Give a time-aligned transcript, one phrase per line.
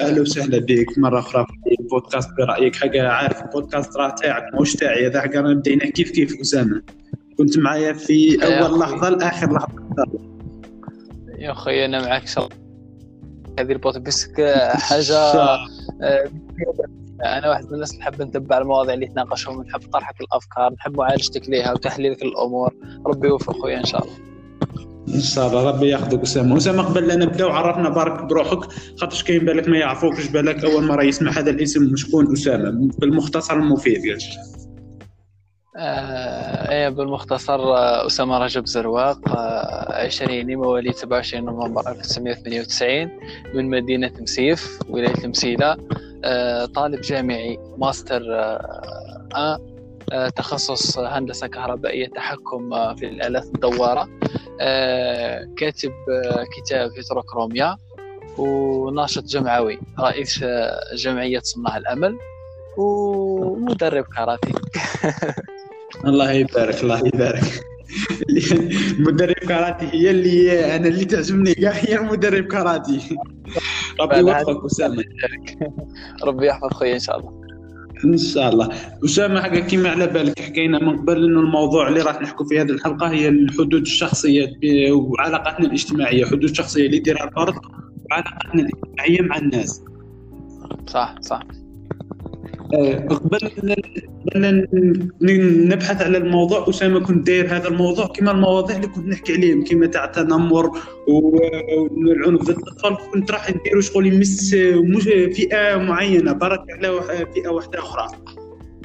[0.00, 2.76] أهلا وسهلا بك مرة أخرى في بودكاست برأيك.
[2.76, 6.82] حاجة عارف البودكاست راه تاعك ماهوش تاعي هذا حاجة بدينا كيف كيف أسامة؟
[7.38, 9.76] كنت معايا في أول لحظة لآخر لحظة.
[11.38, 12.48] يا أخي أنا معك شاء
[13.60, 14.40] هذه البودكاست
[14.74, 15.18] حاجة
[17.24, 21.72] أنا واحد من الناس نحب نتبع المواضيع اللي تناقشهم نحب طرحك الأفكار نحب معالجتك ليها
[21.72, 22.74] وتحليلك الأمور
[23.06, 24.16] ربي يوفق خويا إن شاء الله.
[25.14, 28.58] ان شاء الله ربي ياخذك اسامه اسامه قبل لا نبداو عرفنا بارك بروحك.
[29.00, 34.04] خاطرش كاين بالك ما يعرفوكش بالك أول مرة يسمع هذا الاسم شكون أسامة بالمختصر المفيد
[34.04, 34.22] يعني.
[35.78, 43.10] آه إيه بالمختصر آه، أسامة رجب زرواق آه عشريني مواليد 27 نوفمبر 1998
[43.54, 45.76] من مدينة مسيف ولاية المسيلة.
[46.24, 48.80] آه طالب جامعي ماستر آه
[49.36, 49.60] آه،
[50.36, 54.08] تخصص هندسة كهربائية تحكم آه، في الآلات الدوارة
[54.60, 55.92] آه، كاتب
[56.56, 57.76] كتاب هيتروكروميا
[58.38, 60.44] وناشط جمعوي رئيس
[60.94, 62.18] جمعية صناع الأمل
[62.78, 64.52] ومدرب كاراتيه.
[66.06, 67.44] الله يبارك الله يبارك.
[69.06, 73.18] مدرب كاراتي هي اللي أنا اللي تعجبني كاع هي مدرب كاراتي
[74.00, 75.04] ربي يوفقك اسامه
[76.26, 77.45] ربي يحفظ خويا إن شاء الله.
[78.04, 78.68] إن شاء الله.
[79.04, 82.70] أسامة حاجة كيما على بالك حكينا من قبل إنه الموضوع اللي راح نحكوا في هذه
[82.70, 84.52] الحلقة هي الحدود الشخصية
[84.92, 87.54] وعلاقاتنا الاجتماعية حدود شخصية اللي يديرها الفرد
[88.10, 89.82] وعلاقاتنا الاجتماعية مع الناس.
[90.86, 91.42] صح صح.
[92.74, 93.38] آه، قبل
[95.68, 96.68] نبحث على الموضوع.
[96.68, 100.70] أسامة كنت داير هذا الموضوع كما المواضيع اللي كنت نحكي عليهم كما تاع التنمر
[101.08, 102.96] والعنف ضد الأطفال.
[103.12, 104.54] كنت راح نديروا شغل يمس
[105.34, 106.32] فئة معينة.
[106.32, 107.00] برك على
[107.34, 108.08] فئة واحدة أخرى.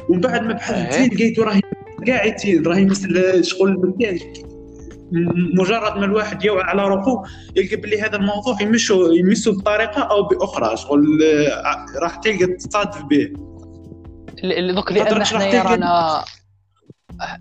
[0.09, 1.61] ومن بعد ما بحثت فيه لقيته راهي
[2.07, 3.93] قاعد راهي مثل شغل
[5.53, 7.23] مجرد ما الواحد يوعى على روحه
[7.55, 10.77] يلقى بلي هذا الموضوع يمشوا يمسوا بطريقة أو بأخرى.
[10.77, 11.19] شغل
[12.01, 13.50] راح تلقى تصادف به.
[14.43, 16.23] اللي دوك لأن إحنا رانا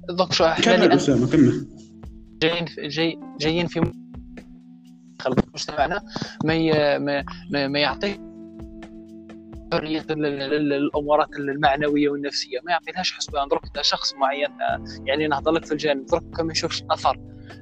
[0.09, 1.67] دوك شو إحنا كمل أسامة كمل.
[2.43, 3.93] جايين جاي جايين في
[5.55, 6.03] مجتمعنا
[6.45, 8.21] ما ما ما, ما يعطيك
[9.73, 12.59] حرية الامورات المعنوية والنفسية.
[12.65, 14.49] ما يعطيلهاش حسبان درك أنت شخص معين.
[15.07, 16.07] يعني نهضر لك في الجانب.
[16.07, 17.19] درك ما يشوفش أثر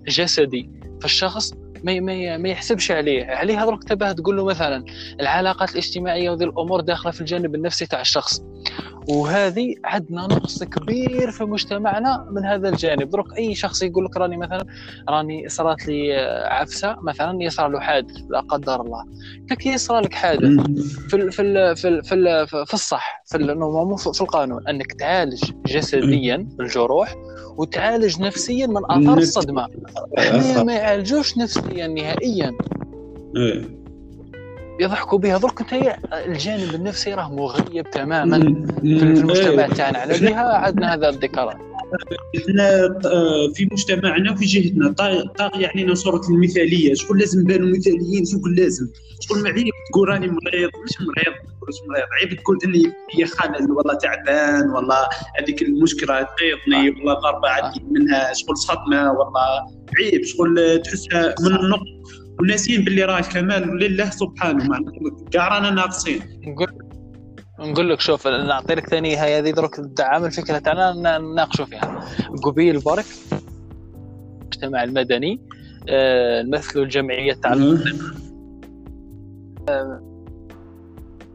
[0.08, 0.70] جسدي.
[1.00, 1.52] في الشخص
[1.84, 3.24] ما ما ما يحسبش عليه.
[3.24, 4.84] عليه هذوك تباه تقول له مثلا
[5.20, 8.42] العلاقات الاجتماعية وذي الأمور داخلة في الجانب النفسي تاع الشخص.
[9.08, 13.10] وهذه عندنا نقص كبير في مجتمعنا من هذا الجانب.
[13.10, 14.64] دروك أي شخص يقول لك راني مثلا
[15.08, 16.14] راني صارت لي
[16.46, 19.04] عفسة مثلا يصرى له حادث لا قدر الله.
[19.58, 20.60] كي يصرى لك حادث.
[21.08, 24.92] في ال في ال في ال في, ال في الصح في مو في القانون أنك
[24.92, 27.14] تعالج جسديا الجروح
[27.56, 29.68] وتعالج نفسيا من آثار الصدمة.
[30.18, 32.52] إحنا ما يعالجوش نفسيا نهائيا.
[34.80, 35.38] يضحكوا بها.
[35.38, 38.38] درك أنت الجانب النفسي راه مغيب تماما
[38.80, 39.72] في المجتمع إيه.
[39.72, 39.98] تاعنا.
[39.98, 41.54] على بها عندنا هذا الذكرى.
[42.36, 44.92] إحنا آه، في مجتمعنا وفي جهتنا
[45.38, 46.94] طاغي علينا صورة المثالية.
[46.94, 48.88] شكون لازم نبانوا مثاليين؟ شكون لازم؟
[49.20, 50.70] شكون عيب تقول راني مريض.
[50.84, 51.34] مش مريض.
[51.68, 52.04] مش مريض.
[52.20, 55.08] عيب تقول إني في خلل والله تعبان والله
[55.40, 58.32] هذيك المشكلة تقيضني والله ضربة عديت منها.
[58.32, 59.66] شغل صدمة والله
[59.98, 60.24] عيب.
[60.24, 64.68] شغل تحسها من النقط وناسين باللي راه الكمال لله سبحانه
[65.32, 66.20] كاع رانا ناقصين.
[66.46, 66.68] نقول
[67.60, 72.04] نقول لك شوف نعطي لك ثاني هاي هذه درك دعم الفكرة تاعنا نناقشوا فيها.
[72.42, 73.04] قبيل برك
[74.42, 75.40] المجتمع المدني
[75.88, 77.52] آه، نمثلوا الجمعية تاع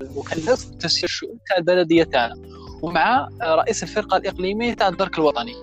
[0.01, 2.35] المكلف تسيير الشؤون تاع البلديه تاعنا
[2.81, 5.53] ومع رئيس الفرقة الإقليمية تاع الدرك الوطني.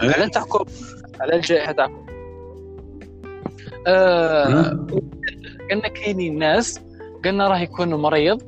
[0.00, 0.64] على تحكم
[1.20, 2.03] على الجائحة تاعكم
[3.86, 4.86] آه
[5.70, 6.80] قلنا كاينين ناس
[7.24, 8.42] قلنا راه يكون مريض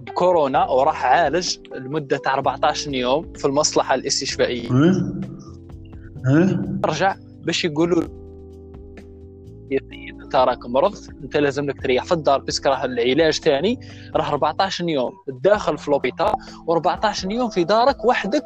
[0.00, 4.68] بكورونا وراح عالج لمدة 14 يوم في المصلحة الإستشفائية.
[6.84, 7.14] رجع
[7.44, 8.02] باش يقولوا
[9.70, 13.80] يا سيدي أنت راك مرضت أنت لازم لك تريح في الدار بس راه العلاج ثاني
[14.16, 16.32] راه 14 يوم داخل في لوبيتال
[16.70, 18.42] و14 يوم في دارك وحدك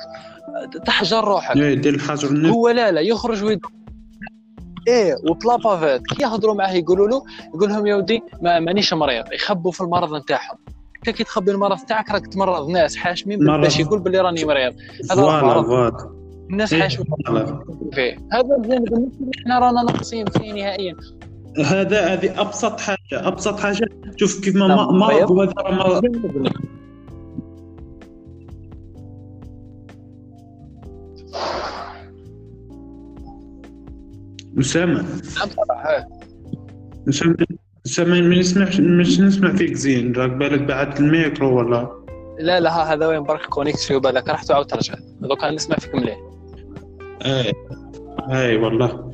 [0.86, 1.56] تحجر روحك.
[1.56, 3.72] يدير الحجر هو لا لا يخرج ويدخل
[4.88, 7.22] إيه وبلا bavette كي يهضروا معاه يقولوا له
[7.54, 9.24] يقول لهم يا ودي ما مانيش مريض.
[9.32, 10.58] يخبوا في المرض نتاعهم.
[10.96, 12.68] انت كي تخبي المرض تاعك راك تمرض.
[12.68, 14.74] ناس حاشمين باش يقول باللي راني مريض.
[15.10, 15.94] هذا مرض
[16.50, 17.06] الناس إيه، حاشمين.
[17.92, 18.18] فيه.
[18.32, 19.10] هذا الجانب اللي
[19.40, 20.96] إحنا رانا ناقصين فيه نهائيا.
[21.64, 23.88] هذا هذه أبسط حاجة أبسط حاجة.
[24.16, 26.04] شوف كيف ما نعم، مرض وهذا مرض.
[34.60, 35.02] أسامة.
[35.36, 35.48] نعم
[37.08, 37.36] أسامة
[37.86, 40.12] أسامة ما نسمعش مش نسمع فيك زين.
[40.16, 42.04] راك بالك بعد الميكرو ولا؟
[42.38, 46.18] لا لا هذا وين برك connexion بالك؟ رحت وعاود ترجع دوكا نسمع فيك مليح.
[47.24, 47.52] اي
[48.30, 49.12] اي والله.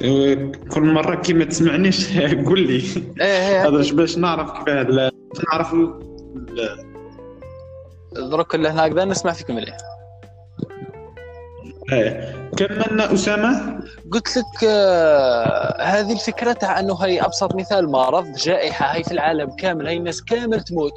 [0.00, 2.82] إيه، كل مرة كي ما تسمعنيش قول لي.
[3.20, 3.68] إيه إيه.
[3.68, 5.10] هذا باش نعرف كيفاه
[5.52, 6.88] نعرف ال-
[8.30, 9.76] درك اللي هناك ذا نسمع فيك مليح.
[11.92, 13.80] إيه كملنا أسامة؟
[14.12, 19.50] قلت لك آه هذه الفكرة تاع أنه هي أبسط مثال مرض جائحة هي في العالم
[19.50, 20.92] كامل هي الناس كامل تموت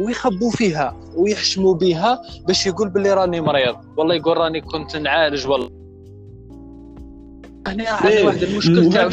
[0.00, 3.76] ويخبوا فيها ويحشموا بها باش يقول باللي راني مريض.
[3.96, 5.83] والله يقول راني كنت نعالج والله.
[7.74, 9.10] هنا هذا إيه، واحد المشكل تاعو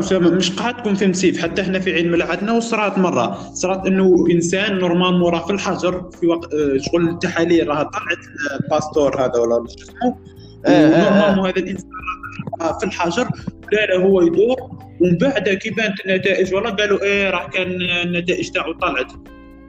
[0.00, 3.52] اسامه مش قاعد تكون في مسيف حتى إحنا في عيد ميلادنا وصرات مرة.
[3.54, 8.18] صرات إنه إنسان نورمال مورا في الحجر في وقت آه، شغل التحاليل راها طلعت
[8.60, 10.18] الباستور هذا ولا شو اسمه.
[10.66, 11.90] إيه، إيه، ونورمال هذا الإنسان
[12.60, 13.28] راه في الحجر.
[13.72, 14.56] لا لا هو يدور.
[15.00, 17.68] ومن بعد كي بانت النتائج والله قالوا إيه راح كان
[18.04, 19.12] النتائج تاعو طلعت.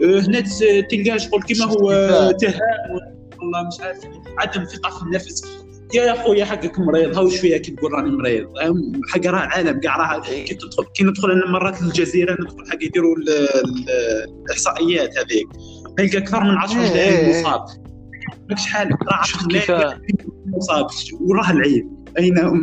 [0.03, 0.43] آه، هنا
[0.89, 1.91] تلقاه شغل كيما هو
[2.31, 3.97] تهاون والله مش عارف
[4.37, 5.66] عدم ثقة في النفس.
[5.93, 8.47] يا اخويا حقك مريض هاوش فيها كي تقول راني مريض.
[9.09, 13.15] حق راه عالم كاع راه كي تدخل كي ندخل أنا مرات للجزيرة ندخل حق يديروا
[13.17, 13.85] ال- ال-
[14.45, 15.47] الإحصائيات هذيك.
[15.99, 17.41] نلقى أكثر من 10 إيه، ملايين إيه.
[17.41, 17.65] مصاب.
[18.49, 19.99] لك شحال راه 10 شفت كيف ملايين
[20.45, 20.87] مصاب.
[21.21, 21.97] وراه العيب.
[22.19, 22.61] أين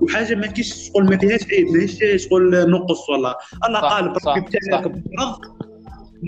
[0.00, 3.34] وحاجة ما كاينش شغل ما فيهاش عيب ماهيش شغل نقص والله.
[3.68, 5.36] الله صح، قال صح، برك بتاعك مرض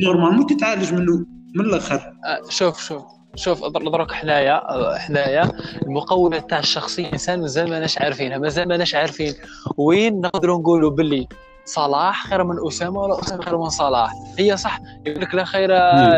[0.04, 1.96] normalement تتعالج منه من الآخر.
[1.96, 3.02] آه، شوف شوف.
[3.36, 5.50] شوف أضرك حنايا آه، حنايا.
[5.82, 9.34] المقومات تاع الشخصية الانسان مازال ماناش عارفينها مازال ماناش عارفين
[9.76, 11.26] وين نقدروا نقولوا باللي
[11.64, 14.10] صلاح خير من أسامة ولا أسامة خير من صلاح.
[14.38, 15.68] هي صح يقول لك لا خير.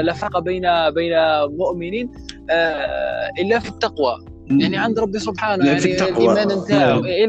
[0.00, 1.12] لا فرق بين بين
[1.58, 2.12] مؤمنين
[2.50, 4.24] آه، إلا في التقوى.
[4.50, 6.32] يعني عند ربي سبحانه يعني في التقوى.
[6.32, 7.28] الإيمان نتاعو نعم.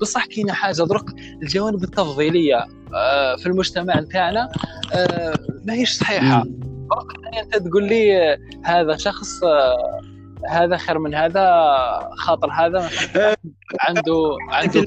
[0.00, 1.04] بصح كاينة حاجة درك
[1.42, 4.48] الجوانب التفضيلية آه، في المجتمع نتاعنا
[5.64, 6.44] ماهيش صحيحة.
[7.42, 10.00] أنت تقول لي آه، هذا شخص آه،
[10.48, 11.44] هذا خير من هذا
[12.16, 12.90] خاطر هذا
[13.80, 14.80] عنده عنده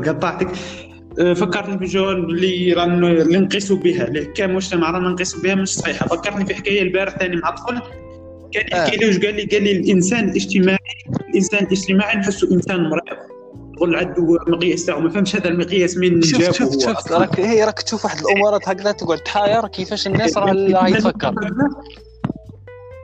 [0.00, 0.48] قطعتك
[1.16, 6.06] فكرتني بجواب اللي ران اللي نقيسوا بها كمجتمع رانا نقيسوا بها مش صحيحة.
[6.06, 7.80] فكرتني في حكاية البارح ثاني مع طفل
[8.52, 10.78] كان يحكي لي واش قال لي؟ قال لي الإنسان الاجتماعي
[11.28, 13.31] الإنسان الاجتماعي نحسه إنسان مريض
[13.82, 17.18] يقول عنده مقياس تاعو ما فهمش هذا المقياس من شفت جابه شفت أصلاً.
[17.18, 21.34] راك هي راك تشوف واحد الامورات هكذا تقعد تحاير كيفاش الناس راه يتفكر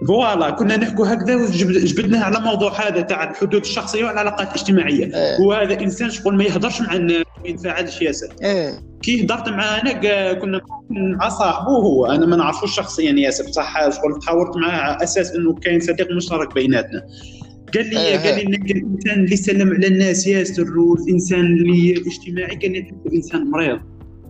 [0.08, 5.40] فوالا كنا نحكوا هكذا وجبدناه على موضوع هذا تاع الحدود الشخصية والعلاقات الاجتماعيه إيه.
[5.40, 8.80] وهذا إنسان شغل ما يهضرش مع الناس ما ينفعلش ياسر إيه.
[9.02, 10.60] كي هضرت معاه أنا كنا
[10.90, 12.06] مع صاحبه هو.
[12.06, 16.54] أنا ما نعرفوش شخصيا ياسر بصح شغل تحاورت معاه على أساس إنه كاين صديق مشترك
[16.54, 17.02] بيناتنا.
[17.74, 18.16] قال لي إيه.
[18.18, 23.14] قال لي إنك الانسان اللي يسلم على الناس ياسر والانسان اللي اجتماعي قال لي أنت
[23.14, 23.78] إنسان مريض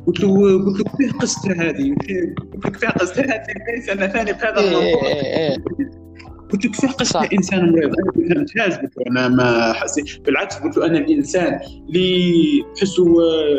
[0.07, 3.45] قلت له قلت له كيف قصته هذه؟ قلت له كيف قصته هذه؟
[3.77, 5.57] ليس أنا ثاني في هذا إيه الموضوع
[6.53, 7.29] قلت له كيف قصته.
[7.33, 11.61] إنسان مريض؟ أنا ما فهمتهاش قلت له أنا ما حسيت بالعكس قلت له أنا الإنسان
[11.89, 13.05] اللي تحسه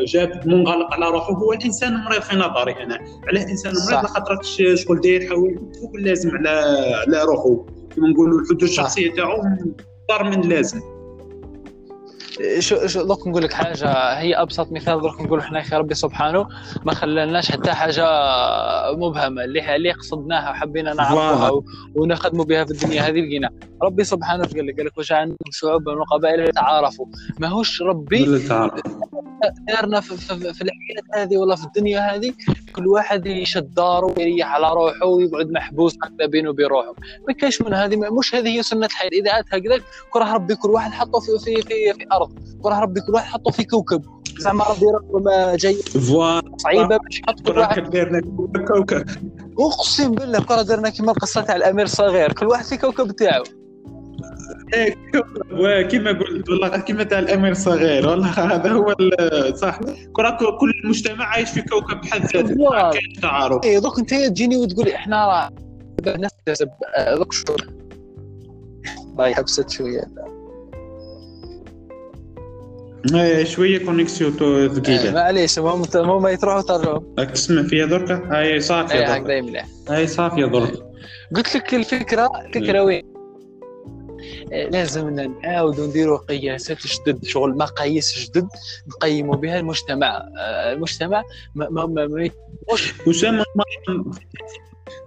[0.08, 3.74] جاب منغلق على روحه هو الإنسان المريض في نظري أنا علاه إنسان.
[3.92, 4.42] مريض لخاطر
[4.76, 6.50] شغل داير حاول فوق اللازم على
[7.08, 10.99] على روحه كما نقولوا الحدود الشخصية تاعو أكثر من اللازم
[12.60, 14.20] شو شو دوك نقول لك حاجة.
[14.20, 16.48] هي أبسط مثال دوك نقول إحنا يا ربي سبحانه
[16.84, 18.06] ما خلالناش حتى حاجة
[18.94, 19.44] مبهمة.
[19.44, 21.62] اللي اللي قصدناها وحبينا نعرفوها
[21.96, 23.50] ونخدموا بها في الدنيا هذه لقينا.
[23.84, 27.06] ربي سبحانه قال لك قال لك وجعلنا شعوبا وقبائل لتعارفوا.
[27.40, 28.26] ماهوش ربي.
[29.68, 32.34] دارنا في, في, في الحياة هذه ولا في الدنيا هذه
[32.76, 36.94] كل واحد يشد داره ويريح على روحه ويقعد محبوس هكذا بينه وبين روحه.
[37.28, 39.10] ما كاينش من هذه مش هذه هي سنة الحياة.
[39.10, 39.82] إذا عاد هكذاك
[40.14, 42.29] كره ربي كل واحد حطه في في في, في ارض
[42.62, 44.04] كره ربي كل واحد حطه في كوكب.
[44.40, 45.78] زعما ربي رب ما جاي.
[46.58, 47.90] صعيبة باش يحط كل واحد.
[47.90, 48.22] دايرنا
[48.68, 49.06] كوكب.
[49.60, 52.34] أقسم بالله كره درنا كيما القصة تاع الأمير الصغير.
[52.34, 53.44] كل واحد في كوكب تاعو.
[54.74, 55.44] إيه، كوكب.
[55.52, 58.10] وكما قلت والله كما تاع الأمير الصغير.
[58.10, 58.96] والله هذا هو
[59.56, 59.80] صح.
[60.60, 62.56] كل مجتمع عايش في كوكب بحد ذاته.
[62.56, 65.50] ما كاينش تعارف اي دوك أنت تجيني وتقول لي إحنا راه
[66.18, 67.56] ناس تحسب آه، دوك شو.
[69.18, 70.04] باي حبست شوية.
[73.16, 78.54] إيه، شوية connexion آه، ثقيله معليش المهم المهم يتروحوا ترجعوا راك تسمع فيها دركا هاي
[78.54, 80.74] اي صافيه هكذا دركا مليح هاي صافية درك
[81.36, 83.20] قلت لك الفكرة الفكرة وين؟
[84.52, 88.48] لازم نعاودوا نديروا قياسات جدد شغل مقاييس جدد
[88.88, 90.30] نقيموا بها المجتمع.
[90.38, 91.24] آه، المجتمع
[91.56, 92.30] ما ما ما ما
[92.70, 94.12] أه،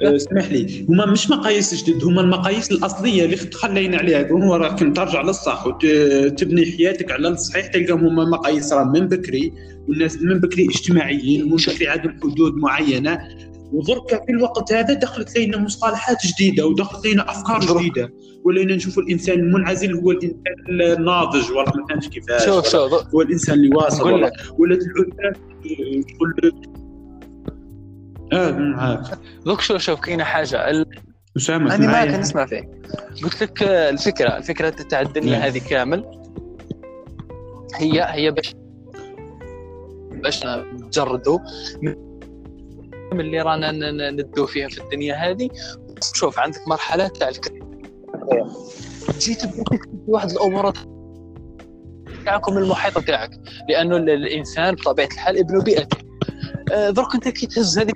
[0.03, 0.87] اسمح لي.
[0.89, 4.31] هما مش مقاييس جدد هما المقاييس الأصلية اللي تخلينا عليها.
[4.33, 9.53] هو راك ترجع للصح وتبني حياتك على الصحيح تلقاهم هما مقاييس راه من بكري
[9.89, 13.19] والناس من بكري اجتماعيين ومن بكري عندهم حدود معينة.
[13.73, 18.13] وضرك في الوقت هذا دخلت لنا مصطلحات جديدة ودخلت لنا أفكار جديدة.
[18.45, 20.37] ولينا نشوف الإنسان المنعزل هو الإنسان
[20.71, 22.45] الناضج ولا ما فهمتش كيفاش.
[22.45, 22.93] شوف شوف.
[23.15, 25.33] هو الإنسان اللي واصل ولا العلماء
[26.15, 26.35] تقول
[28.33, 30.71] آه معاك دوك شوف شوف كاينة حاجة.
[30.71, 30.87] ال...
[31.37, 32.69] أسامة أنا معاك نسمع فيك
[33.25, 35.43] قلت لك آه، الفكرة الفكرة تاع الدنيا نعم.
[35.43, 36.05] هذه كامل.
[37.77, 38.55] هي هي باش
[40.23, 41.39] باش نجردوا
[43.13, 45.49] من اللي رانا ن- ن- ندو فيها في الدنيا هذه.
[46.15, 47.31] شوف عندك مرحلة تاع
[49.19, 49.43] جيت
[50.07, 50.73] واحد الأمور
[52.25, 53.31] تاعكم المحيطة تاعك.
[53.69, 55.97] لأنه ال- الإنسان بطبيعة الحال ابن بيئته
[56.73, 57.93] آه، درك أنت كي تهز هذه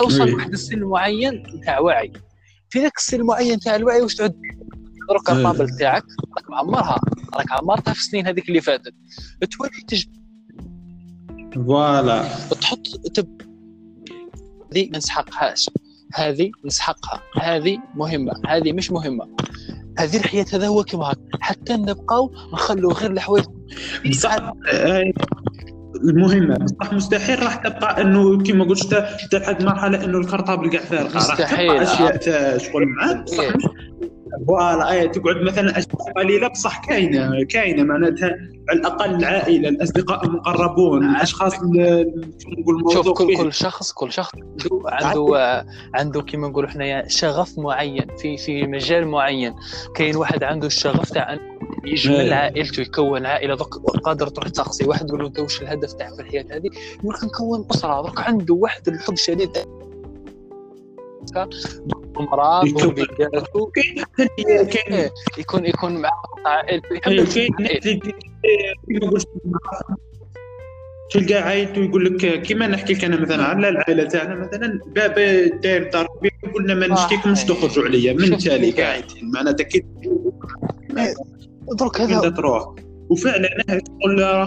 [0.00, 0.30] توصل oui.
[0.30, 2.12] لواحد السن معين تاع وعي.
[2.70, 4.34] في ذاك السن المعين تاع الوعي واش تعد
[5.08, 5.38] درك oui.
[5.38, 6.04] ال table تاعك؟
[6.36, 7.00] راك معمرها.
[7.34, 8.94] راك عمرتها في السنين هذيك اللي فاتت.
[9.50, 10.04] تولي تج...
[11.54, 12.28] voilà.
[12.60, 13.42] تحط تب...
[14.72, 15.70] هذه ما نسحقهاش
[16.14, 18.32] هذه نسحقها هذه مهمة.
[18.46, 19.28] هذه مش مهمة.
[19.98, 23.44] هذه الحياة هذا هو هكا حتى نبقاو نخلوا غير الحوايج
[24.06, 24.32] بصح
[24.72, 25.12] آه،
[26.04, 26.56] المهمة.
[26.56, 31.14] بصح مستحيل راح تبقى إنه كما قلت انت حتى لحد مرحلة إنه الكرطابل كاع فارغه
[31.18, 31.34] راح.
[31.36, 33.22] تبقى أشياء شغل معاك.
[33.24, 33.44] بصح
[34.48, 38.36] فوالا إيه تقعد مثلا اشياء قليله بصح كاينة كاينة معناتها
[38.68, 44.32] على الأقل العائلة الأصدقاء المقربون الأشخاص نقول شوف كل كل شخص كل شخص
[44.86, 45.64] عنده
[45.98, 49.54] عنده كما نقولوا حنايا شغف معين في في مجال معين.
[49.94, 51.38] كاين واحد عنده الشغف تاع
[51.84, 52.34] يجمل إيه.
[52.34, 54.88] عائلته يكون عائلة دوك قادر تروح تسقسي.
[54.88, 56.70] واحد تقول له أنت واش الهدف تاعك في الحياة هذه؟
[57.00, 58.02] يقول لك نكون أسرة.
[58.02, 59.58] دوك عنده واحد الحب شديد.
[62.16, 62.94] مراه يكون-
[64.38, 66.10] إيه، يكون يكون مع
[66.46, 67.12] عائلته يحب
[67.60, 68.00] إيه،
[71.12, 75.90] تلقى عائلته يقول لك كيما نحكي لك أنا مثلا على العائلة تاعنا مثلا بابا داير
[75.90, 76.06] دار
[76.54, 78.70] قلنا ما نشتيكمش تخرجوا عليا من تالي.
[78.70, 79.30] قاعدين.
[79.34, 79.84] معناتها كي
[81.78, 82.74] درك وين هذا تروح.
[83.10, 84.46] وفعلا له تقول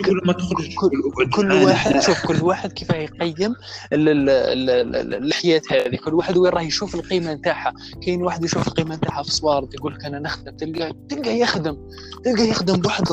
[0.00, 1.52] له ما تخرجش كل- كل.
[1.52, 3.54] واحد شوف كل واحد كيف يقيم
[3.92, 5.96] ال- ال- ال- ال- الحياة هذه.
[5.96, 7.72] كل واحد وين راه يشوف القيمة نتاعها.
[8.02, 10.56] كاين واحد يشوف القيمة نتاعها في صوارد يقول لك أنا نخدم.
[10.56, 11.76] تلقى تلقى يخدم.
[12.24, 13.04] تلقى يخدم بواحد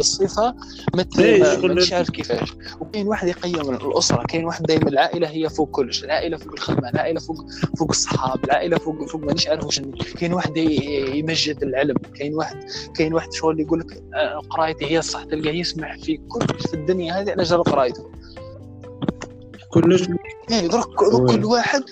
[0.00, 0.54] الصفة
[0.94, 2.52] ما ت- إيه، كيفاش.
[2.80, 4.22] وكاين واحد يقيم الأسرة.
[4.26, 6.04] كاين واحد دائما العائلة هي فوق كلش.
[6.04, 7.36] العائلة فوق الخدمة العائلة فوق
[7.78, 9.80] فوق الصحاب العائلة فوق فوق مانيش عارف واش
[10.20, 11.96] كاين واحد يمجد العلم.
[12.18, 12.56] كاين واحد
[12.96, 15.24] كاين واحد شغل يقول لك آه، قرايتي هي الصح.
[15.24, 18.10] تلقاه يسمح في كل في الدنيا هذه على جال قرايته
[19.74, 20.08] كلش؟
[20.50, 21.82] يعني درك وين؟ كل واحد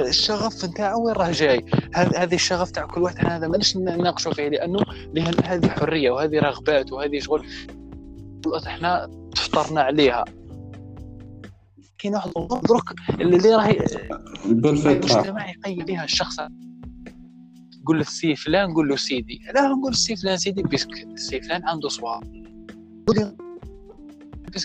[0.00, 1.66] الشغف نتاعو وين راه جاي.
[1.94, 4.78] هذا هذه الشغف تاع كل واحد هذا ماناش نناقشوا فيه لأنه
[5.14, 7.46] لأن هذه حرية وهذه رغبات وهذه شغل.
[8.66, 10.24] إحنا تفطرنا عليها.
[11.98, 12.30] كاين واحد
[12.68, 13.86] درك اللي راهي
[14.46, 16.36] المجتمع يقيم بها الشخص.
[17.82, 19.40] نقول له سي فلان نقول له سيدي.
[19.54, 22.43] لا نقول سي فلان سيدي parce que سي فلان عنده صوارد parce que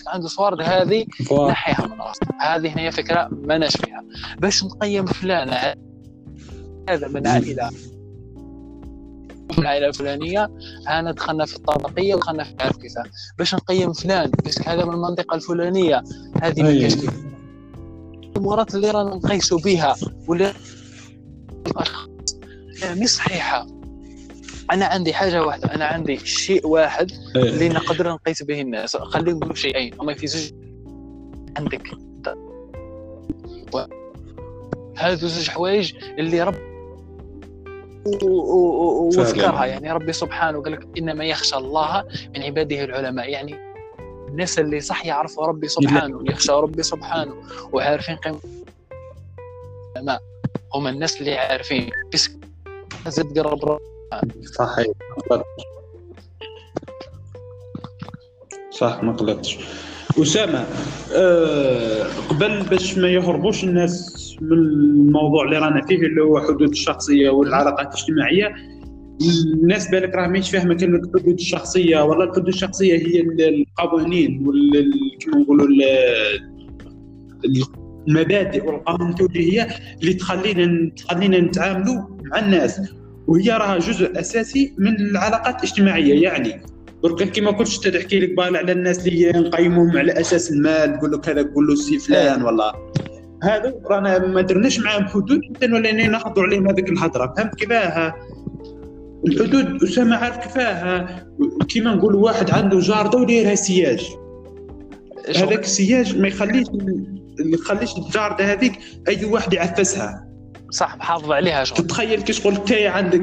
[0.06, 1.06] عنده صوار هذه.
[1.48, 4.04] نحيها من راسك هذه هي فكرة ما ناش فيها.
[4.38, 5.74] باش نقيم فلان
[6.88, 7.70] هذا من عائلة.
[9.50, 10.50] من العائله الفلانيه
[10.88, 12.92] أنا دخلنا في الطبقية ودخلنا في عارف كيف
[13.38, 14.30] باش نقيم فلان.
[14.46, 16.02] بس هذا من المنطقة الفلانية.
[16.42, 16.80] هذه ما أي.
[16.80, 17.24] كاش كيف.
[18.22, 19.96] الامورات اللي رانا نقيسوا بها.
[20.28, 20.52] واللي
[21.66, 22.08] الاشخاص
[22.84, 23.79] مش صحيحة.
[24.72, 25.74] أنا عندي حاجة واحدة.
[25.74, 27.42] أنا عندي شيء واحد إيه.
[27.42, 28.96] اللي نقدر نقيس به الناس.
[28.96, 30.52] خلينا نقول شيئين هما في زوج
[31.56, 31.82] عندك.
[34.96, 36.54] هذو زوج حوايج اللي رب.
[38.22, 39.66] وذكرها.
[39.66, 43.30] يعني ربي سبحانه قال لك إنما يخشى الله من عباده العلماء.
[43.30, 43.56] يعني
[44.28, 47.34] الناس اللي صح يعرفوا ربي سبحانه يخشى ربي سبحانه
[47.72, 48.40] وعارفين قيمة
[49.96, 50.20] العلماء.
[50.74, 51.90] هم الناس اللي عارفين.
[52.14, 52.30] بس
[53.06, 53.80] زد قرب رب
[54.58, 54.86] صحيح.
[58.70, 59.58] صح ما غلطتش
[60.22, 60.64] أسامة
[61.14, 67.30] أه قبل باش ما يهربوش الناس من الموضوع اللي رانا فيه اللي هو حدود الشخصية
[67.30, 68.54] والعلاقات الاجتماعية
[69.54, 74.44] الناس بالك راه ماهيش فاهمة كلمة الحدود الشخصية ولا الحدود الشخصية هي ال- القوانين
[75.20, 76.40] كما نقولوا ال-
[78.08, 79.68] المبادئ والقوانين التوجيهية
[80.00, 82.80] اللي تخلينا تخلينا نتعاملوا مع الناس.
[83.26, 86.22] وهي راها جزء أساسي من العلاقات الاجتماعية.
[86.22, 86.62] يعني
[87.02, 91.28] درك كيما كنتش تحكي لك بال على الناس اللي نقيموهم على أساس المال تقول لك
[91.28, 92.72] هذا تقول له سي فلان ولا
[93.42, 97.34] هذا رانا ما درناش معاهم حدود حتى ولينا ناخذوا عليهم هذيك الهضرة.
[97.36, 98.14] فهمت كيفاه
[99.26, 101.06] الحدود أسامة عارف كيفاه
[101.68, 104.10] كيما نقولوا واحد عنده جاردة ودايرها سياج.
[105.36, 106.66] هذاك السياج ما يخليش
[107.40, 108.72] ما يخليش الجاردة هذيك
[109.08, 110.29] أي واحد يعفسها.
[110.70, 111.78] صح محافظ عليها شغل.
[111.78, 113.20] تتخيل كي شغل انت عندك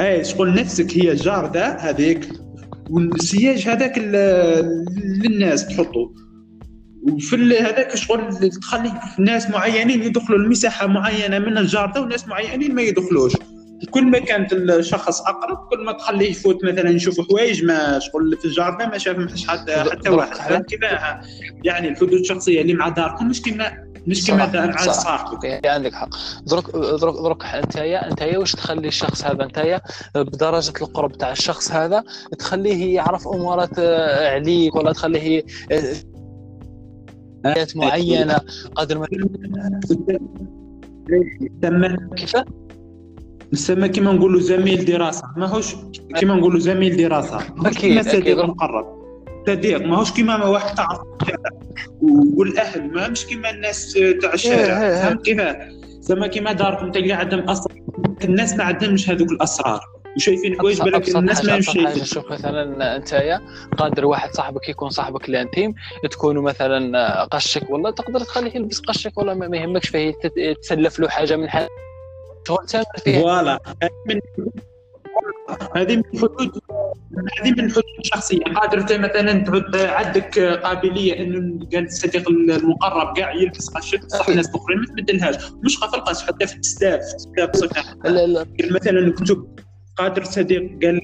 [0.00, 2.28] اي شغل نفسك هي جارده هذيك
[2.90, 6.12] والسياج هذاك للناس تحطه
[7.12, 13.32] وفي هذاك شغل تخلي ناس معينين يدخلوا لمساحة معينة من الجارده وناس معينين ما يدخلوش.
[13.90, 18.44] كل ما كانت الشخص أقرب كل ما تخليه يفوت مثلا يشوف حوايج ما شغل في
[18.44, 20.62] الجارده ما شاف حتى حتى واحد.
[20.62, 21.20] كذا
[21.64, 23.72] يعني الحدود الشخصية اللي مع داركم مش كما
[24.08, 26.08] مش كما مع صاحبك عندك حق.
[26.46, 29.80] درك درك درك انت انت واش تخلي الشخص هذا انت
[30.14, 32.04] بدرجة القرب تاع الشخص هذا
[32.38, 35.42] تخليه يعرف أمورات آه، عليك ولا تخليه
[37.44, 38.38] حاجات آه، معينة
[38.74, 39.06] قدر ما
[42.16, 42.36] كيف؟
[43.52, 45.22] نسمى كيما نقولوا زميل دراسة.
[45.36, 45.74] ماهوش
[46.16, 47.38] كيما نقولوا زميل دراسة.
[47.66, 48.38] أكيد أكيد.
[48.38, 48.97] مقرب.
[49.48, 50.88] صديق ماهوش كيما واحد تاع
[52.36, 54.58] والأهل ما مش كيما الناس تاع الشارع.
[54.58, 55.02] إيه، إيه، إيه.
[55.02, 55.40] فهمت كيف
[56.00, 57.78] زعما كيما داركم تلقى عندهم أسرار.
[58.24, 59.80] الناس ما عندهمش هذوك الأسرار.
[60.16, 62.04] وشايفين حوايج بالك الناس ما شايفين.
[62.04, 63.40] شوف مثلا انت
[63.78, 65.74] قادر واحد صاحبك يكون صاحبك ال intime
[66.10, 70.14] تكونوا مثلا قشك والله تقدر تخليه يلبس قشك والله ما يهمكش فيه
[70.62, 71.68] تسلف له حاجة من حاجة.
[72.48, 73.60] شغل تامر فيه voilà.
[75.76, 76.60] هذه من حدود
[77.40, 83.34] هذه من حدود الشخصيه قادر أنت مثلا تعود عندك قابلية إنه قال الصديق المقرب كاع
[83.34, 85.34] يلبس قشك صح الناس الاخرين ما تبدلهاش.
[85.64, 87.00] مش في القش حتى في التسلاف
[88.70, 89.58] مثلا كتب
[89.96, 91.00] قادر صديق قال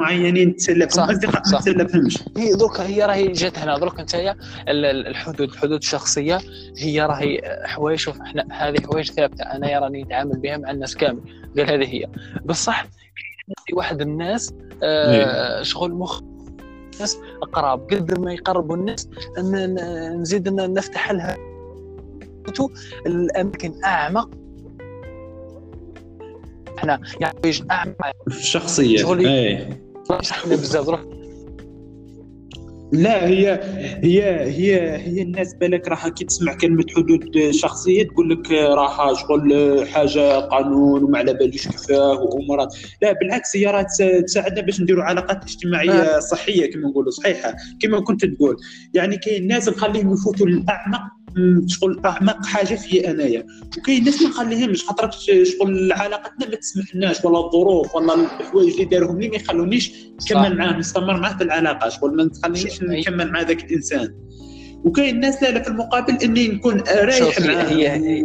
[0.00, 2.18] معينين تسلفهم اصدقاء ما تسلفهمش.
[2.36, 3.78] هي دوك هي راهي جات هنا.
[3.78, 4.34] دوك أنت
[4.68, 6.40] الحدود الحدود الشخصيه
[6.78, 7.98] هي راهي حوايج.
[7.98, 9.44] شوف إحنا هذه حوايج ثابتة.
[9.44, 11.20] أنا راني نتعامل بها مع الناس كامل.
[11.56, 12.06] قال هذه هي.
[12.44, 12.86] بصح
[13.72, 16.22] واحد الناس آه شغل مخ
[17.00, 17.92] ناس أقرب.
[17.92, 19.74] قد ما يقربوا الناس أن
[20.20, 21.36] نزيد نفتح لها.
[23.06, 24.30] الأماكن أعمق.
[26.78, 27.38] إحنا يعني
[27.70, 27.96] أعمق.
[28.28, 29.68] شخصيه اي
[30.46, 31.00] بزاف.
[32.94, 33.60] لا هي
[34.02, 39.88] هي هي هي الناس بالك راح كي تسمع كلمة حدود شخصية تقول لك راح شغل
[39.88, 43.86] حاجة قانون وما على باليش كيفاه وامورات لا بالعكس هي راه
[44.26, 46.20] تساعدنا باش نديروا علاقات اجتماعية آه.
[46.20, 48.56] صحية كما نقولوا صحيحة كما كنت تقول
[48.94, 51.00] يعني كاين ناس نخليهم يفوتوا للاعمق
[51.66, 53.46] شغل اعمق حاجة في أنايا.
[53.78, 55.10] وكاين ناس ما نخليهمش خاطر
[55.44, 59.92] شغل علاقتنا ما تسمحلناش ولا الظروف ولا الحوايج اللي داروهم لي ما يخلونيش
[60.22, 61.88] نكمل معاه نستمر معاه في العلاقة.
[61.88, 64.14] شغل ما تخلينيش نكمل مع ذاك الإنسان.
[64.84, 68.22] وكاين ناس لا في المقابل إني نكون رايح معاه هي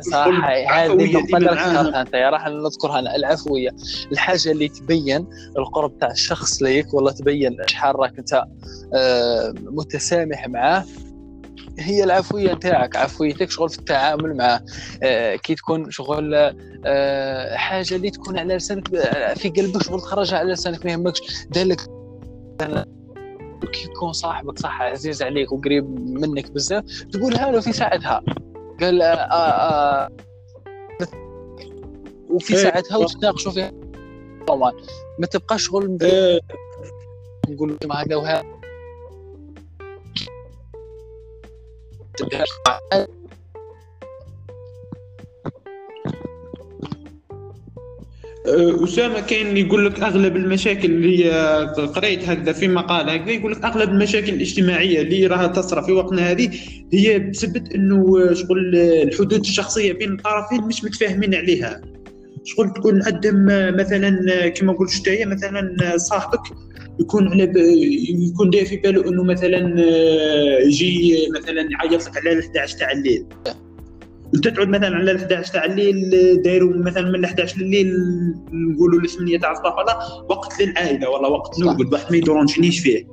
[0.00, 3.70] صراحة هذه النقطه اللي ذكرتها أنت راح نذكرها أنا العفوية.
[4.12, 5.26] الحاجة اللي تبين
[5.58, 8.44] القرب تاع الشخص ليك ولا تبين شحال راك أنت
[8.94, 10.84] آه، متسامح معاه
[11.78, 14.60] هي العفوية نتاعك عفويتك شغل في التعامل معه
[15.02, 20.38] آه كي تكون شغل آه حاجة اللي تكون على لسانك آه، في قلبك شغل تخرجها
[20.38, 21.46] على لسانك ما يهمكش.
[21.50, 21.80] دالك
[23.72, 28.22] كي يكون صاحبك صح عزيز عليك وقريب منك بزاف تقولها له في ساعتها.
[28.80, 30.08] قال آه آه
[32.30, 32.62] وفي إيه.
[32.62, 33.72] ساعتها وتتناقشوا فيها.
[35.18, 36.40] ما تبقاش شغل إيه.
[37.48, 38.63] نقول هذا وهذا
[48.84, 51.30] أسامة كاين يقول لك أغلب المشاكل اللي
[51.94, 56.30] قريت هكذا في مقال هكذا يقول لك أغلب المشاكل الاجتماعية اللي راها تصرى في وقتنا
[56.30, 56.50] هذه
[56.92, 61.80] هي بسبب إنه شغل الحدود الشخصية بين الطرفين مش متفاهمين عليها.
[62.44, 63.46] شغل تكون عندهم
[63.76, 66.40] مثلا كما قلت شتايا مثلا صاحبك
[67.00, 67.52] يكون على
[68.30, 72.92] يكون داير في باله إنه مثلا آه، يجي مثلا يعيط لك على ال 11 تاع
[72.92, 73.26] الليل.
[74.34, 76.10] أنت تعود مثلا على ال 11 تاع الليل
[76.42, 77.96] دايروا مثلا من ال 11 الليل
[78.52, 83.06] نقولوا ل 8 تاع الصباح ولا وقت للعائلة ولا وقت نوقد واحد ما يدورونجينيش فيه.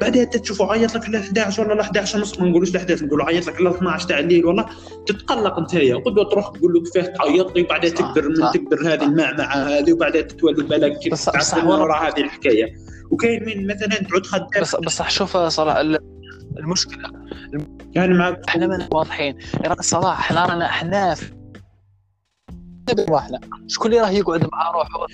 [0.00, 3.26] بعدها تشوفوا عيط لك ل 11 ولا ل 11 ونص ما نقولوش ل 11 نقولوا
[3.26, 4.66] عيط لك ل 12 تاع الليل والله.
[5.06, 9.04] تتقلق أنت هي قدوه تروح تقول له كيفاه تعيط لي وبعدها تكبر من تكبر هذه
[9.04, 12.74] المعمعة هذه وبعدها تتولد بالك كيف تعرف وراء هذه الحكاية.
[13.10, 14.46] وكاين من مثلا تعود خدام.
[14.60, 15.80] بس بس شوف صراحة
[16.58, 17.10] المشكلة
[17.94, 19.38] يعني معك إحنا ما واضحين.
[19.80, 21.16] صراحة إحنا رانا إحنا
[23.18, 25.06] إحنا شكون اللي راه يقعد مع روحه؟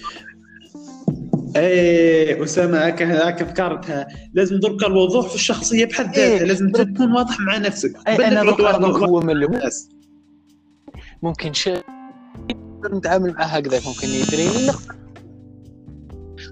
[1.57, 6.23] إيه أسامة هكا هكا فكرتها لازم درك الوضوح في الشخصية بحد ذاتها.
[6.23, 7.93] إيه، لازم تكون واضح مع نفسك.
[8.07, 9.89] بلك أنا هو من اللي الناس.
[11.23, 11.83] ممكن شيء.
[12.95, 14.09] نتعامل معاه هكذا ممكن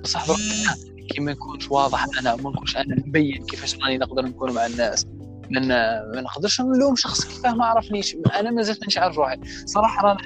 [0.02, 4.22] بصح درك أنا كي ما نكونش واضح أنا ما نكونش أنا مبين كيفاش راني نقدر
[4.22, 5.06] نكون مع الناس.
[5.50, 8.16] من ما نقدرش نلوم شخص كيفاه ما عرفنيش.
[8.40, 9.36] أنا ما زلت مش عارف روحي.
[9.66, 10.18] صراحة رانا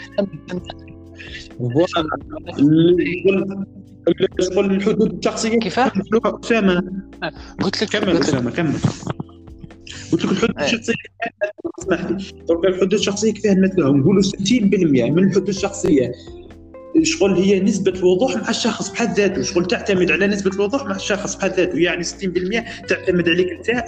[4.41, 5.93] شغل الحدود الشخصيه كيفاه؟
[6.45, 6.83] اسامه
[7.63, 8.75] قلت لك كمل اسامه كمل
[10.13, 10.65] قلت لك الحدود إيه.
[10.65, 10.95] الشخصية
[11.79, 12.17] اسمح لي
[12.49, 14.31] درك الحدود الشخصية كيفاه؟ نمثلها نقولوا 60%
[15.11, 16.13] من الحدود الشخصية.
[17.05, 19.43] شغل هي نسبة الوضوح مع الشخص بحد ذاته.
[19.43, 21.79] شغل تعتمد على نسبة الوضوح مع الشخص بحد ذاته.
[21.79, 23.85] يعني 60% تعتمد عليك أنت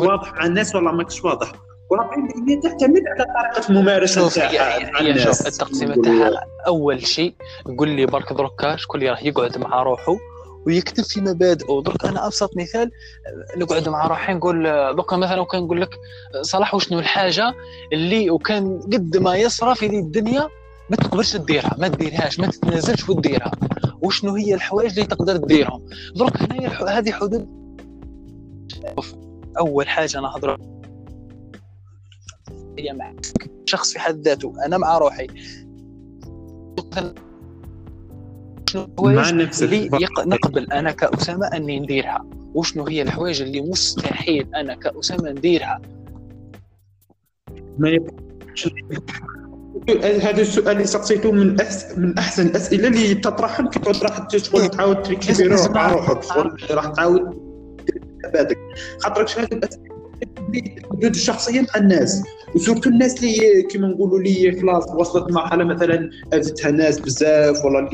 [0.00, 1.52] واضح مع الناس ولا ماكش واضح.
[1.52, 3.24] و40% تعتمد على
[4.26, 4.90] نتاعها.
[4.90, 5.46] مع هي شوف الناس.
[5.46, 6.28] التقسيمه نقولوا.
[6.28, 7.34] تاعها أول شيء
[7.78, 10.16] قول لي برك دركا شكون اللي راح يقعد مع روحه
[10.66, 11.82] ويكتب في مبادئه.
[11.82, 12.90] درك أنا أبسط مثال
[13.56, 14.62] نقعد مع روحي نقول
[14.96, 15.90] دركا مثلا وكان نقول لك
[16.42, 17.54] صلاح وشنو الحاجة
[17.92, 20.48] اللي وكان قد ما يصرى في ذي الدنيا
[20.90, 23.50] ما تقدرش تديرها ما تديرهاش ما تتنازلش وتديرها
[24.02, 27.48] وشنو هي الحوايج اللي تقدر تديرهم؟ درك هنا الح- هذه حدود.
[29.58, 30.60] أول حاجة نهضر
[32.78, 33.12] هي مع
[33.66, 35.26] شخص في حد ذاته أنا مع روحي.
[38.68, 40.26] شنو مع الحوايج اللي يق...
[40.26, 45.80] نقبل أنا كأسامة أني نديرها؟ وشنو هي الحوايج اللي مستحيل أنا كأسامة نديرها؟
[47.78, 48.68] ما يبقاش
[49.90, 54.68] هذا السؤال اللي سقسيته من أحسن من احسن الاسئله اللي تطرحهم كي تعود راح تشغل
[54.68, 57.22] تعاود تريكيبي روحك شغل راح تعاود
[58.34, 58.58] بعدك
[58.98, 59.94] خاطرك هذه الاسئله
[60.54, 62.22] الحدود الشخصيه مع الناس
[62.54, 67.90] وسورتو الناس اللي كيما نقولوا لي خلاص وصلت مرحله مثلا اذتها ناس بزاف ولا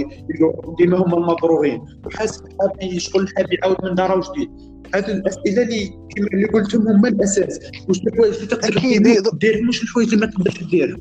[0.79, 4.50] ديما هما المضرورين وحاسس حاب يشغل حاب يعاود من داره جديد
[4.94, 9.03] هذه الاسئله اللي كيما اللي قلتهم هما الاساس واش الحوايج اللي تقدر أكيد.
[9.33, 10.96] دير مش الحوايج اللي ما تقدرش ديرها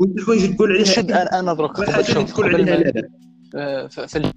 [0.00, 3.08] واش الحوايج اللي تقول عليها؟ شد أنا أنا شوف تقول عليها لا لا.
[3.54, 4.32] آه، في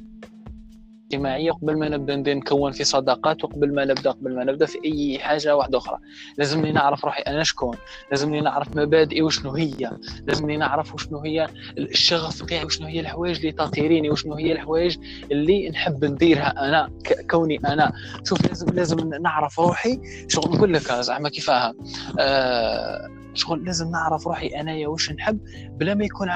[1.13, 5.19] الاجتماعية قبل ما نبدأ نكون في صداقات وقبل ما نبدأ قبل ما نبدأ في أي
[5.19, 5.97] حاجة واحدة أخرى.
[6.38, 7.78] لازمني نعرف روحي أنا شكون.
[8.12, 9.91] لازمني نعرف مبادئي وشنو هي.
[10.28, 11.47] لازمني نعرف وشنو هي
[11.78, 14.97] الشغف تاعي وشنو هي الحوايج اللي تطيريني وشنو هي الحوايج
[15.32, 16.89] اللي نحب نديرها أنا
[17.32, 17.91] كوني أنا.
[18.26, 19.99] شوف لازم لازم نعرف روحي.
[20.28, 21.73] شغل نقول لك زعما كيفاها؟
[22.19, 25.39] آه شغل لازم نعرف روحي أنايا واش نحب
[25.80, 26.30] بلا ما يكون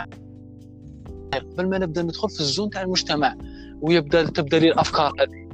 [1.34, 3.36] قبل ما نبدأ ندخل في الزون تاع المجتمع
[3.82, 5.48] ويبدأ تبدأ لي الأفكار هذه.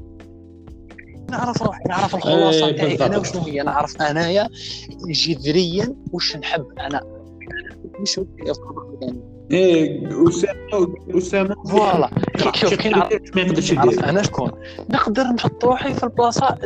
[1.29, 3.17] نعرف روحي نعرف الخلاصة إيه، تاعي أنا.
[3.17, 4.49] وشنو هي؟ نعرف أنايا
[5.08, 7.01] جذريا واش نحب أنا.
[7.99, 8.19] مش
[9.01, 9.19] يعني.
[9.51, 11.56] إيه أسامة أسامة.
[11.63, 12.10] فوالا.
[12.56, 14.51] شوف كي نعرف؟ أنا شكون.
[14.89, 16.58] نقدر نحط روحي في البلاصة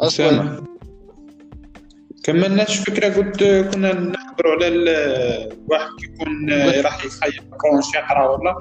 [0.00, 0.64] أصلا.
[2.24, 6.50] كملناش فكرة قلت كنا نحضروا على ال- الواحد يكون
[6.84, 8.56] راح يخير branche يقرا ولا؟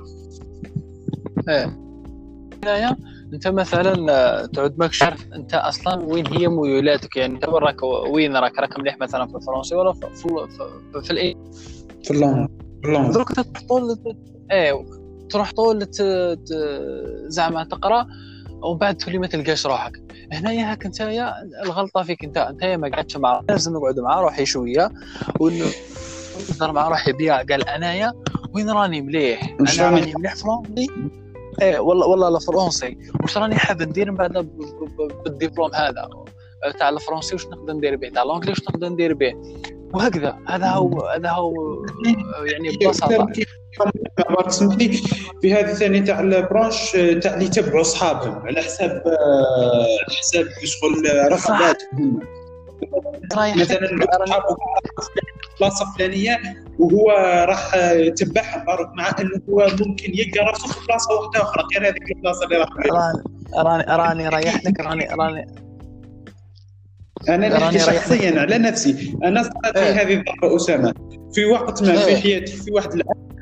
[2.63, 2.95] هنايا
[3.33, 7.83] انت مثلا آه، تعود ماكش عارف انت أصلا وين هي ميولاتك؟ يعني انت وين راك
[8.13, 10.27] وين راك؟ راك مليح مثلا في الفرنسي ولا في في,
[10.93, 11.35] في, في الاي
[12.03, 12.47] في اللون.
[12.83, 13.11] في اللون.
[13.11, 13.97] دروك تروح طول
[14.51, 14.85] إيه
[15.29, 16.01] تروح طول ت...
[16.01, 16.53] ت...
[17.27, 18.07] زعما تقرأ
[18.63, 19.91] ومن بعد تولي ما تلقاش روحك.
[20.31, 21.01] هنايا هاك انت
[21.63, 22.37] الغلطة فيك انت.
[22.37, 24.91] انت ما قعدتش مع لازم نقعد مع روحي شوية
[25.39, 27.33] ونهضر مع روحي بيا.
[27.37, 28.13] قال أنايا
[28.53, 30.87] وين راني مليح؟ أنا راني- مليح فرنسي.
[31.61, 32.97] إيه والله والله لا فرنسي.
[33.21, 34.33] واش راني حاب ندير من بعد
[35.25, 36.09] بالدبلوم هذا؟
[36.79, 39.33] تاع الفرنسي واش نقدر ندير به؟ تاع الانجلي واش نقدر ندير به؟
[39.93, 40.37] وهكذا.
[40.47, 41.53] هذا هو هذا هو
[42.45, 43.27] يعني ببساطة.
[44.29, 44.91] عمرك سمحتي
[45.41, 46.91] في هذه الثانية تاع البرانش
[47.21, 52.19] تاع اللي يتبعوا أصحابهم على حساب على حساب شغل رغباتهم هم
[53.37, 53.57] رايح.
[53.57, 53.79] مثلا
[55.59, 56.37] بلاصة فلانية
[56.79, 57.11] وهو
[57.49, 62.11] راح يتبعهم بارك مع إنه هو ممكن يلقى راسه في بلاصة واحدة أخرى غير هذيك
[62.15, 63.13] البلاصة اللي راح فيها.
[63.63, 65.45] راني راني راني رايح لك راني راني
[67.29, 70.01] أنا نحكي شخصيا على نفسي أنا صارت لي إيه.
[70.01, 70.93] هذه الضربه أسامة
[71.33, 72.15] في وقت ما في إيه.
[72.15, 73.34] حياتي في واحد الأ-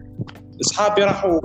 [0.61, 1.39] اصحابي راحوا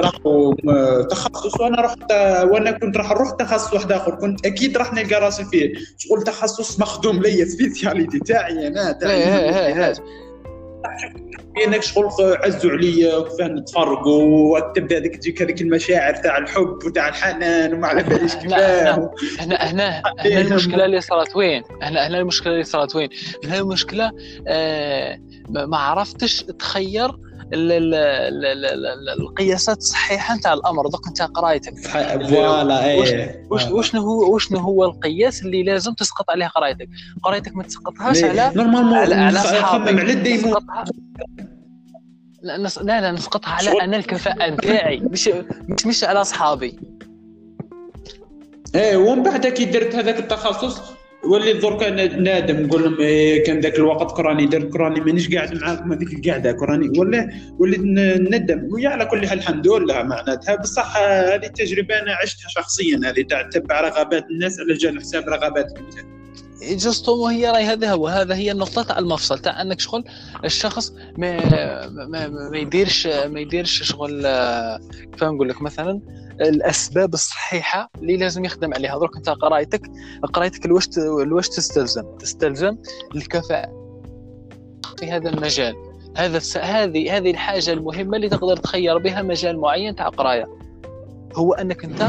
[0.00, 2.12] راحوا م- تخصص وأنا رحت
[2.52, 5.72] وأنا كنت راح نروح تخصص واحد آخر كنت أكيد راح نلقى راسي فيه.
[5.98, 9.94] شغل تخصص مخدوم ليا سبيسياليتي تاعي أنا تاعي إيه إيه إيه
[11.54, 17.74] بينك شغل عزوا عليا وكيف نتفرقوا وتبدأ ذيك تجيك هذيك المشاعر تاع الحب وتاع الحنان
[17.74, 18.94] وما على باليش هنا
[19.40, 23.08] هنا هنا هنا المشكلة اللي صارت وين؟ هنا هنا المشكلة اللي صارت وين؟
[23.44, 24.10] هنا المشكلة
[24.48, 27.10] آه ما عرفتش تخير
[29.20, 30.88] القياسات الصحيحة نتاع الأمر.
[30.88, 31.78] دوك أنت قرأيتك.
[31.78, 33.46] voilà إيه.
[33.50, 36.88] وش وشنو هو وشنو هو القياس اللي لازم تسقط عليه قرايتك؟
[37.22, 40.00] قرايتك ما تسقطهاش على normalement على على أصحابك.
[40.00, 40.54] على الديمون.
[42.42, 45.00] لا لا نسقطها على أنا الكفاءة نتاعي.
[45.00, 45.28] مش
[45.68, 46.78] مش مش على أصحابي.
[48.74, 50.80] إيه ومن بعد كي درت هذاك التخصص
[51.30, 51.82] وليت درك
[52.18, 56.52] نادم نقول لهم إيه كان ذاك الوقت كراني درت كراني مانيش قاعد معاكم هذيك القعده
[56.52, 57.80] كراني ولا وليت
[58.20, 58.68] ندم.
[58.72, 60.56] ويا على كل حال الحمد لله معناتها.
[60.56, 65.78] بصح هذه التجربة أنا عشتها شخصيا هذه تاع تتبع رغبات الناس على جال حساب رغباتك
[65.78, 68.08] انت justement هي راي هذا هو.
[68.08, 70.04] هذا هي النقطة تاع المفصل تاع أنك شغل
[70.44, 71.38] الشخص ما
[72.06, 74.22] ما, ما يديرش ما يديرش شغل
[75.12, 76.00] كيف نقول لك مثلا
[76.40, 78.98] الأسباب الصحيحة اللي لازم يخدم عليها.
[78.98, 79.82] درك أنت قرايتك
[80.32, 80.88] قرايتك لواش
[81.26, 82.76] لواش تستلزم؟ تستلزم
[83.16, 83.84] الكفاءة
[84.98, 85.74] في هذا المجال.
[86.16, 90.48] هذا هذه هذه الحاجة المهمة اللي تقدر تخير بها مجال معين تاع قراية.
[91.34, 92.00] هو أنك أنت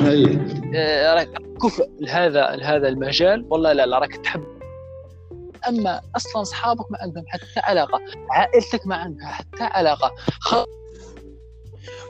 [0.75, 1.29] آه، راك
[1.63, 3.45] كفء لهذا لهذا المجال.
[3.49, 4.43] والله لا لا راك تحب.
[5.67, 7.99] أما أصلا اصحابك ما عندهم حتى علاقة
[8.31, 10.11] عائلتك ما عندها حتى علاقة.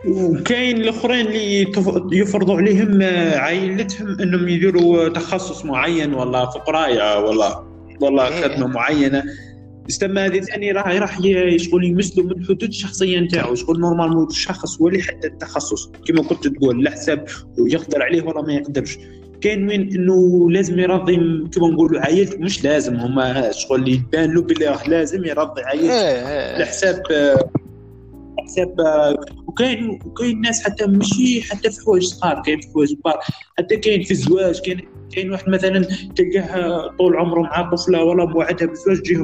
[0.07, 1.71] وكاين الاخرين اللي
[2.11, 7.63] يفرضوا عليهم آه، عائلتهم انهم يديروا تخصص معين ولا في قرايه ولا
[8.01, 8.43] ولا إيه.
[8.43, 9.23] خدمه معينة.
[9.89, 11.19] استما هذه ثاني راح راح
[11.57, 13.55] شغل يمثلوا من حدود الشخصية نتاعو.
[13.55, 15.91] شغل نورمالمون الشخص هو اللي يحدد التخصص.
[16.07, 17.25] كما كنت تقول لا حساب
[17.57, 18.97] يقدر عليه ولا ما يقدرش.
[19.41, 21.15] كاين وين انه لازم يرضي
[21.55, 22.95] كما نقولوا عائلته مش لازم.
[22.95, 25.91] هما شغل اللي يبان له باللي لازم يرضي عائلته.
[25.91, 26.55] إيه، إيه.
[26.55, 27.03] على حساب
[28.39, 28.75] حساب
[29.55, 33.19] وكاين وكاين ناس حتى ماشي حتى في حوايج صغار كاين في حوايج كبار.
[33.57, 38.67] حتى كاين في الزواج كاين كاين واحد مثلا تلقاه طول عمره مع طفلة ولا موعدها
[38.67, 39.23] بالزواج تجيه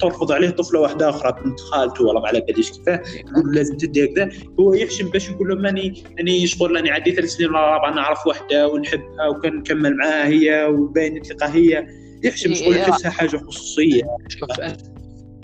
[0.00, 3.02] ترفض عليه طفلة واحدة أخرى بنت خالته ولا ما على باليش كيفاه.
[3.16, 4.30] يقول لازم تدي هكذا.
[4.60, 8.26] هو يحشم باش يقول لهم ماني راني شغل راني عندي ثلاث سنين ولا رابعه نعرف
[8.26, 11.86] واحدة ونحبها وكان نكمل معاها هي وباين الثقة هي.
[12.24, 14.02] يحشم شغل إيه، يحسها حاجة خصوصية.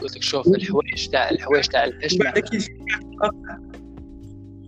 [0.01, 2.43] قلت لك شوف الحوايج تاع الحوايج تاع بعد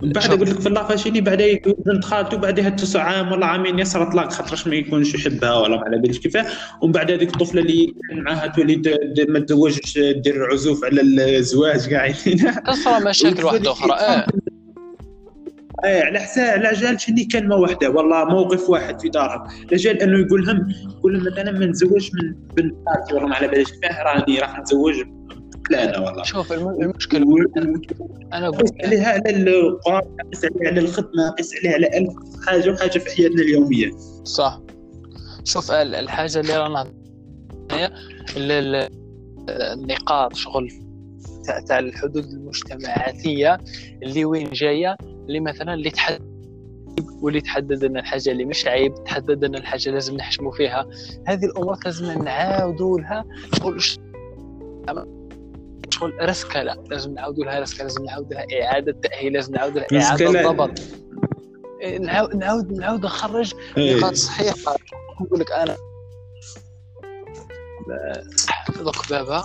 [0.02, 4.06] من بعد يقول لك في اللافاشيني بعد بنت خالته بعدها تسع عام ولا عامين يسرى
[4.06, 6.46] طلاق خاطرش ما يكونش يحبها ولا ما على باليش كيفاه.
[6.82, 8.82] ومن بعد هذيك الطفلة اللي كان معاها تولي
[9.28, 14.26] ما تزوجش دير عزوف على الزواج قاعدين تصرى مشاكل واحدة أخرى آه.
[15.84, 19.48] إيه على حساب على جال شني كلمه واحدة والله موقف واحد في دارهم.
[19.72, 23.48] لجال إنه يقول لهم يقول لهم مثلا ما نتزوجش من بنت خالتي والله ما على
[23.48, 24.94] باليش كيفاه راني راح نتزوج
[25.70, 26.22] لا والله.
[26.22, 27.24] شوف المشكلة
[28.32, 32.12] أنا قلت عليها على القرآن قيس عليها على الخدمة قيس عليها على ألف
[32.46, 33.90] حاجة وحاجة في حياتنا اليومية.
[34.24, 34.60] صح.
[35.44, 36.92] شوف الحاجة اللي رانا
[39.48, 40.72] النقاط شغل
[41.66, 43.58] تاع الحدود المجتمعاتية
[44.02, 46.34] اللي وين جاية اللي مثلا اللي تحدد
[47.20, 50.86] واللي تحدد أن الحاجة اللي مش عيب تحدد أن الحاجة لازم نحشموا فيها.
[51.26, 53.24] هذه الأمور لازم نعاودوا لها
[55.94, 56.16] شغل
[56.54, 60.78] لا لازم نعاودوا لها رسكه لازم نعاود لها إعادة تأهيل لازم نعاود لها إعادة ضبط.
[61.80, 63.96] إيه، نعاود نعاود نعاود نخرج إيه.
[63.96, 64.76] نقاط صحيحة.
[65.20, 65.76] نقول لك أنا
[68.78, 69.44] ذوك بابا.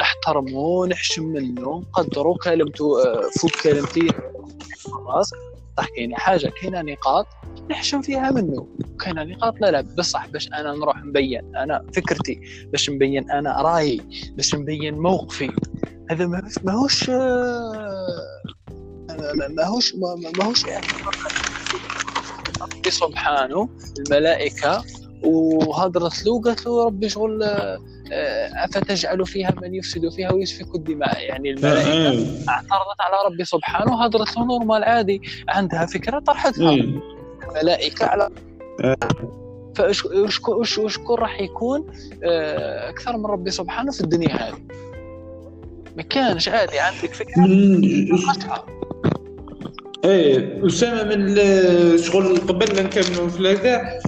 [0.00, 3.02] نحترمه نحشم منه نقدره كلمته
[3.40, 4.08] فوق كلمتي
[5.06, 5.30] خلاص.
[5.78, 7.26] صح كاينة حاجة كاينة نقاط
[7.70, 8.68] نحشم فيها منه.
[9.00, 12.40] كاينة نقاط؟ لا لا بصح باش أنا نروح نبين أنا فكرتي
[12.72, 14.00] باش نبين أنا رأيي
[14.36, 15.50] باش نبين موقفي.
[16.10, 17.10] هذا ماهوش ماهوش
[20.38, 20.64] ماهوش
[22.62, 24.84] ربي سبحانه الملائكة
[25.24, 27.42] وهضرت له قالت له ربي شغل
[28.64, 31.20] أفتجعل فيها من يفسد فيها ويسفك الدماء.
[31.20, 35.22] يعني الملائكة اعترضت على ربي سبحانه هضرت له نورمال عادي.
[35.48, 36.74] عندها فكرة طرحتها.
[37.50, 38.30] الملائكة على
[39.74, 41.86] فشكون راح يكون
[42.24, 44.58] آه، أكثر من ربي سبحانه في الدنيا هذه.
[45.96, 46.78] ما كانش عادي.
[46.78, 47.44] عندك فكرة؟
[50.04, 51.36] إيه أسامة من
[51.98, 54.00] شغل قبل ما نكملوا في هذا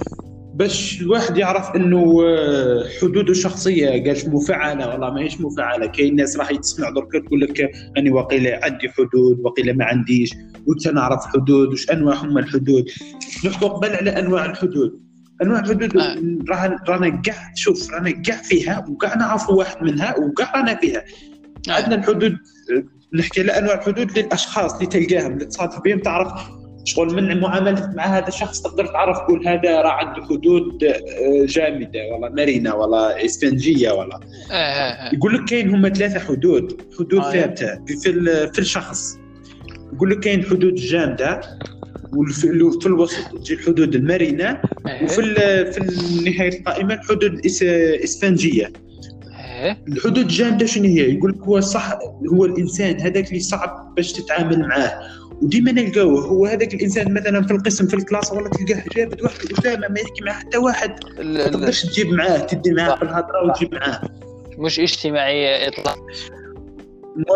[0.55, 6.51] باش الواحد يعرف انه آه، حدوده الشخصيه قالش مفعلة والله ماهيش مفعلة كاين ناس راح
[6.51, 10.33] تسمع درك تقول لك أني وقيلة عندي حدود وقيلة ما عنديش
[10.67, 12.85] وانت نعرف حدود وش أنواع هم الحدود
[13.45, 15.01] نحكوا قبل على أنواع الحدود
[15.41, 16.79] أنواع الحدود آه.
[16.89, 21.03] رانا كاع شوف رانا كاع فيها وكاع نعرفوا واحد منها وكاع رانا فيها
[21.69, 21.71] آه.
[21.71, 22.37] عندنا الحدود
[23.13, 26.31] نحكي على أنواع الحدود للأشخاص اللي تلقاهم اللي تصادف بهم تعرف
[26.85, 31.99] شغل من معاملتك مع هذا الشخص تقدر تعرف تقول هذا راه عنده حدود آه، جامدة
[32.13, 34.19] ولا مرنة ولا إسفنجية ولا
[35.13, 38.11] يقول لك كاين هما ثلاثة حدود حدود ثابتة في
[38.53, 39.17] في الشخص.
[39.93, 41.41] يقول لك كاين حدود جامدة
[42.15, 44.61] وفي الوسط تجي الحدود المرنة
[45.03, 45.21] وفي
[45.71, 45.79] في
[46.29, 48.71] نهايه القائمة الحدود الاسفنجيه
[49.87, 51.99] الحدود الجامده شنو هي؟ يقول لك هو صح
[52.33, 54.99] هو الإنسان هذاك اللي صعب باش تتعامل معاه.
[55.41, 59.87] وديما نلقاوه هو هذاك الإنسان مثلا في القسم في الكلاس ولا تلقاه جابت واحد اسامه
[59.87, 60.95] ما يحكي مع حتى واحد.
[61.19, 64.01] ما تقدرش تجيب معاه تدي معاه في الهضرة وتجيب معاه.
[64.57, 66.01] مش اجتماعي اطلاقا.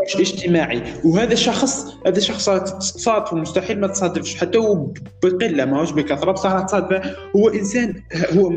[0.05, 0.83] مش اجتماعي.
[1.05, 2.49] وهذا شخص هذا شخص
[2.93, 4.35] تصادف مستحيل ما تصادفش.
[4.35, 4.87] حتى هو
[5.23, 8.53] بقلة ماهوش بكثرة بصح تصادف هو إنسان هو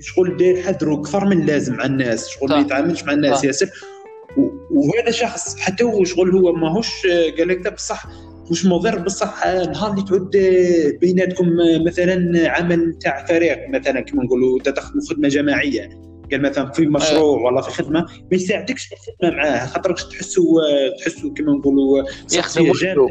[0.00, 3.68] شغل داير حذره أكثر من اللازم مع الناس شغل ما يتعاملش مع الناس ياسر.
[4.70, 7.06] وهذا شخص حتى هو شغل هو ماهوش
[7.38, 8.06] قال لك بصح
[8.50, 10.36] مش مضر بصح نهار اللي تعود
[11.00, 11.46] بيناتكم
[11.86, 15.88] مثلا عمل تاع فريق مثلا كما نقولوا تدخلوا خدمه جماعية.
[16.32, 20.60] قال مثلا في مشروع ولا في خدمة ما يساعدكش في الخدمة معاه خاطرك تحسوا
[20.98, 23.08] تحسوا كما نقولوا يخدم وحده.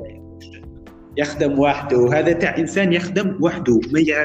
[1.17, 1.97] يخدم وحده.
[1.97, 3.79] وهذا تاع إنسان يخدم وحده.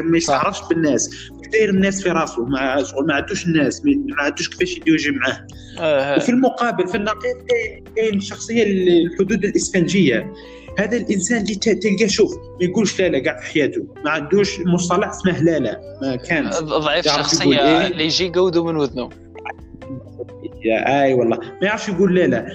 [0.05, 1.11] ما يستعرفش بالناس.
[1.53, 3.83] داير الناس في راسه ما شغل ما عندوش الناس.
[3.85, 5.47] ما عندوش كيفاش يدوجي معاه.
[5.81, 7.37] آه وفي المقابل في النقيض
[7.97, 10.33] كاين الشخصيه الحدود الإسفنجية.
[10.79, 13.87] هذا الإنسان اللي تلقاه شوف ما يقولش لا لا كاع في حياته.
[14.05, 16.51] ما عندوش مصطلح اسمه لا لا ما كان.
[16.61, 19.09] ضعيف شخصية إيه؟ اللي يجي قوده من وذنه
[20.65, 21.37] يا أي والله.
[21.37, 22.47] ما يعرفش يقول لا لا.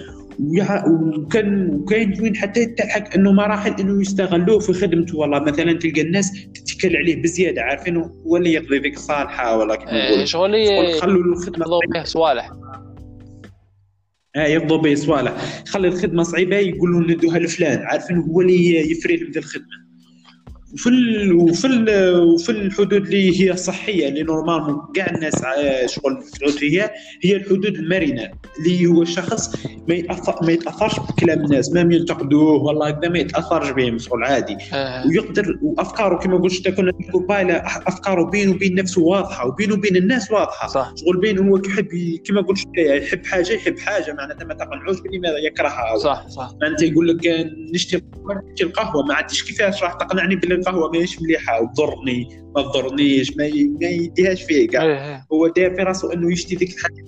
[1.19, 5.17] وكان وكاين وين حتى يتحق إنه مراحل إنه يستغلوه في خدمته.
[5.17, 9.89] والله مثلا تلقى الناس تتكل عليه بزيادة عارفين هو اللي يقضي ذيك الصالحة ولا كيف
[9.89, 10.53] نقول شغل
[11.01, 12.51] خلوا الخدمه صوالح.
[14.38, 15.63] آه يقضوا به صوالح.
[15.67, 19.87] يخلي الخدمة صعيبة يقولوا ندوها لفلان عارفين هو اللي يفري لهم الخدمة.
[20.77, 25.35] وفي ال وفي ال وفي الحدود اللي هي صحية اللي normalement كاع الناس
[25.85, 26.91] شغل تعود فيها
[27.23, 29.55] هي الحدود المرنة اللي هو الشخص
[29.87, 34.57] ما يتاثر ما يتأثرش بكلام الناس ما ينتقدوه والله هكذا ما يتأثرش بهم شغل عادي
[34.73, 35.07] آه.
[35.07, 37.53] ويقدر وأفكاره كما قلت كنا نقول بايلة
[37.87, 40.93] أفكاره بينه وبين نفسه واضحة وبينه وبين الناس واضحة صح.
[40.95, 41.87] شغل بينه هو يحب
[42.25, 47.07] كما قلت يحب حاجة يحب حاجة معناتها ما تقنعوش بلماذا يكرهها صح صح معناتها يقول
[47.07, 48.01] لك نشتي
[48.61, 53.49] القهوة ما عنديش كيفاش راح تقنعني بلي القهوه ماهيش مليحة وتضرني ما تضرنيش ما,
[53.82, 54.84] ما يديهاش فيه كاع.
[54.84, 55.25] إيه، إيه.
[55.34, 57.06] هو داير في راسه إنه يشتي ذيك الحاجة.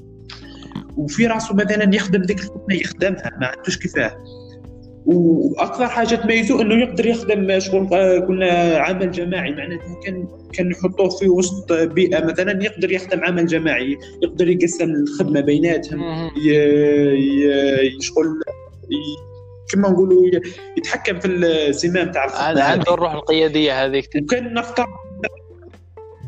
[0.98, 4.24] وفي راسه مثلا يخدم ذيك الخدمه يخدمها ما عندوش كيفاه
[5.06, 7.88] وأكثر حاجة تميزه إنه يقدر يخدم شغل
[8.28, 9.52] قلنا عمل جماعي.
[9.52, 15.40] معناتها كان كان يحطوه في وسط بيئة مثلا يقدر يخدم عمل جماعي يقدر يقسم الخدمة
[15.42, 16.00] بيناتهم
[18.02, 18.42] شغل
[19.70, 20.30] كما نقولوا
[20.78, 24.10] يتحكم في الزمام تاع عنده الروح القيادية هذيك.
[24.22, 24.88] وكان نفترض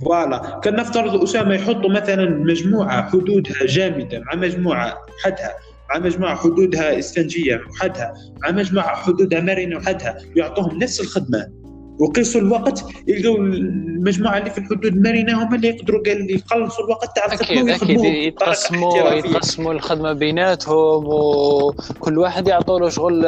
[0.06, 0.60] فوالا.
[0.64, 5.56] كان نفترض أسامة يحطوا مثلا مجموعة حدودها جامدة مع مجموعة حدها
[5.94, 11.61] مع مجموعة حدودها إسفنجية وحدها مع مجموعة حدودها مرنه وحدها يعطوهم نفس الخدمة.
[12.00, 17.26] وقيسوا الوقت يلقوا المجموعة اللي في الحدود المرنه هم اللي يقدروا قال يقلصوا الوقت تاع
[17.26, 23.26] الخدمة أكيد أكيد يتقسموا يتقسموا الخدمة بيناتهم وكل واحد يعطوا له شغل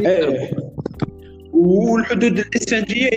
[0.00, 0.50] إيه.
[1.52, 3.10] والحدود الإسفنجية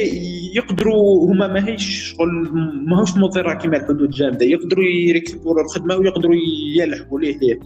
[0.55, 2.49] يقدروا هما ماهيش شغل
[2.87, 4.45] ماهوش مضرة كما الحدود الجامدة.
[4.45, 6.35] يقدروا يركبوا الخدمة ويقدروا
[6.75, 7.59] يلحقوا ليه ليه.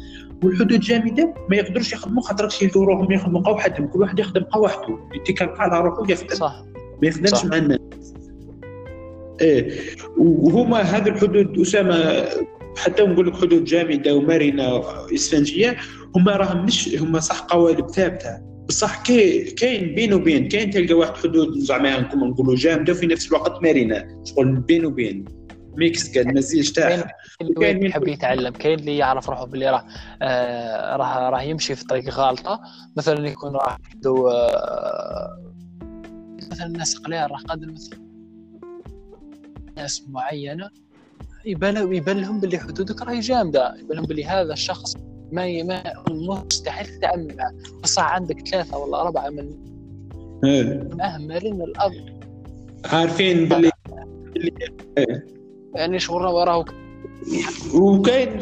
[0.43, 4.59] والحدود الجامدة ما يقدروش يخدموا خاطر يلقوا روحهم يخدموا قا وحدهم كل واحد يخدم قا
[4.59, 4.97] وحده.
[5.15, 6.63] يتكل على روحه ويخدم صح.
[7.01, 7.79] ما يخدمش مع الناس.
[9.41, 9.71] إيه.
[10.17, 12.25] وهما هذه الحدود أسامة
[12.77, 15.77] حتى نقول لك حدود جامده ومرنه إسفنجية
[16.15, 18.41] هما راهم مش هما صح قوالب ثابتة.
[18.67, 23.63] بصح كاين بين وبين كاين تلقى واحد حدود زعما كما نقولوا جامده وفي نفس الوقت
[23.63, 25.25] مرنه شغل بين وبين.
[25.77, 27.07] ميكس كان مزيج تاعها
[27.59, 29.85] كاين اللي يحب يتعلم كاين اللي يعرف روحه باللي راه
[30.21, 32.59] آه راه راه يمشي في طريق غالطه
[32.97, 35.44] مثلا يكون راه عنده آه
[36.51, 37.99] مثلا الناس قليل راه قادر مثلا
[39.77, 40.69] ناس معينة
[41.45, 44.95] يبان يبان لهم باللي حدودك راهي جامدة يبان لهم باللي هذا الشخص
[45.31, 47.53] ما ما مستحيل تتعامل معه
[47.83, 49.49] بصح عندك ثلاثة ولا اربعه من
[50.43, 50.89] إيه.
[50.93, 52.21] مهملين الأرض
[52.85, 53.71] عارفين باللي
[55.75, 56.65] يعني شغل وراه
[57.73, 58.39] وكاين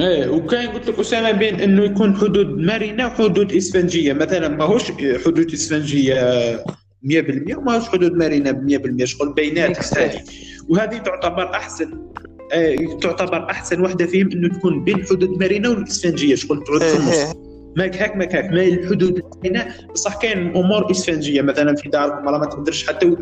[0.00, 4.12] إيه وكاين قلت لك أسامة بين إنه يكون حدود مرنه وحدود إسفنجية.
[4.12, 4.82] مثلا ماهوش
[5.24, 6.14] حدود إسفنجية
[7.02, 10.22] 100% وماهوش حدود مرنه ب 100% شغل بينات هذه
[10.68, 11.98] وهذه تعتبر أحسن
[12.52, 17.34] آه، تعتبر أحسن وحدة فيهم إنه تكون بين حدود مرنه والاسفنجيه شغل تعود في النص.
[17.76, 21.42] ماك هاك ماك هاك ما الحدود المرنه بصح كاين أمور إسفنجية.
[21.42, 23.16] مثلا في داركم ولا ما تقدرش حتى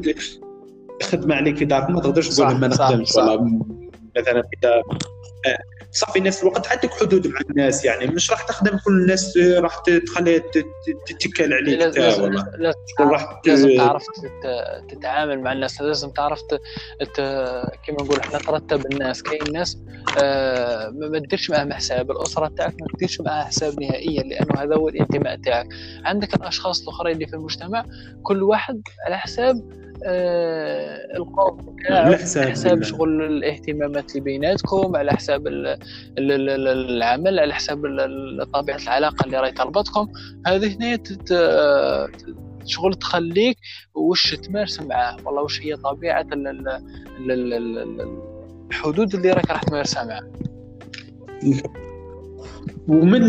[1.02, 3.58] خدمة عليك في داركم ما تقدرش تقول ما نخدمش ولا
[4.16, 4.82] مثلا في دار
[5.94, 8.06] صح في نفس الوقت عندك حدود مع الناس يعني.
[8.06, 10.42] مش راح تخدم كل الناس راح تخليها
[11.06, 12.44] تتكل عليك لازم, لازم,
[13.46, 14.06] لازم تعرف
[14.88, 15.80] تتعامل مع الناس.
[15.80, 16.40] لازم تعرف
[17.86, 19.22] كما نقول إحنا ترتب الناس.
[19.22, 19.78] كاين ناس
[20.22, 22.10] آه ما تديرش معاهم حساب.
[22.10, 25.66] الأسرة تاعك ما تديرش معاها حساب نهائيا لأنه هذا هو الانتماء تاعك.
[26.04, 27.84] عندك الأشخاص الأخرين اللي في المجتمع
[28.22, 32.16] كل واحد على حساب آه، القرض على
[32.50, 35.46] حساب شغل الاهتمامات اللي بيناتكم على حساب
[36.18, 37.82] العمل على حساب
[38.52, 40.08] طبيعة العلاقة اللي راهي تربطكم.
[40.46, 40.98] هذه هنا
[42.66, 43.58] شغل تخليك
[43.94, 45.16] وش تمارس معاه.
[45.24, 46.26] والله وش هي طبيعة
[48.70, 50.30] الحدود اللي راك راح تمارسها معاه.
[52.88, 53.22] ومن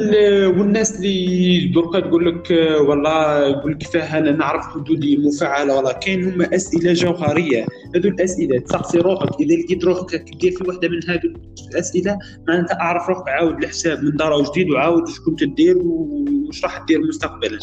[0.57, 2.51] والناس اللي دركا تقول لك
[2.87, 7.65] والله يقول لك كيفاه أنا نعرف حدودي مفعله والله كاين هما أسئلة جوهرية.
[7.95, 9.41] هذو الأسئلة تسقسي روحك.
[9.41, 11.33] إذا لقيت روحك دير في وحدة من هذو
[11.71, 12.17] الأسئلة
[12.47, 16.99] معناتها أعرف روحك عاود الحساب من دار جديد وعاود واش كنت دير واش راح دير
[17.07, 17.59] مستقبلا.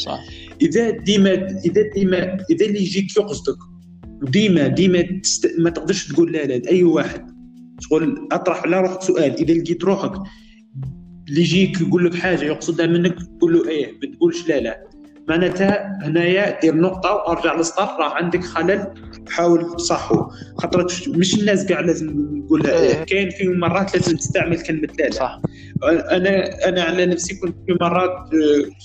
[0.63, 1.33] إذا ديما
[1.65, 3.59] إذا ديما إذا اللي يجيك يقصدك
[4.23, 5.51] وديما ديما تست...
[5.59, 7.27] ما تقدرش تقول لا لا لأي واحد.
[7.81, 9.35] شغل أطرح على روحك سؤال.
[9.35, 10.13] إذا لقيت روحك
[11.33, 14.83] اللي يجيك يقول لك حاجة يقصدها منك تقول له إيه ما تقولش لا لا.
[15.29, 18.87] معناتها هنايا دير نقطة وأرجع للسطر راه عندك خلل
[19.29, 22.81] حاول تصحو خاطر مش الناس كاع لازم نقولها.
[22.81, 23.05] إيه.
[23.05, 25.11] كاين في مرات لازم تستعمل كلمة لا لا.
[25.11, 25.41] صح.
[26.11, 28.31] أنا أنا على نفسي كنت في مرات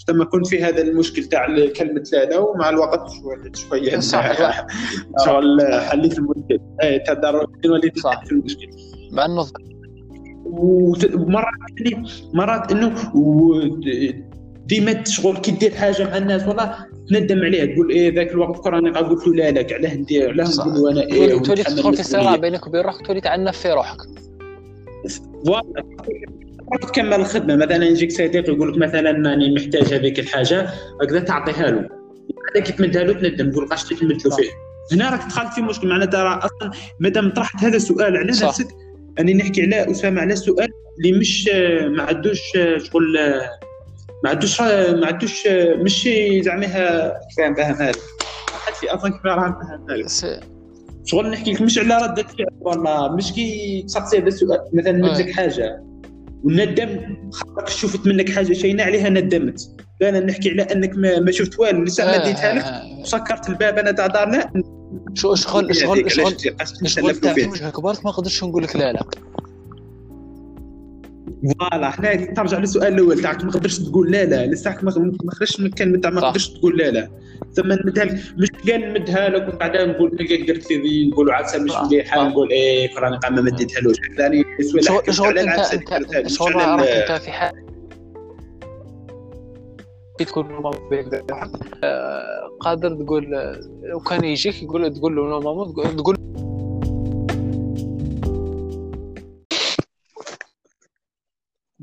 [0.09, 3.11] لما كنت في هذا المشكل تاع كلمه لا لا ومع الوقت
[3.55, 3.99] شوية شوية.
[5.25, 6.59] شغل حليت المشكل.
[6.83, 8.67] اي تدرج وليت في المشكل.
[9.11, 9.43] مع إنه
[10.57, 11.47] ومرات
[12.33, 12.93] مرات إنه
[14.65, 16.75] ديما شغل كي دير حاجة مع الناس والله
[17.09, 20.91] تندم عليها تقول إيه ذاك الوقت كره قلت له لا لا علاه ندير علاه نقول
[20.91, 23.97] أنا إيه تولي تدخل في صراع بينك وبين روحك تولي تعنف في روحك.
[25.45, 25.83] voilà
[26.81, 27.55] تكمل الخدمة.
[27.55, 30.69] مثلا يجيك صديق يقول لك مثلا راني محتاج هذيك الحاجة
[31.01, 31.89] هكذا تعطيها له.
[32.55, 34.49] بعد كي تمدها له تندم تقول قاش تمد له فيه.
[34.91, 38.67] هنا راك دخلت في مشكل معناتها أصلا مادام طرحت هذا السؤال على نفسك
[39.19, 41.49] أني نحكي على أسامة على سؤال اللي مش
[41.87, 42.41] ما عندوش
[42.77, 43.17] شغل
[44.23, 45.47] ما عندوش ما عندوش
[45.81, 46.09] مش
[46.41, 46.67] زعما
[47.37, 47.91] فاهم فاهم هذا
[48.65, 50.39] حد في أصلا كيف راه فاهم
[51.05, 53.15] شغل نحكي لك مش على ردة فعل والله.
[53.15, 55.83] مش كي تسقسي هذا السؤال مثلا مدلك حاجة
[56.43, 59.61] وندم خاطرك شفت منك حاجة شينة عليها ندمت.
[60.01, 63.77] لا أنا نحكي على أنك ما, ما شفت والو لسه ما ديتها لك وسكرت الباب
[63.77, 64.51] أنا تاع دار لا
[65.13, 66.35] شو شغل شغل شغل
[66.85, 69.03] شغل تاع وجهك كبرت ما نقدرش نقول لك لا لا.
[71.59, 73.43] فوالا حنا ترجع للسؤال الأول تاعك.
[73.43, 74.45] ما تقدرش تقول لا لا.
[74.45, 74.91] لسه ما
[75.29, 77.09] خرجش من الكلمة تاع ما تقدرش تقول لا لا.
[77.53, 78.19] ثم نمدها لك.
[78.37, 82.49] مش قال نمدها لك ومن بعدها نقول لك قلت لي نقول عاد مش مليحه نقول
[82.51, 83.95] إيه راني قام ما مديتهالوش.
[84.17, 84.43] ثاني
[84.81, 87.53] شغل شغل أنت؟ شغل أنت في حال
[90.25, 90.45] تكون
[91.83, 93.23] آه، قادر تقول
[93.83, 96.15] لو كان يجيك يقول تقول له نو ماما تقول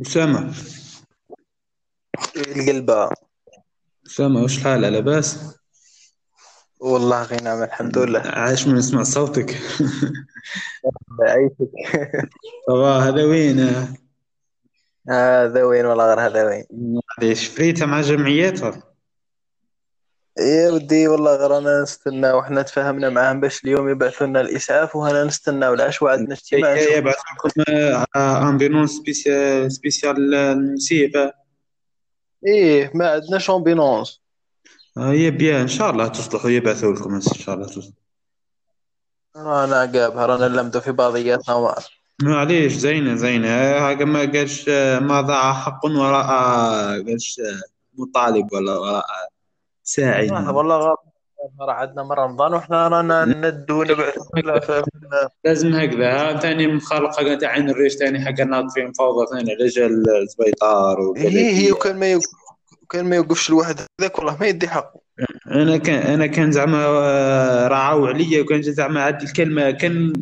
[0.01, 0.55] أسامة.
[2.37, 3.11] القلبة.
[4.07, 5.57] أسامة وش الحال؟ لاباس؟
[6.81, 8.21] والله غي نعم الحمد لله.
[8.21, 9.51] عايش من نسمع صوتك.
[11.29, 11.71] عايشك.
[12.69, 13.59] طبعا هذا وين؟
[15.11, 16.65] هذا وين والله غير هذا وين
[17.19, 18.83] معليش فريتها مع جمعياتها
[20.39, 25.25] يا ودي والله غير أنا نستنى وحنا تفاهمنا معاهم باش اليوم يبعثوا لنا الإسعاف وهنا
[25.25, 27.63] نستنى والعشوة عندنا اجتماع يبعث لكم
[28.17, 30.17] ambulance spéciale spéciale
[30.79, 31.33] ça va
[32.47, 34.21] إيه ما عندناش ambulance
[34.99, 37.93] هي بيان إن شاء الله تصلحوا يبعثوا لكم إن شاء الله تصلحوا.
[39.37, 41.75] رانا قابها رانا نلمدوا في بعضياتنا وما
[42.23, 43.49] معليش زينة زينة.
[43.49, 44.69] هاكا ما قالش
[45.01, 46.27] ما ضاع حق وراء
[47.07, 47.41] قالش
[47.95, 49.05] مطالب ولا وراء
[49.83, 50.31] ساعي.
[50.31, 50.99] والله غلط.
[51.61, 53.83] راه عندنا من رمضان وحنا رانا ندو
[55.45, 56.37] لازم هكذا.
[56.41, 61.73] ثاني مخالقة تاع عين الريش ثاني حق ناطفين فوضى ثاني على جال السبيطار هي هي
[61.73, 62.27] وكان ما يوقف
[62.91, 65.01] كان ما يوقفش الواحد هذاك والله ما يدي حقه.
[65.51, 66.87] أنا كان أنا كان زعما
[67.69, 70.13] رعاو عليا وكان زعما هذه الكلمة كان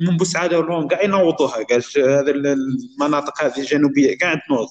[0.00, 4.68] من بوسعاده ولهم كاع ينوضوها قال هذه المناطق هذه الجنوبية كاع تنوض.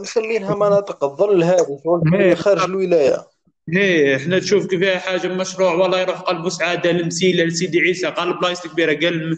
[0.00, 3.26] مسمينها مناطق الظل هذه خارج الولاية.
[3.68, 8.66] هي إحنا تشوف كيف حاجة مشروع والله يروح قلب سعاده لمسيلة لسيدي عيسى قال بلايص
[8.66, 9.36] كبيرة قال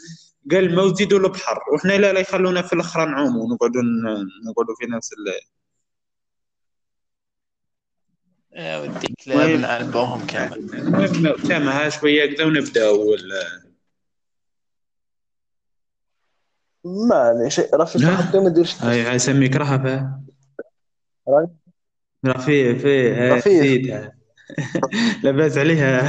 [0.50, 3.82] قال الموت زيدوا البحر وحنا لا لا يخلونا في الآخر نعوموا ونقعدوا
[4.46, 5.34] نقعدوا في نفس ال
[8.60, 10.58] يا ودي كلاب نعلبوهم كامل.
[10.74, 13.67] المهم تمها شوية كذا ونبداو ما
[17.12, 20.10] عليه شيء راه في حتى ما ديرش هاي هاي سميك رهبه
[22.26, 23.62] رفيع في رفيع.
[23.64, 24.14] جديدة
[25.24, 26.02] لباس عليها.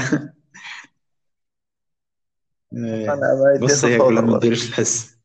[2.71, 4.37] ما يدير بص هيك ولا ما.
[4.39, 5.15] تديرش الحس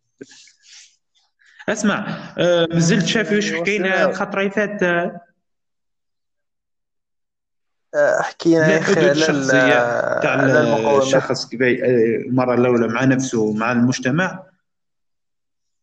[1.68, 2.06] اسمع
[2.38, 4.82] آه، مازلت شافي وش حكينا الخطرة اللي فاتت؟
[7.94, 13.04] آه، حكينا يا أخي على ال- شخصية تاع على المقاومات الشخص كيف المرة الأولى مع
[13.04, 14.42] نفسه ومع المجتمع.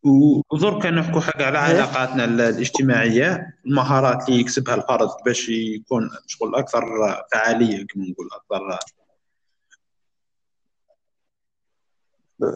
[0.03, 1.63] ودركا نحكوا حاجة على إيه.
[1.63, 6.83] علاقاتنا ال- الاجتماعية المهارات اللي يكسبها الفرد باش يكون شغل أكثر
[7.33, 8.79] فعالية كما نقول أكثر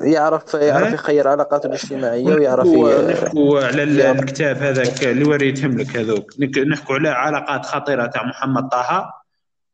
[0.04, 0.94] يعرف يعرف إيه.
[0.94, 3.84] يخير علاقاته الاجتماعية ويعرف نحكوا على.
[4.12, 6.32] الكتاب هذاك اللي وريتهم لك هذوك
[6.68, 9.14] نحكوا على علاقات خطيرة تاع محمد طه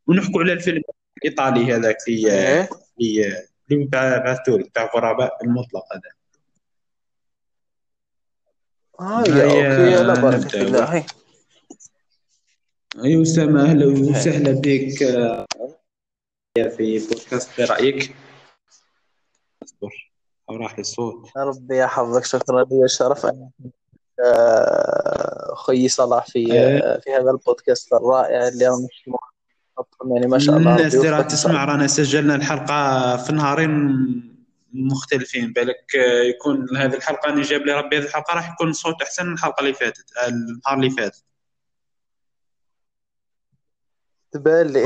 [0.07, 0.81] ونحكوا على الفيلم
[1.17, 2.69] الإيطالي هذاك اللي إيه.
[3.71, 6.20] اللي بعثته لك تاع غرباء المطلق هذا
[9.01, 10.55] هيا يا أوكي لا بارك.
[10.55, 11.03] الله هي.
[13.03, 15.45] أي أسامة أهلا وسهلا بك آه،
[16.69, 18.15] في بودكاست برأيك
[19.63, 20.11] أصبر
[20.51, 23.49] راح الصوت ربي يحفظك شكرا لي الشرف ان
[24.25, 26.99] آه، أخي صلاح في إيه.
[26.99, 29.09] في هذا البودكاست الرائع اللي أنا مش
[30.11, 31.21] يعني ما شاء الله الناس اللي راح.
[31.27, 34.30] تسمع رانا سجلنا الحلقة في نهارين
[34.73, 39.01] مختلفين بالك آه، يكون هذه الحلقة أنا جاب لي ربي هذه الحلقة راح يكون الصوت
[39.01, 41.17] أحسن من الحلقة اللي فاتت آه، النهار اللي فات.
[44.31, 44.79] تبان لي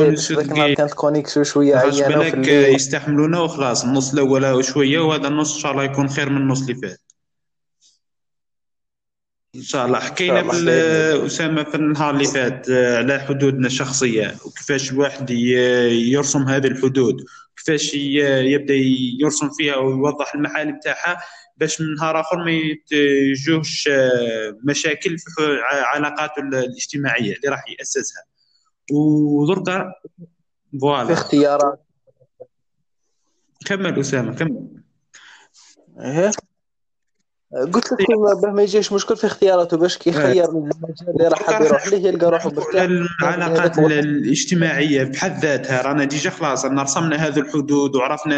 [0.64, 0.76] إيه،.
[0.76, 2.76] كانت كونيكسيون شوية عيانة بالك الليل.
[2.76, 6.76] يستحملونا وخلاص النص الأول شوية وهذا النص إن شاء الله يكون خير من النص اللي
[6.76, 7.05] فات.
[9.56, 10.00] إن شاء الله.
[10.00, 10.42] حكينا
[11.28, 14.36] شاء في في النهار اللي فات آه، على حدودنا الشخصية.
[14.46, 17.26] وكيفاش الواحد يرسم هذه الحدود؟
[17.58, 18.74] كيفاش ي- يبدأ
[19.22, 21.18] يرسم فيها ويوضح المحال بتاعها
[21.58, 25.58] باش من نهار آخر ما يتجوش آه، مشاكل في
[25.94, 28.24] علاقاته الاجتماعية اللي راح يأسسها.
[28.92, 29.92] ودركا
[30.72, 31.86] في voilà اختيارات.
[33.66, 34.68] كمل أسامة كمل.
[37.56, 38.08] قلت لك
[38.42, 42.32] باه ما يجيش مشكل في اختياراته باش كيخير المجال اللي راح حاب يروح ليه يلقى
[42.32, 42.84] روحه مرتاح
[43.22, 48.38] العلاقات الاجتماعية بحد ذاتها رانا déjà خلاص رانا رسمنا هذه الحدود وعرفنا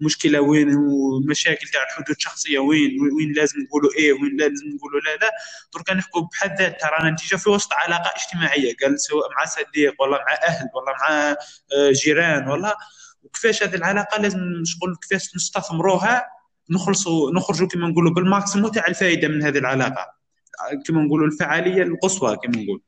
[0.00, 5.16] المشكلة وين والمشاكل تاع الحدود الشخصية وين وين لازم نقولوا إيه وين لازم نقولوا لا
[5.16, 5.30] لا.
[5.74, 10.18] درك نحكوا بحد ذاتها رانا déjà في وسط علاقة اجتماعية قال سواء مع صديق ولا
[10.18, 11.30] مع أهل ولا مع
[11.76, 12.76] آه، جيران ولا.
[13.22, 19.28] وكيفاش هذه العلاقة لازم شغل كيفاش نستثمروها نخلصوا نخرجوا كما نقولوا بال maximum تاع الفائدة
[19.28, 20.14] من هذه العلاقة.
[20.86, 22.82] كما نقولوا الفعالية القصوى كما نقول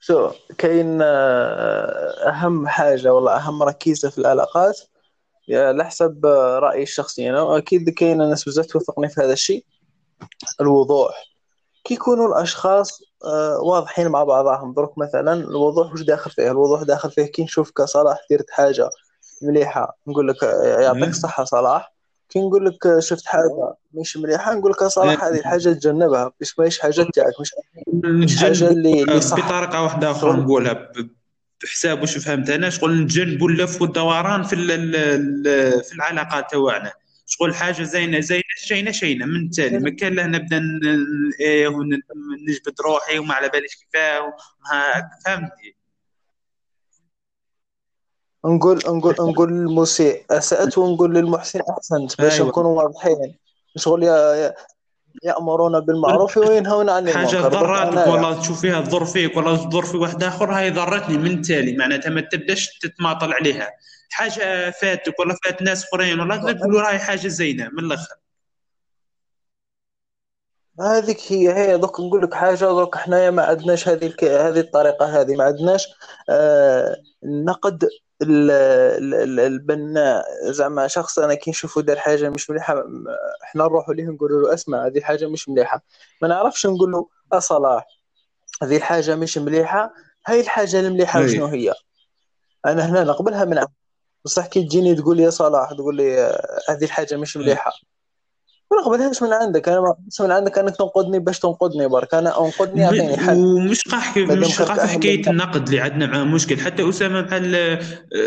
[0.00, 4.80] شو كاين آه، أهم حاجة والله أهم ركيزة في العلاقات؟
[5.50, 6.26] على حسب
[6.62, 7.30] رأيي الشخصي.
[7.30, 9.64] أنا واكيد كاين ناس بزاف توافقني في هذا الشيء.
[10.60, 11.14] الوضوح.
[11.84, 14.74] كي يكونوا الأشخاص آه، واضحين مع بعضهم.
[14.74, 18.90] درك مثلا الوضوح وش داخل فيه؟ الوضوح داخل فيه كي نشوفك صلاح درت حاجة.
[19.42, 19.98] مليحة.
[20.06, 21.08] نقول لك آه، يعطيك إيه.
[21.08, 21.92] الصحه صلاح.
[22.28, 25.30] كي نقول لك آه، شفت حاجة مش مليحة نقول لك صلاح إيه.
[25.30, 26.32] هذه الحاجة تجنبها.
[26.40, 27.32] باش ماهيش حاجة تاعك
[28.04, 29.36] مش حاجة اللي صح.
[29.48, 30.88] بطريقة واحدة آخرى نقولها.
[31.64, 34.56] بحساب واش فهمت أنا؟ شغل نتجنبوا اللف والدوران في
[35.82, 36.92] في العلاقات تاعنا.
[37.26, 39.78] شغل حاجة زينة زينة شينة شينة من التالي.
[39.78, 40.60] ما كان له نبدأ
[41.68, 42.02] ون-
[42.48, 44.36] نجبد روحي وما على باليش كيفاه
[45.26, 45.76] فهمتني
[48.46, 52.48] نقول نقول نقول للمسيء اسأت ونقول للمحسن احسنت باش أيوة.
[52.48, 53.38] نكونوا واضحين
[53.76, 54.54] شغل يا يا-
[55.24, 58.06] يأمرون بالمعروف وينهون عن حاجة المنكر درك ضراتك.
[58.12, 62.10] ولا تشوف فيها تضر فيك ولا تضر في واحد آخر هاي ضرتني من التالي معناتها
[62.10, 63.70] ما تبدأش تتماطل عليها
[64.10, 68.14] حاجة فاتك ولا فات ناس أخرين ولا تقولوا راهي حاجة زينة من الآخر
[70.80, 74.12] هذيك هي هي دوك نقول لك حاجة دوك حنايا ما عندناش هذه.
[74.22, 75.86] هذه الطريقة هذه ما عندناش
[76.30, 77.44] آه ال-
[78.22, 82.84] البناء زعما شخص أنا كي نشوفه دار حاجة مش مليحة
[83.44, 85.82] إحنا نروحوا ليه نقولوا له أسمع هذه حاجة مش مليحة.
[86.22, 87.08] ما نعرفش نقول له
[87.38, 87.86] صلاح
[88.62, 89.92] هذه الحاجة مش مليحة
[90.26, 91.28] هاي الحاجة المليحة أي.
[91.28, 91.74] شنو هي؟
[92.66, 93.72] أنا هنا نقبلها من عندك
[94.24, 97.72] بصح كي تجيني تقول لي يا صلاح تقول لي آه، هذه الحاجة مش مليحة.
[98.70, 99.68] ما نقبلهاش من عندك.
[99.68, 100.58] أنا ما نقبلش من عندك.
[100.58, 102.14] أنك تنقدني باش تنقدني برك.
[102.14, 106.60] أنا انقدني أعطيني حل ومش قاع مادام مش أهل حكاية النقد اللي عندنا معاه مشكل.
[106.60, 107.78] حتى أسامة بحال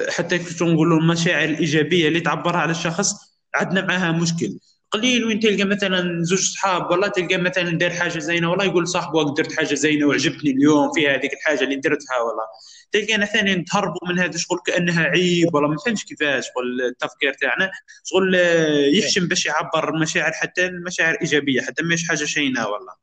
[0.09, 3.13] حتى كيف نقولوا المشاعر الايجابيه اللي تعبرها على الشخص
[3.55, 4.57] عندنا معاها مشكل.
[4.91, 9.33] قليل وين تلقى مثلا زوج صحاب والله تلقى مثلا دار حاجة زينة والله يقول صاحبه
[9.33, 12.43] درت حاجة زينة وعجبتني اليوم في هذيك الحاجة اللي درتها والله.
[12.91, 17.71] تلقانا ثاني تهربوا من هذا شغل كأنها عيب ولا ما فهمتش كيفاش شغل التفكير تاعنا.
[18.03, 18.35] شغل
[18.99, 22.93] يحشم باش يعبر المشاعر حتى المشاعر إيجابية حتى مش حاجة شينة والله.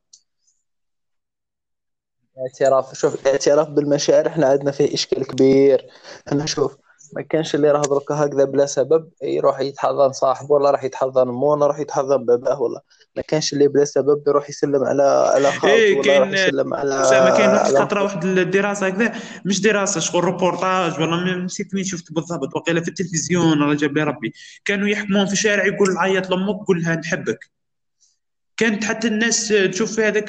[2.39, 5.86] اعتراف شوف الاعتراف بالمشاعر إحنا عندنا فيه إشكال كبير.
[6.32, 6.76] أنا شوف
[7.12, 11.52] ما كانش اللي راه درك هكذا بلا سبب يروح يتحضن صاحبه ولا راح يتحضن مو
[11.52, 12.82] ولا راح يتحضن باباه ولا
[13.16, 15.02] ما كانش اللي بلا سبب يروح يسلم على
[15.34, 19.12] على خالته إيه ولا راح يسلم على اسامه كاين واحد الخطره واحد الدراسة هكذا
[19.44, 24.02] مش دراسة شغل روبورتاج ولا نسيت وين شفت بالضبط وقيله في التلفزيون ولا جاب لي
[24.02, 24.32] ربي.
[24.64, 27.50] كانوا يحكمون في الشارع يقول عيط لأمك قول لها نحبك.
[28.56, 30.26] كانت حتى الناس تشوف في هذاك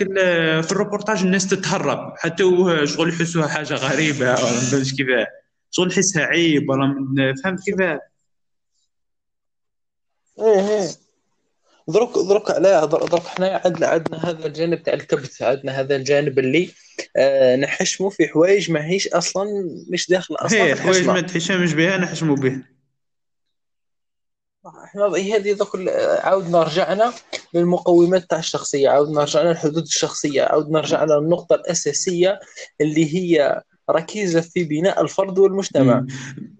[0.63, 2.43] في الروبورتاج الناس تتهرب حتى
[2.86, 5.27] شغل يحسوها حاجة غريبة ولا ما كيفاه.
[5.72, 8.01] شغل نحسها عيب ولا من فهمت كيفاه
[10.39, 10.89] إيه إيه.
[11.88, 16.72] درك درك على درك حنا عندنا عندنا هذا الجانب تاع الكبت عندنا هذا الجانب اللي
[17.17, 19.45] آه نحشموا في حوايج ما هيش أصلا
[19.89, 22.63] مش داخل أصلا في حوايج ما تحشمش بها نحشموا بها.
[24.86, 25.05] إحنا
[25.36, 25.89] هذه ال-
[26.20, 27.13] عاودنا رجعنا
[27.53, 32.39] للمقومات تاع الشخصية عاودنا رجعنا للحدود الشخصية عاودنا رجعنا للنقطة الأساسية
[32.82, 33.61] اللي هي
[33.92, 36.06] ركيزة في بناء الفرد والمجتمع.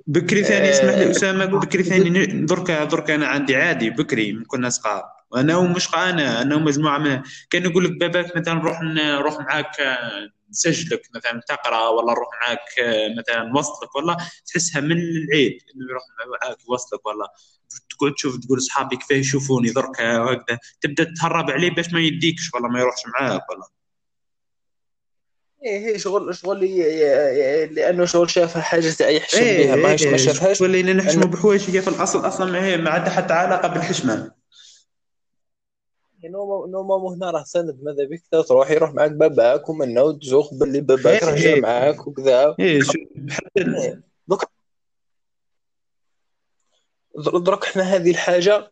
[0.08, 4.44] بكري ثاني اسمح لي آه اسامه بكري ثاني ن- درك درك أنا عندي عادي بكري
[4.48, 5.04] كنا صغار.
[5.36, 10.30] أنا ومش أنا أنا ومجموعة من كان يقول لك باباك مثلا نروح نروح معاك آه،
[10.50, 16.04] نسجلك مثلا تقرأ ولا نروح معاك آه، مثلا نوصلك والله تحسها من العيب إنه يروح
[16.44, 17.26] معاك يوصلك والله
[17.90, 20.58] تقعد تشوف تقول أصحابي كيف يشوفوني درك وهكذا.
[20.82, 23.79] تبدأ تهرب عليه باش ما يديكش والله ما يروحش معاك والله
[25.66, 26.66] إيه هي شغل شغل
[27.76, 30.62] لأنه شغل شافها حاجة تاع يحشم بها إيه ما هيش ما إيه شافهاش.
[30.62, 34.32] ولينا نحشموا بحوايج هي في الأصل أصلا ما هي ما عندها حتى علاقة بالحشمة.
[36.24, 41.24] نوما نوما هنا راه سند ماذا بك تروح يروح معك باباك ومنه وتزوق باللي باباك
[41.24, 42.56] راه جا إيه معاك وكذا.
[42.60, 42.82] إيه
[43.30, 44.02] حتى إيه.
[44.28, 44.44] دوك
[47.34, 48.72] درك إحنا هذه الحاجة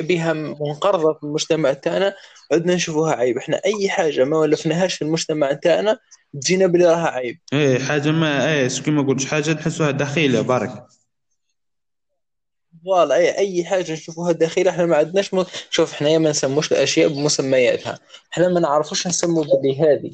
[0.00, 2.14] بها منقرضة في المجتمع تاعنا
[2.52, 3.38] عدنا نشوفوها عيب.
[3.38, 5.98] إحنا أي حاجة ما ولفناهاش في المجتمع تاعنا
[6.42, 7.38] تجينا بلي راها عيب.
[7.52, 10.86] إيه حاجة ما إيه كيما قلت حاجة نحسوها دخيله برك
[12.84, 15.44] فوالا اي أي حاجة نشوفوها داخلية إحنا ما عندناش م...
[15.70, 17.98] شوف إحنا ما نسموش الأشياء بمسمياتها.
[18.32, 20.10] إحنا ما نعرفوش نسمو بلي هذه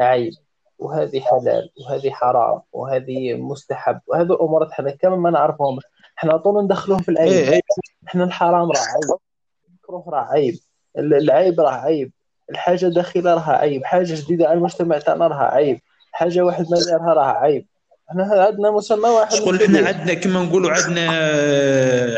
[0.00, 0.32] عيب
[0.78, 5.82] وهذه حلال وهذه حرام وهذه مستحب وهذه الأمور إحنا كمان ما نعرفهمش.
[6.18, 7.32] إحنا طول ندخلوهم في العيب.
[7.32, 7.60] إيه إيه.
[8.08, 9.18] إحنا الحرام راه عيب.
[9.68, 10.54] المكروه راه عيب.
[10.98, 12.12] ال- العيب راه عيب.
[12.50, 13.84] الحاجة داخله راها عيب.
[13.84, 15.80] حاجة جديدة على المجتمع تاعنا راها عيب.
[16.12, 17.66] حاجة واحد ما دارها راها عيب.
[18.10, 19.88] إحنا عندنا مسمى واحد شغل نمشي إحنا.
[19.88, 21.06] عندنا؟ كما نقولوا عندنا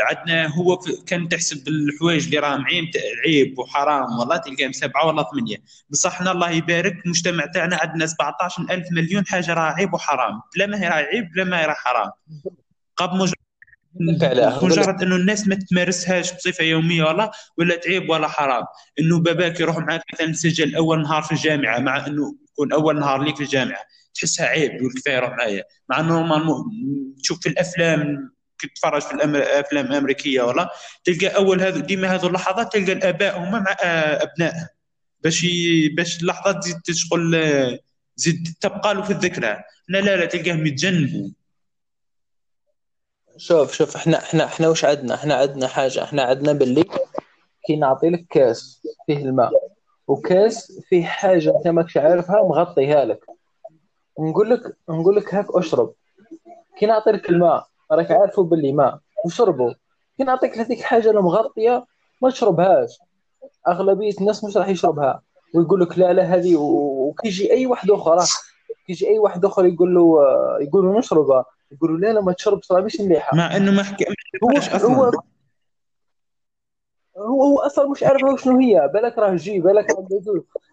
[0.01, 0.77] عندنا هو
[1.07, 2.85] كان تحسب الحوايج اللي راهم عيب
[3.25, 5.57] عيب وحرام والله تلقاهم سبعة ولا ثمانية.
[5.89, 10.41] بصح إحنا الله يبارك المجتمع تاعنا عندنا 17 ألف مليون حاجة راها عيب وحرام.
[10.55, 12.11] بلا ما هي راها عيب بلا ما هي راها حرام.
[12.97, 13.33] قبل مجرد
[14.63, 18.63] مجرد انه الناس ما تمارسهاش بصفة يومية ولا ولا تعيب ولا حرام.
[18.99, 23.23] انه باباك يروح معك مثلا تسجل أول نهار في الجامعة مع انه يكون أول نهار
[23.23, 23.81] ليك في الجامعة
[24.13, 26.63] تحسها عيب يقول كفايه روح معايا مع انه نورمالمون
[27.23, 28.31] تشوف في الأفلام
[28.61, 30.69] كنت تتفرج في الافلام الامريكيه ولا
[31.03, 34.67] تلقى أول هذا ديما هذو اللحظات تلقى الآباء هما مع أبنائهم.
[35.23, 35.89] باش ي...
[35.89, 37.79] باش اللحظات تزيد تشغل
[38.15, 39.57] زيد تبقى له في الذكرى.
[39.87, 41.29] لا لا لا تلقاهم يتجنبوا
[43.37, 46.85] شوف شوف إحنا إحنا إحنا وش عندنا إحنا عندنا حاجة إحنا عندنا باللي
[47.65, 49.51] كي نعطي لك كاس فيه الماء
[50.07, 53.25] وكاس فيه حاجة أنت ماكش عارفها مغطيها لك.
[54.19, 55.93] نقول لك نقول لك هاك أشرب.
[56.79, 59.75] كي نعطي لك الماء راك عارفه باللي ماء وشربه.
[60.17, 61.85] كي نعطيك هذيك الحاجة المغطيه
[62.21, 62.99] ما تشربهاش.
[63.67, 65.21] أغلبية الناس مش راح يشربها.
[65.55, 68.17] ويقول لك لا لا هذه وكيجي أي واحد آخر
[68.87, 70.17] كيجي أي واحد آخر يقول له
[70.61, 71.45] يقول له نشربها.
[71.71, 74.05] يقول له لا لا ما تشربش راه مش مليحة؟ مع إنه ما حكى
[74.43, 75.21] هو حكاش هو أصلا.
[77.17, 78.89] هو هو أصلا مش عارفها شنو هي.
[78.93, 80.07] بالك راه جي بالك راه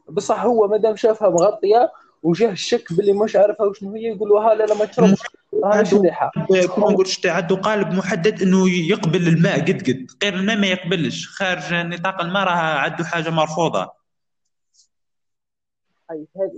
[0.09, 1.93] بصح هو مادام شافها مغطية
[2.23, 5.23] وجاه الشك باللي مش عارفها شنو هي يقول له ها لا لا ما تشربش
[5.65, 6.33] راه مش مليحة.
[6.79, 10.07] نقول شتا عنده قالب محدد إنه يقبل الماء قد قد.
[10.23, 11.29] غير الماء ما يقبلش.
[11.29, 13.99] خارج نطاق الماء راه عنده حاجة مرفوضة.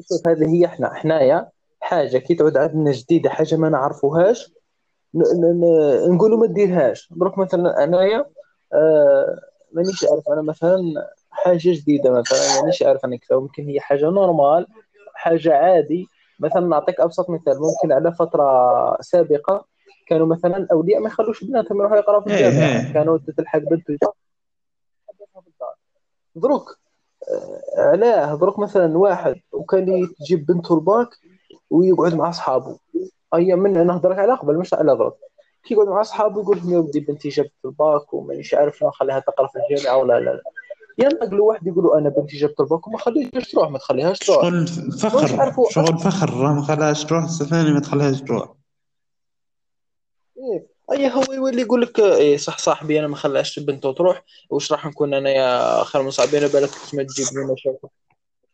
[0.08, 1.48] شوف هذه هي إحنا حنايا
[1.80, 4.52] حاجة كي تعود عندنا جديدة حاجة ما نعرفوهاش
[5.14, 7.08] نقولوا ما ديرهاش.
[7.12, 8.26] دروك مثلا أنايا
[8.72, 9.38] آه
[9.72, 10.78] مانيش عارف أنا مثلا
[11.30, 14.66] حاجة جديدة مثلا مانيش عارف أنا كيف ممكن هي حاجة normal
[15.14, 16.08] حاجة عادي.
[16.40, 18.46] مثلا نعطيك أبسط مثال ممكن على فترة
[19.00, 19.64] سابقة
[20.08, 22.86] كانوا مثلا أولياء ما يخلوش بناتهم يروحوا يقراوا في إيه، الجامعة.
[22.86, 22.92] إيه.
[22.92, 23.86] كانوا تلحق بنت
[25.08, 25.74] حدثها في الدار.
[26.34, 26.78] دروك
[27.28, 31.08] آه، علاه دروك مثلا واحد وكان تجيب بنته الباك
[31.70, 32.78] ويقعد مع أصحابه.
[33.34, 35.16] اي من نهضرك على قبل مش على دروك
[35.64, 39.46] كي يقعد مع أصحابه يقول لهم يا ودي بنتي جابت الباك ومانيش عارف نخليها تقرأ
[39.46, 40.42] في الجامعة ولا لا لا
[40.98, 44.42] ينطق واحد يقولوا أنا بنتي جابت الباك وما خليهاش تروح ما تخليهاش تروح.
[44.42, 48.54] شغل فخر شغل فخر ما خلاهاش تروح ثاني ما تخليهاش تروح.
[50.38, 50.66] إيه.
[50.92, 54.86] أي هو يولي يقول لك إيه صح صاحبي أنا ما خلاش بنته تروح واش راح
[54.86, 57.88] نكون أنا يا خير من صاحبي أنا بالك ما تجيب مشاكل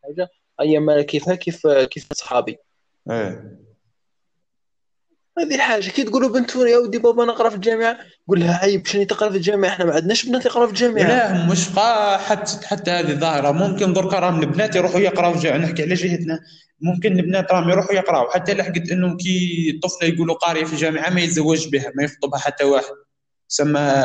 [0.05, 0.29] حاجة.
[0.61, 2.59] اي ما كيفها كيف كيف صحابي
[3.11, 3.57] إيه.
[5.39, 5.91] هذه حاجة.
[5.91, 7.99] كي تقولوا بنتو يا ودي بابا نقرأ في الجامعة
[8.29, 11.03] قول لها عيب شنو تقرأ في الجامعة؟ إحنا ما عندناش بنات يقراو في الجامعة.
[11.03, 11.69] لا مش
[12.27, 13.51] حتى حتى هذه ظاهرة.
[13.53, 15.59] ممكن درك راهم البنات يروحوا يقرأوا في الجامعة.
[15.59, 16.41] نحكي على جهتنا.
[16.81, 18.31] ممكن البنات راهم يروحوا يقرأوا.
[18.31, 22.65] حتى لحقت انه كي الطفله يقولوا قاريه في الجامعة ما يتزوج بها ما يخطبها حتى
[22.65, 22.95] واحد.
[23.49, 24.05] سما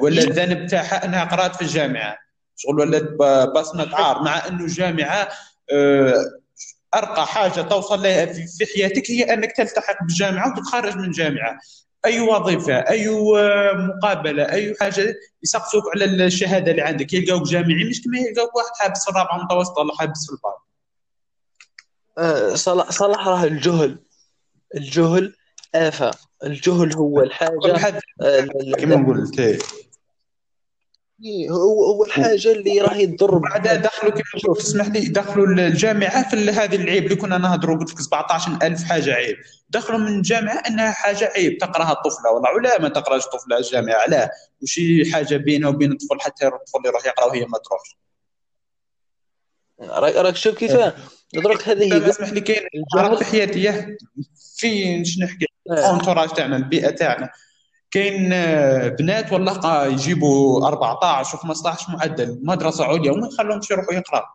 [0.00, 2.16] ولا الذنب تاعها أنها قرأت في الجامعة.
[2.56, 4.22] شغل ولات ب- بصمة عار.
[4.22, 5.28] مع إنه الجامعة
[5.72, 6.14] آه،
[6.94, 11.58] أرقى حاجة توصل لها في حياتك هي أنك تلتحق بالجامعة وتتخرج من الجامعة
[12.04, 17.12] أي وظيفة أي آه، مقابلة أي حاجة يسقسوك على الشهادة اللي عندك.
[17.12, 20.54] يلقاوك جامعي مش كما يلقاوك واحد حابس الرابعة متوسطة ولا حابس في الباك
[22.18, 23.98] آه، صلاح صلاح راه الجهل.
[24.74, 25.34] الجهل
[25.74, 26.10] آفة.
[26.44, 28.46] الجهل هو الحاجة بحد آه،
[28.78, 29.40] كما قلت
[31.50, 36.36] هو هو الحاجة اللي راهي تضر بعدها دخلوا كما قلت تسمح لي دخلوا الجامعة في
[36.36, 39.36] هذه العيب اللي كنا نهضروا قلت لك 17000 حاجة عيب.
[39.70, 42.30] دخلوا من الجامعة أنها حاجة عيب تقراها الطفلة.
[42.30, 44.30] والله ولا ما تقراش طفلة الجامعة علاه
[44.62, 47.96] وشي حاجة بينه وبين الطفل حتى الطفل يروح يقرأ وهي ما تروحش.
[49.80, 50.92] راك راك شوف كيفاه
[51.34, 52.62] درك هذه لا هي اسمح لي كاين
[53.22, 53.96] حياتيه
[54.56, 55.46] في شنو نحكي.
[55.70, 57.30] الأنتوراج تاعنا البيئة تاعنا.
[57.92, 64.26] كاين آه، بنات والله قا يجيبوا 14 و15 معدل مدرسة عليا وما يخلوهمش يروحوا يقراوا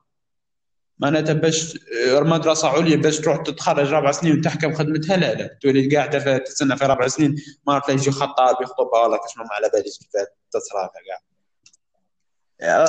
[0.99, 1.79] معناتها باش
[2.09, 5.57] آه، مدرسة عليا باش تروح تتخرج ربع سنين وتحكم خدمتها لا لا.
[5.61, 7.35] تولي قاعدة تستنى في ربع سنين
[7.67, 10.11] ما تلاقي يجي خطاب يخطبها ولا كاش ما على باليش كيف
[10.51, 11.19] تصرف كاع.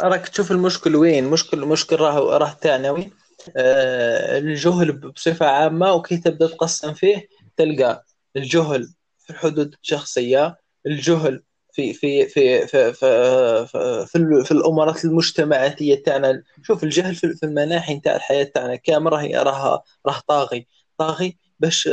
[0.09, 2.57] راك تشوف المشكل وين؟ مشكل مشكل راه راه
[3.57, 8.05] آه، الجهل بصفة عامة وكي تبدأ تقسم فيه تلقى
[8.37, 8.95] الجهل
[9.29, 16.43] في الحدود الشخصية الجهل في في في في في في, في, في الامورات المجتمعاتيه تاعنا.
[16.63, 20.67] شوف الجهل في المناحي تاع الحياة تاعنا كامل راه راه راه طاغي.
[20.99, 21.89] طاغي باش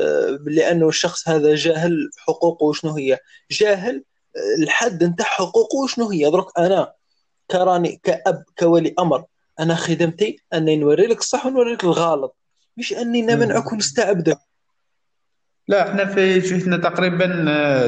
[0.45, 3.19] لأنه الشخص هذا جاهل حقوقه شنو هي؟
[3.51, 4.03] جاهل
[4.59, 6.93] الحد نتاع حقوقه شنو هي؟ درك أنا
[7.51, 9.25] كراني كأب كولي أمر
[9.59, 12.38] أنا خدمتي أني نوري لك الصح ونوري لك الغلط.
[12.77, 14.39] مش أني نمنعك ونستعبدك.
[15.68, 17.86] لا إحنا في جهتنا تقريبا آه،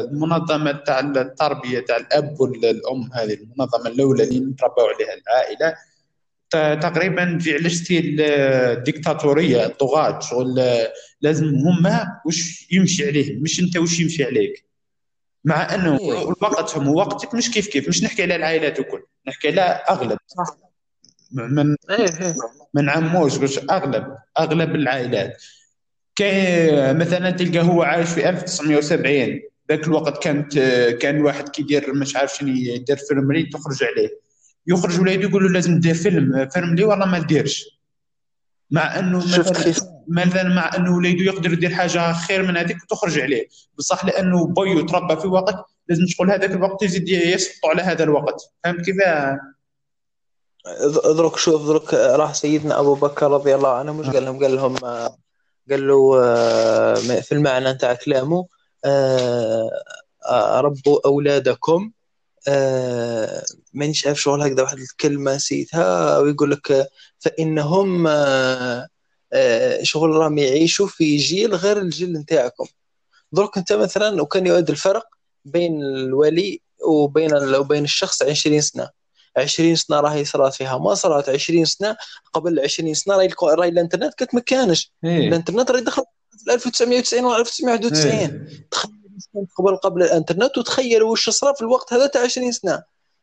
[0.00, 5.74] المنظمة تاع التربية تاع الأب والأم هذه المنظمة الأولى اللي نتربوا عليها العائلة
[6.80, 10.62] تقريبا في على ستيل آه، ديكتاتوريه طغاة شغل
[11.20, 14.64] لازم هما وش يمشي عليهم مش انت وش يمشي عليك
[15.44, 16.26] مع انه إيه.
[16.26, 19.60] وقتهم ووقتك مش كيف كيف مش نحكي على العائلات الكل نحكي على
[19.90, 20.18] أغلب.
[21.32, 22.34] من إيه إيه
[22.74, 25.42] من عموش باش أغلب أغلب العائلات
[26.14, 29.40] كاين مثلا تلقى هو عايش في 1970
[29.70, 30.58] ذاك الوقت كانت
[31.00, 34.22] كان الواحد كيدير مش عارف شنو يدير فيلم ريد تخرج عليه.
[34.66, 37.64] يخرج ولاده يقولوا لازم دير فيلم فيلم لي والله ما ديرش
[38.70, 42.76] مع إنه شفت مثلا كيف مثلا مع إنه وليده يقدر يدير حاجة خير من هذيك
[42.82, 43.48] وتخرج عليه.
[43.78, 45.54] بصح لأنه بيو تربى في وقت
[45.88, 48.40] لازم شغل هذاك الوقت يزيد يسقط على هذا الوقت.
[48.64, 48.96] فهمت كيف؟
[51.06, 54.84] ذرك شوف ذرك راح سيدنا أبو بكر رضي الله عنه مش قال لهم قال لهم
[54.84, 55.16] آه،
[55.70, 58.46] قال له آه، في المعنى نتاع كلامه
[58.84, 59.70] آه،
[60.28, 61.90] آه، ربوا أولادكم
[62.48, 63.42] آه،
[63.72, 66.88] مانيش عارف شغل هكذا واحد الكلمة نسيتها ويقول لك
[69.32, 72.66] آه، شغل راهم يعيشوا في جيل غير الجيل نتاعكم.
[73.32, 75.06] درك أنت مثلا وكان يؤد الفرق
[75.44, 79.01] بين الولي وبين وبين الشخص 20 سنة.
[79.36, 80.78] 20 سنة راهي صارت فيها.
[80.78, 81.96] ما صارت 20 سنة
[82.32, 85.28] قبل 20 سنة راهي راهي الانترنت كانت ما كانش إيه.
[85.28, 86.02] الانترنت راهي دخل
[86.44, 88.66] في 1990 و 1991 إيه.
[88.70, 88.92] تخيل
[89.58, 92.82] قبل قبل الانترنت وتخيل واش صرا في الوقت هذا تاع 20 سنة.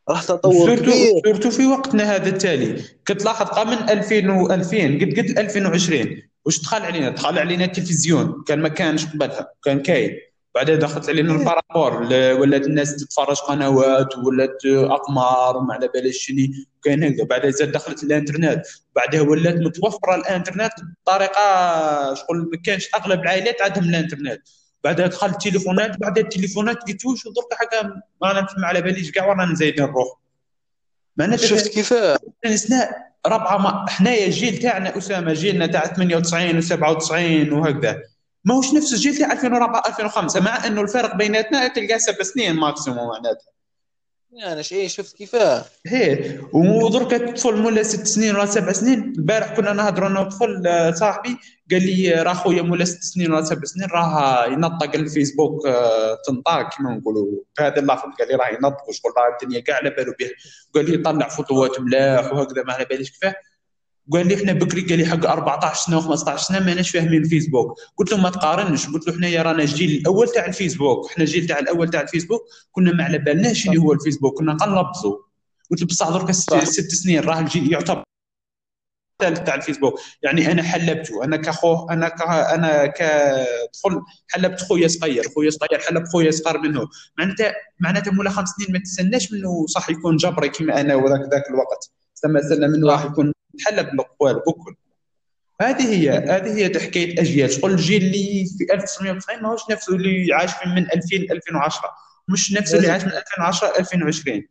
[0.10, 1.22] راح تطور كبير.
[1.26, 2.84] surtout في وقتنا هذا التالي.
[3.06, 8.44] كتلاحظ قبل 2000 و 2000 قد قد 2020 واش دخل علينا؟ دخل علينا التلفزيون.
[8.48, 9.54] كان ما كانش قبلها.
[9.64, 10.18] كان كاين.
[10.56, 12.04] بعدها دخلت علينا البارابول.
[12.04, 16.52] ل- ولات الناس تتفرج قنوات ولات أقمار وما على بالها شني
[16.84, 17.24] كاين هكذا.
[17.24, 18.62] بعدها زاد دخلت الإنترنت
[18.96, 20.72] بعدها ولات متوفرة الإنترنت
[21.06, 24.42] بطريقة شغل ما كانش أغلب العائلات عندهم الإنترنت.
[24.84, 27.84] بعدها دخلت التليفونات بعدها التليفونات لقيتوش ودرك حاجة
[28.22, 30.20] ما ما على باليش كاع ورانا زايدين نروح.
[31.18, 32.90] معناتها شفت كيفاه نسنا
[33.28, 38.02] ربعة ما حنايا الجيل تاعنا أسامة جيلنا تاع 98 و97 وهكذا.
[38.46, 43.60] ماهوش نفس الجيل تاع 2004 2005 مع إنه الفرق بيناتنا تلقى سبع سنين ماكسيموم معناتها.
[44.44, 45.66] أنا إيه شفت كيفاه.
[45.88, 49.14] هي ودرك طفل مولا ست سنين ولا سبع سنين.
[49.18, 51.38] البارح كنا نهضروا أنا وطفل آه، صاحبي
[51.72, 56.18] قال لي آه، راه خويا مولا ست سنين ولا سبع سنين راه ينطق الفيسبوك آه،
[56.28, 56.78] تنطاق.
[56.78, 57.28] كما نقولوا
[57.58, 60.30] بهذا اللفظ قال لي راه ينطق وشغل راه الدنيا كاع على بالو به
[60.76, 63.36] قال لي يطلع فوطوات ملاح وهكذا ما على باليش كيفاه.
[64.14, 68.12] قال لي إحنا بكري قال لي حق 14 سنة و15 سنة ماناش فاهمين الفيسبوك قلت
[68.12, 68.88] له ما تقارنش.
[68.88, 71.12] قلت له حنايا رانا الجيل الأول تاع الفيسبوك.
[71.12, 72.42] إحنا الجيل تاع الأول تاع الفيسبوك
[72.72, 74.38] كنا ما على بالناش اللي هو الفيسبوك.
[74.38, 75.18] كنا نقلبزوا
[75.72, 78.04] قلت له بصح درك ست, سنين راه الجيل يعتبر
[79.22, 80.00] الثالث تاع الفيسبوك.
[80.24, 82.22] يعني أنا حلبته أنا كخوه أنا ك...
[82.22, 85.24] أنا كطفل حلبت خويا صغير.
[85.36, 86.88] خويا صغير حلب خويا صغير منه.
[87.18, 91.50] معناتها معناتها مولا خمس سنين ما تستناش منه صح يكون جبري كما أنا وذاك ذاك
[91.50, 91.92] الوقت.
[92.16, 92.92] استنى استنى منه.
[92.92, 93.32] راح يكون
[93.66, 94.76] حلب الاقوال بكل.
[95.62, 97.52] هذه هي هذه هي حكايه أجيال.
[97.52, 101.82] شغل الجيل اللي في 1990 ماهوش نفسه اللي عاش من 2000 2010
[102.28, 104.48] مش نفسه اللي عاش من 2010 2020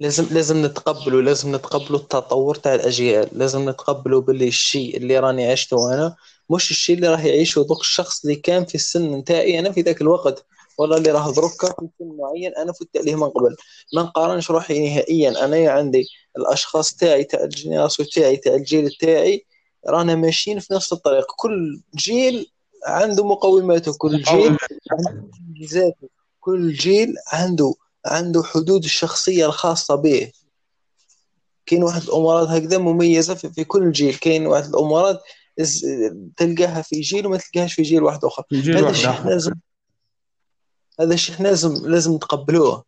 [0.00, 3.28] لازم لازم نتقبلوا لازم نتقبلوا التطور تاع الأجيال.
[3.32, 6.16] لازم نتقبلوا باللي الشيء اللي راني عشته أنا
[6.50, 10.00] مش الشيء اللي راح يعيشه ذوك الشخص اللي كان في السن نتاعي أنا في ذاك
[10.00, 10.46] الوقت.
[10.80, 13.56] ولا اللي راه دركا في سن معين أنا فت عليه من قبل.
[13.94, 15.44] ما نقارنش روحي نهائيا.
[15.44, 16.06] أنا عندي
[16.38, 19.46] الأشخاص تاعي تاع الجينيراسيون تاعي تاع الجيل تاعي
[19.88, 21.26] رانا ماشيين في نفس الطريق.
[21.36, 22.50] كل جيل
[22.86, 23.92] عنده مقوماته.
[23.98, 24.56] كل جيل
[24.90, 25.94] عنده
[26.40, 27.74] كل جيل عنده
[28.06, 30.32] عنده حدود الشخصية الخاصة به.
[31.66, 34.14] كاين واحد الأمورات هكذا مميزة في, في كل جيل.
[34.14, 35.20] كاين واحد الأمورات
[35.60, 38.20] إز- تلقاها في جيل وما تلقاهاش في جيل واحد
[38.52, 39.26] الجيل هذا واحد الشيء.
[39.26, 39.52] لازم
[41.00, 42.84] هذا الشيء لازم لازم نتقبلوه.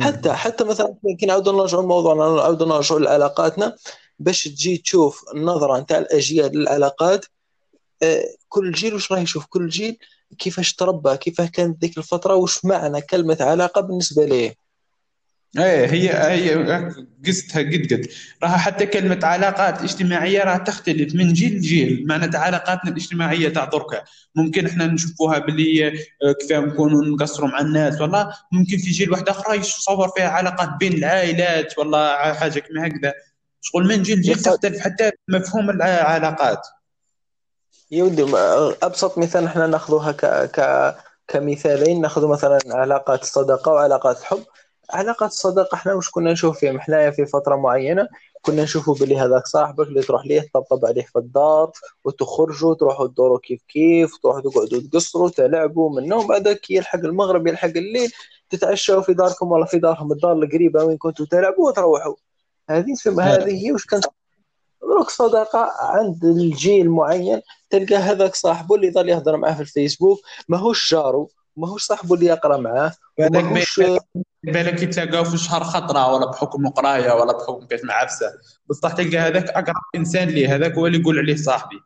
[0.00, 3.76] حتى حتى مثلا كي نعاودوا نرجعوا لموضوعنا نعاودوا نرجعوا لعلاقاتنا.
[4.18, 7.26] باش تجي تشوف النظرة نتاع الأجيال للعلاقات
[8.02, 9.98] آه، كل جيل وش راه يشوف؟ كل جيل
[10.38, 14.61] كيفاش تربى كيفاش كانت ذيك الفترة وش معنى كلمة علاقة بالنسبة ليه؟
[15.58, 16.54] إيه هي هي
[17.26, 18.06] قستها قد قد.
[18.42, 22.06] راها حتى كلمة علاقات اجتماعية راها تختلف من جيل لجيل.
[22.08, 28.00] معناتها علاقاتنا الاجتماعية تاع دركا ممكن إحنا نشوفوها باللي آه، كيف نكونوا نقصروا مع الناس
[28.00, 33.12] والله ممكن في جيل واحد آخر يتصور فيها علاقات بين العائلات والله حاجة كما هكذا.
[33.60, 36.66] شغل من جيل لجيل تختلف حتى مفهوم العلاقات.
[37.90, 38.22] يا ودي
[38.82, 40.94] أبسط مثال إحنا ناخذوها ك ك
[41.28, 42.00] كمثالين.
[42.00, 44.44] ناخذ مثلا علاقات الصداقه وعلاقات الحب
[44.90, 46.80] علاقات الصداقه إحنا وش كنا نشوف فيهم.
[46.80, 48.08] حنايا في فترة معينة
[48.42, 51.70] كنا نشوفوا باللي هذاك صاحبك اللي تروح ليه تطبطب عليه في الدار
[52.04, 57.68] وتخرجوا تروحوا تدوروا كيف كيف تروحوا تقعدوا تقصروا تلعبوا من النوم بعدك يلحق المغرب يلحق
[57.68, 58.12] الليل
[58.50, 60.12] تتعشوا في داركم ولا في دارهم.
[60.12, 62.14] الدار القريبة وين كنتوا تلعبوا وتروحوا.
[62.70, 64.04] هذه تسمى هذه هي وش كانت
[64.82, 70.18] دروك صداقة عند الجيل معين تلقى هذاك صاحبه اللي ظل يهضر معاه في الفيسبوك
[70.48, 73.80] ماهوش جارو ماهوش صاحبه اللي يقرا معاه وماهوش
[74.44, 78.32] بالك يتلاقاو في شهر خطرة ولا بحكم قراية ولا بحكم كاش معفسه
[78.66, 81.80] بصح تلقى هذاك أقرب إنسان ليه هذاك هو اللي يقول عليه صاحبي.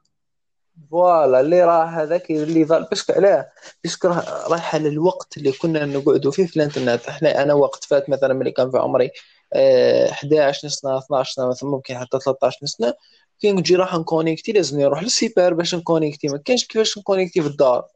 [0.91, 3.49] voilà اللي راه هذاك اللي ظل parce que علاه
[3.85, 4.09] parce que
[4.49, 6.47] رايحة للوقت اللي كنا نقعدوا فيه.
[6.47, 9.11] في الإنترنت إحنا أنا وقت فات مثلا ملي كان في عمري
[9.55, 12.95] آه، 11 سنة 12 سنة مثلا ممكن حتى 13 سنة
[13.41, 16.29] كي نجي راح نكونيكتي لازم نروح للسيبر باش نكونيكتي.
[16.29, 17.87] ما كانش كيفاش نكونيكتي في الدار.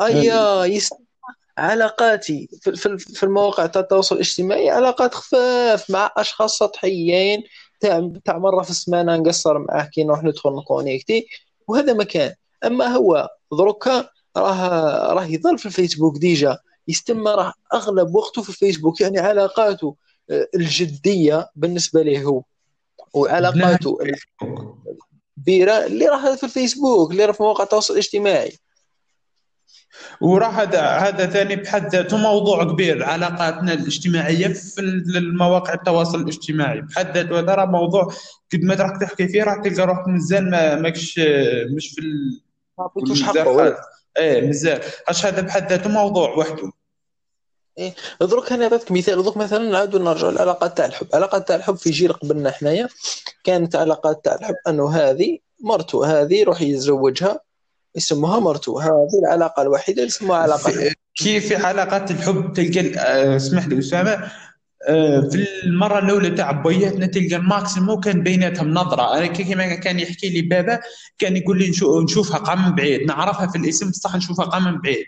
[0.00, 0.90] ايا يس
[1.58, 7.42] علاقاتي في في- المواقع تاع التواصل الاجتماعي علاقات خفاف مع أشخاص سطحيين
[7.80, 11.26] تاع تاع مرة في السمانة نقصر معاه كي نروح ندخل نكونيكتي
[11.68, 12.34] وهذا مكان
[12.64, 16.58] أما هو دروكا راه راه يظل في الفيسبوك déjà.
[16.88, 19.96] يستمى راه أغلب وقته في الفيسبوك يعني علاقاته
[20.30, 22.42] آه، الجدية بالنسبة له هو.
[23.14, 23.98] وعلاقاته
[25.38, 28.52] الكبيرة اللي راه في الفيسبوك اللي راه في مواقع التواصل الاجتماعي.
[30.20, 34.80] وراه هذا هذا ثاني بحد ذاته موضوع كبير علاقاتنا الاجتماعية في
[35.18, 36.80] المواقع التواصل الاجتماعي.
[36.80, 38.14] بحد ذاته هذا راه موضوع
[38.52, 41.20] قد ما راك تحكي فيه راح تلقى روحك مازال ما ماكش
[41.76, 42.40] مش في ال...
[42.78, 43.44] ما عطيتوش حقه.
[43.44, 43.78] خالص.
[44.16, 46.72] إيه مازال اش هذا بحد ذاته موضوع وحده؟
[48.20, 49.22] درك أنا نعطيك مثال.
[49.22, 51.06] درك مثلا نعاودوا نرجعوا للعلاقات تاع الحب.
[51.14, 52.88] علاقات تاع الحب في جيل قبلنا حنايا
[53.44, 57.40] كانت علاقات تاع الحب أنه هذه مرته هذه يروح يتزوجها
[57.96, 58.78] يسموها مرتو.
[58.78, 63.78] هذه العلاقة الوحيدة اللي يسموها علاقة في كيف في علاقات الحب تلقى آه، اسمح لي
[63.78, 64.30] أسامة.
[64.88, 69.18] آه، في المرة الأولى تاع بوياتنا تلقى الماكسيمو كان بيناتهم نظرة.
[69.18, 70.80] أنا كيما كان يحكي لي بابا
[71.18, 73.00] كان يقول لي نشو- نشوفها قام من بعيد.
[73.02, 75.04] نعرفها في الاسم بصح نشوفها قام من بعيد.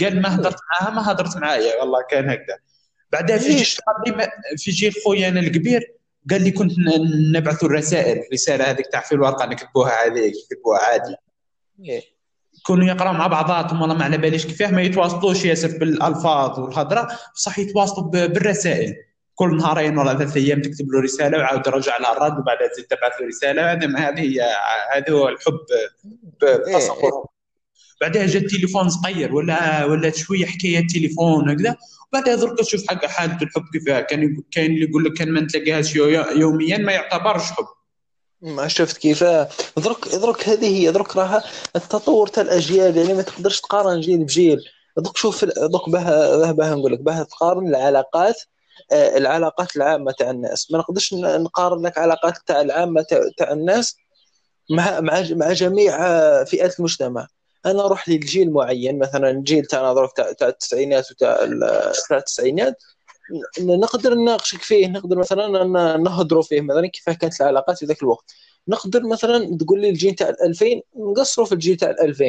[0.00, 1.80] قال ما هدرت معاها ما هدرت معايا.
[1.80, 2.56] والله كان هكذا.
[3.12, 3.80] بعدها في جيل ليش؟
[4.56, 5.92] في جيل خويا أنا الكبير
[6.30, 6.72] قال لي كنت
[7.34, 8.18] نبعث الرسائل.
[8.26, 11.16] الرسالة هذيك تاع في الورقة نكتبوها عليك نكتبوها عادي.
[12.66, 17.08] يكونوا يقراوا مع بعضاتهم والله ما على باليش كيفاه ما يتواصلوش ياسر بالألفاظ والهضرة.
[17.34, 18.94] بصح يتواصلوا بالرسائل.
[19.34, 23.20] كل نهارين ولا ثلاث أيام تكتب له رسالة وعاود رجع لها الرد وبعدها تزيد تبعث
[23.20, 23.72] له رسالة.
[23.72, 24.40] هذا هذه هي
[24.96, 25.58] هذا هو الحب
[26.42, 26.56] إيه.
[26.56, 27.26] بتصور
[28.00, 31.76] بعدها جا التليفون صغير ولا ولا شوية حكاية تليفون وكذا.
[32.12, 34.00] وبعدها درك تشوف حق حالة الحب كيفاه.
[34.00, 37.66] كان كاين اللي يقول لك كان ما نتلاقاهاش يو- يوميا ما يعتبرش حب.
[38.42, 39.24] ما شفت كيف
[39.76, 41.44] درك درك هذه هي درك راها
[41.76, 44.58] التطور تاع الأجيال يعني ما تقدرش تقارن جيل بجيل.
[44.96, 48.34] درك شوف درك باه باه نقول لك باه تقارن العلاقات
[48.92, 50.70] آه، العلاقات العامة تاع الناس.
[50.70, 53.02] ما نقدرش نقارن لك علاقات تاع العامة
[53.38, 53.96] تاع, الناس
[54.70, 57.26] مع مع جميع آه، فئات المجتمع.
[57.66, 62.76] أنا أروح للجيل معين مثلا الجيل تاعنا درك تاع التسعينات وتاع ال- تاع التسعينات.
[63.60, 65.64] نقدر نناقشك فيه نقدر مثلا
[65.96, 68.34] نهضروا فيه مثلا كيف كانت العلاقات في ذاك الوقت.
[68.68, 72.24] نقدر مثلا تقول لي الجيل تاع 2000 نقصروا في الجيل تاع 2000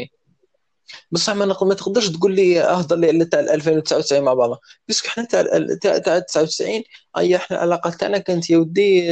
[1.12, 4.60] بصح ما ما تقدرش تقول لي أهضر لي على تاع 2099 مع بعضها.
[4.88, 5.44] بس إحنا تاع
[5.82, 6.84] تاع تاع 99
[7.18, 9.08] أي إحنا العلاقة تاعنا كانت يا ودي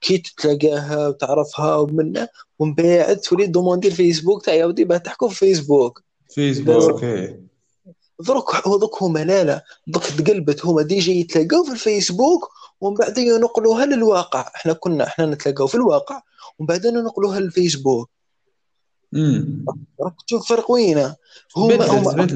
[0.00, 2.26] كي تتلاقاها وتعرفها ومن
[2.58, 6.02] ومن بعد تولي demander الفيسبوك تاع يا ودي باه تحكوا في فيسبوك.
[6.28, 7.04] فيسبوك.
[8.20, 9.64] درك هذوك هما لا لا.
[9.86, 10.82] درك تقلبت هما.
[10.82, 12.48] déjà يتلاقاو في الفيسبوك
[12.80, 14.40] ومن بعد ينقلوها للواقع.
[14.56, 16.22] إحنا كنا إحنا نتلاقاو في الواقع
[16.58, 18.10] ومن بعد ننقلوها للفيسبوك.
[19.14, 19.64] امم
[20.00, 21.16] راك تشوف فرق وينه؟
[21.56, 22.28] هما هما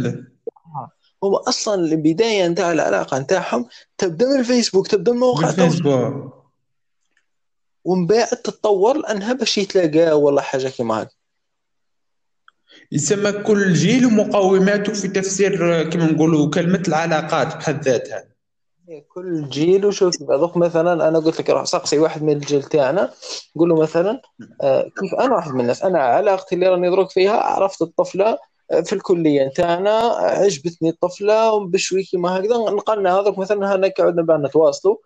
[1.23, 3.67] هما أصلا البداية نتاع العلاقة نتاعهم
[3.99, 5.83] تبدأ من الفيسبوك تبدأ من مواقع التواصل.
[5.83, 6.35] بالفيسبوك
[7.85, 11.11] ومن بعد تتطور لأنها باش يتلاقاو ولا حاجة كيما هكا.
[12.95, 18.25] يسمى كل جيل ومقوماته في تفسير آه، كما نقولوا كلمة العلاقات بحد ذاتها.
[19.15, 23.11] كل جيل وشوف دوك مثلا أنا قلت لك روح سقسي واحد من الجيل تاعنا
[23.59, 24.21] قول له مثلا
[24.63, 28.39] آه، كيف أنا واحد من الناس؟ أنا علاقتي اللي راني دروك فيها عرفت الطفلة
[28.71, 34.39] آه، في الكلية نتاعنا عجبتني الطفلة وبشوي كيما هكذا نقلنا هذوك مثلا هنا قعدنا بقى
[34.39, 34.97] نتواصلوا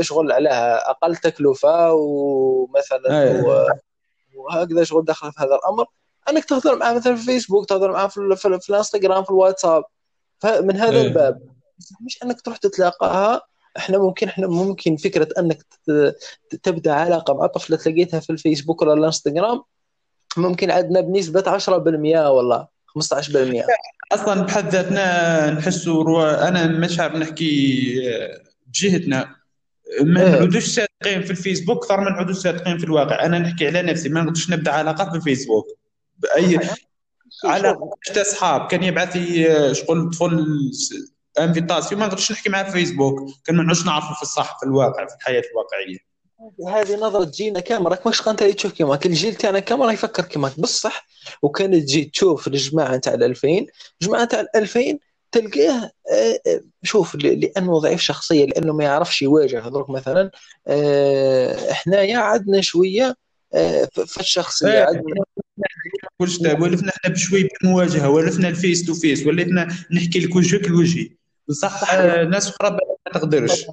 [0.00, 3.40] شغل عليها أقل تكلفة ومثلا أي.
[3.42, 3.66] و-
[4.36, 5.86] وهكذا شغل داخل في هذا الأمر.
[6.30, 9.84] انك تهضر معاه مثلا في الفيسبوك تهضر معاه في, في, في الانستغرام في الواتساب
[10.38, 11.06] فمن هذا أي.
[11.06, 11.42] الباب
[12.06, 13.42] مش انك تروح تتلاقاها
[13.76, 15.62] إحنا ممكن إحنا ممكن فكرة انك
[16.62, 19.62] تبدأ علاقة مع طفله لقيتها في الفيسبوك ولا الانستغرام
[20.36, 22.68] ممكن عندنا بنسبة 10% والله
[22.98, 23.64] 15%
[24.12, 26.48] أصلا بحد ذاتنا نحسوا.
[26.48, 29.36] أنا مش عارف نحكي آه، بجهتنا
[30.00, 30.30] ما إيه.
[30.30, 34.22] نعودوش صادقين في الفيسبوك أكثر ما نعودوش صادقين في الواقع أنا نحكي على نفسي ما
[34.22, 35.75] نقدرش نبدأ علاقات في الفيسبوك
[36.18, 36.60] بأي
[37.44, 38.66] على شتا أصحاب.
[38.66, 40.46] كان يبعث لي آه، شغل طفل
[41.40, 43.30] invitation ما نقدرش نحكي معاه في فيسبوك.
[43.44, 46.16] كان ما نعودش نعرفه في الصح في الواقع في الحياة الواقعية.
[46.68, 48.96] هذه نظرة جيلنا كامل راك ماكش قانت تشوف كيما.
[48.96, 50.50] كل الجيل تاعنا كامل يفكر كيما.
[50.58, 51.06] بصح
[51.42, 53.66] وكانت تجي تشوف الجماعة تاع ال 2000
[54.02, 54.98] الجماعة تاع ال 2000
[55.32, 59.66] تلقاه آه، آه، شوف لأنه ضعيف شخصيه لأنه ما يعرفش يواجه.
[59.66, 60.30] هذوك مثلا
[60.66, 63.16] آه، حنايا عندنا شوية
[64.06, 64.84] في الشخصيه.
[64.84, 65.24] عندنا
[66.18, 71.10] كلش ولفنا إحنا بشوي بالمواجهه ولفنا ال face to face وليتنا نحكي لك وجهك لوجهي
[71.48, 73.66] بصح آه، ناس أخرى ما تقدرش.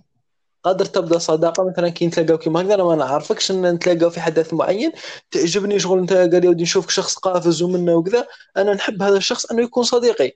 [0.64, 4.54] قادر تبدأ صداقة مثلا كي نتلاقاو كيما هكذا أنا ما نعرفكش إن نتلاقاو في حدث
[4.54, 4.92] معين
[5.32, 8.28] تعجبني شغل انت قال ودي نشوفك شخص قافز ومنا وكذا.
[8.58, 10.32] أنا نحب هذا الشخص أنه يكون صديقي.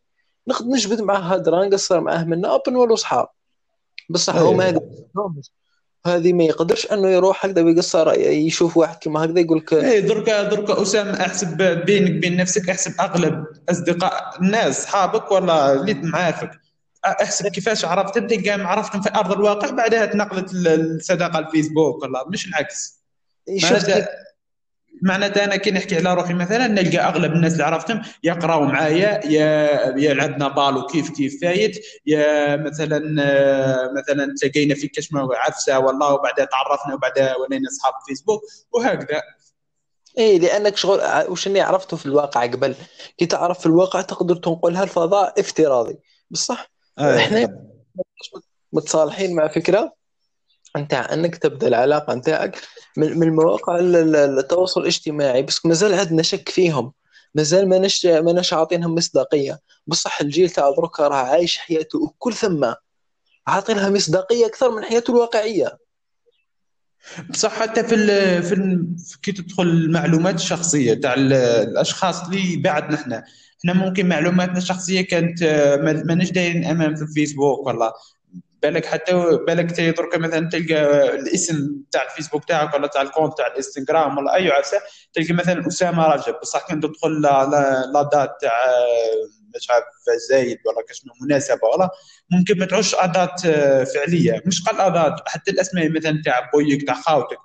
[0.47, 3.27] نقدر نجبد معاه هضره نقصر معاه منا ابن ولو صحاب
[4.09, 4.35] بصح.
[4.35, 4.81] هما هذه
[6.07, 10.43] هذه ما يقدرش أنه يروح هكذا ويقصر يشوف واحد كيما هكذا يقول لك إيه دركا
[10.43, 16.51] دركا أسامة أحسب بينك بين نفسك أحسب أغلب أصدقاء الناس اصحابك ولا اللي معارفك
[17.05, 23.03] أحسب كيفاش عرفتهم تلقاهم عرفتهم في أرض الواقع بعدها تنقلت الصداقة الفيسبوك ولا مش العكس.
[23.57, 24.07] شفت
[25.01, 29.67] معناتها أنا كي نحكي على روحي مثلا نلقى أغلب الناس اللي عرفتهم يقراوا معايا يا
[29.97, 36.13] يا لعبنا بالو كيف كيف فايت يا مثلا آه، مثلا تلاقينا في كشمة عفسه والله
[36.13, 38.41] وبعدها تعرفنا وبعدها ولينا أصحاب فيسبوك
[38.71, 39.21] وهكذا.
[40.17, 42.75] إيه لأنك شغل وش إني عرفته في الواقع قبل؟
[43.17, 45.99] كي تعرف في الواقع تقدر تنقلها لفضاء افتراضي
[46.31, 47.63] بصح؟ إحنا
[48.73, 49.93] متصالحين مع فكرة؟
[50.77, 52.61] نتاع أنك تبدأ العلاقة نتاعك
[52.97, 55.43] من من مواقع ال- ال- التواصل الاجتماعي.
[55.43, 56.93] بس مازال عندنا شك فيهم.
[57.35, 59.59] مازال ماناش ماناش عاطينهم مصداقية.
[59.87, 62.73] بصح الجيل تاع دروكا راه عايش حياته وكل ثم
[63.47, 65.77] عاطينها مصداقية أكثر من حياته الواقعية.
[67.29, 72.93] بصح حتى في ال في ال كي تدخل المعلومات الشخصية تاع ال- الأشخاص اللي بعد
[72.93, 73.13] نحن
[73.59, 77.93] إحنا ممكن معلوماتنا الشخصية كانت آه، ما- ماناش دايرين أمان في الفيسبوك ولا
[78.63, 79.13] بالك حتى
[79.47, 84.17] بالك تي درك مثلا تلقى الاسم تاع الفيسبوك تاعك ولا تاع ال compte تاع الإنستغرام
[84.17, 84.77] ولا أي عفسه
[85.13, 88.53] تلقى مثلا أسامة رجب بصح كان تدخل la date تاع
[89.55, 89.85] مش عارف
[90.29, 91.89] زايد ولا كشنو مناسبة ولا
[92.31, 93.41] ممكن ما تعوش la date
[93.93, 94.41] فعلية.
[94.45, 97.37] مش قال dates حتى الأسماء مثلا تاع بويك تاع خاوتك.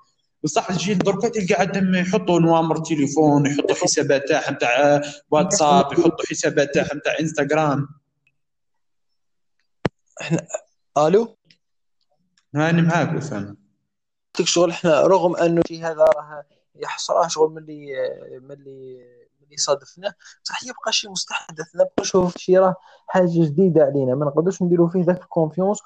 [0.44, 5.00] بصح الجيل دركا تلقى عندهم يحطوا نوامر تليفون يحطوا حسابات تاعهم تاع
[5.30, 7.88] واتساب يحطوا حسابات تاعهم تاع إنستغرام.
[10.98, 11.36] ألو؟
[12.54, 13.56] هاني معاك اسامه
[14.38, 17.92] قلت شغل؟ إحنا رغم أنه في هذا راه يحصراه شغل من اللي
[18.42, 18.96] من اللي
[19.40, 20.14] من اللي صادفنا
[20.44, 21.66] بصح يبقى شيء مستحدث.
[21.74, 22.74] نبقى نشوف شي راه
[23.06, 24.14] حاجة جديدة علينا.
[24.14, 25.78] ما نقدرش نديروا فيه ذاك ال confiance.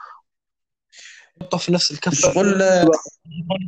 [1.43, 2.33] نحطه في نفس الكفة.
[2.33, 2.59] شغل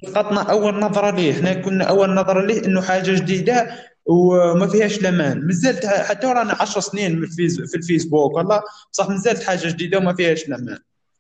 [0.02, 1.32] لقطنا أول نظرة ليه.
[1.32, 6.80] إحنا كنا أول نظرة ليه إنه حاجة جديدة وما فيهاش الامان مازالت حتى رانا 10
[6.80, 8.62] سنين في الفيسبوك والله.
[8.92, 10.78] بصح مازالت حاجة جديدة وما فيهاش الامان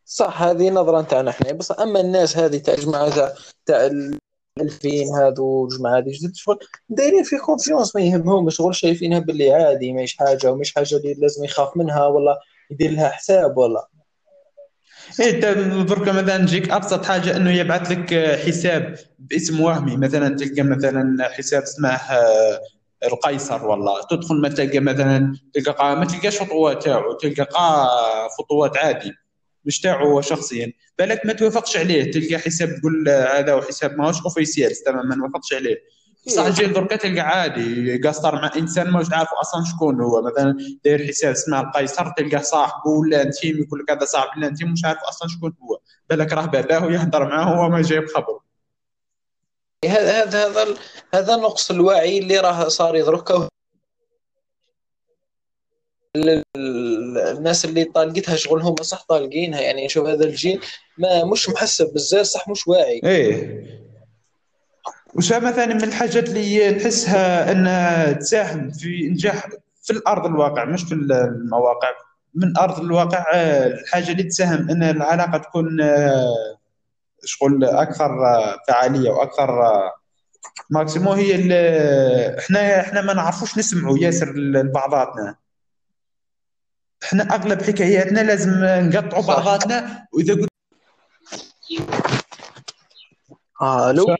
[0.08, 3.32] صح هذه نظرة نتاعنا إحنا بس أما الناس هذه تاع جماعة تاع
[3.66, 4.18] تاع ال
[4.60, 4.88] 2000
[5.20, 10.16] هذو الجماعه هذه جدد شغل دايرين في كونفيونس ما يهمهم شغل شايفينها باللي عادي ماهيش
[10.16, 12.40] حاجة ومش حاجة اللي لازم يخاف منها ولا
[12.70, 13.88] يدير لها حساب ولا.
[15.20, 15.44] انت
[15.88, 18.14] درك مثلا تجيك أبسط حاجة إنه يبعث لك
[18.46, 19.96] حساب باسم وهمي.
[19.96, 22.60] مثلا تلقى مثلا حساب اسمه آه،
[23.04, 24.02] القيصر والله.
[24.10, 27.46] تدخل ما تلقى مثلا تلقى ما تلقاش خطوات تاعو تلقى
[28.38, 29.27] خطوات عادي.
[29.64, 30.72] مش تاعو هو شخصيا.
[30.98, 35.14] بالك ما توافقش عليه تلقى حساب تقول آه، هذا هو حساب ماهوش اوفيسيال تماما ما
[35.16, 35.76] نوافقش عليه.
[36.26, 40.22] بصح الجيل دركا تلقى عادي قاصر مع إنسان ماهوش عارف أصلا شكون هو.
[40.22, 44.72] مثلا داير حساب اسمه القيصر تلقاه صاحبه ولا انتيم يقول لك هذا صاحب ولا انتيم
[44.72, 45.78] مش عارف أصلا شكون هو.
[46.10, 48.40] بالك راه باباه ويهضر معاه وهو ما جايب خبره
[49.84, 50.74] هذا هذا
[51.14, 53.48] هذا نقص الوعي اللي راه صار يدركه.
[56.16, 60.60] الناس اللي طالقتها شغل هم صح طالقينها يعني نشوف هذا الجيل
[60.98, 63.00] ما مش محسب بزاف صح مش واعي.
[63.04, 63.64] إيه.
[65.14, 69.48] وسامة ثاني من الحاجات اللي نحسها انها تساهم في انجاح
[69.82, 71.88] في الأرض الواقع مش في المواقع
[72.34, 76.58] من أرض الواقع آه، الحاجة اللي تساهم أن العلاقة تكون آه،
[77.24, 79.62] شغل أكثر آه، فعالية وأكثر
[80.70, 81.34] ماكسيمو هي
[82.38, 85.36] إحنا إحنا ما نعرفوش نسمعوا ياسر لبعضاتنا
[87.04, 89.26] إحنا أغلب حكاياتنا لازم نقطعوا.
[89.26, 90.48] بعضاتنا وإذا قلت
[93.62, 94.16] ألو؟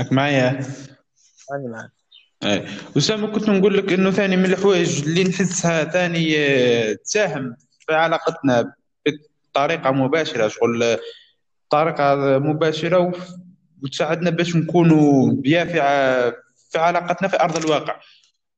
[0.00, 0.60] لك معايا؟
[1.50, 1.90] معك.
[2.44, 2.66] إيه
[2.98, 7.56] أسامة كنت نقول لك إنه ثاني من الحوايج اللي نحسها ثاني آه، تساهم
[7.86, 8.74] في علاقتنا
[9.54, 10.98] بطريقة مباشرة شغل
[11.70, 13.30] طريقة مباشرة وف-
[13.82, 18.00] وتساعدنا باش نكونوا بيا في علاقتنا في أرض الواقع.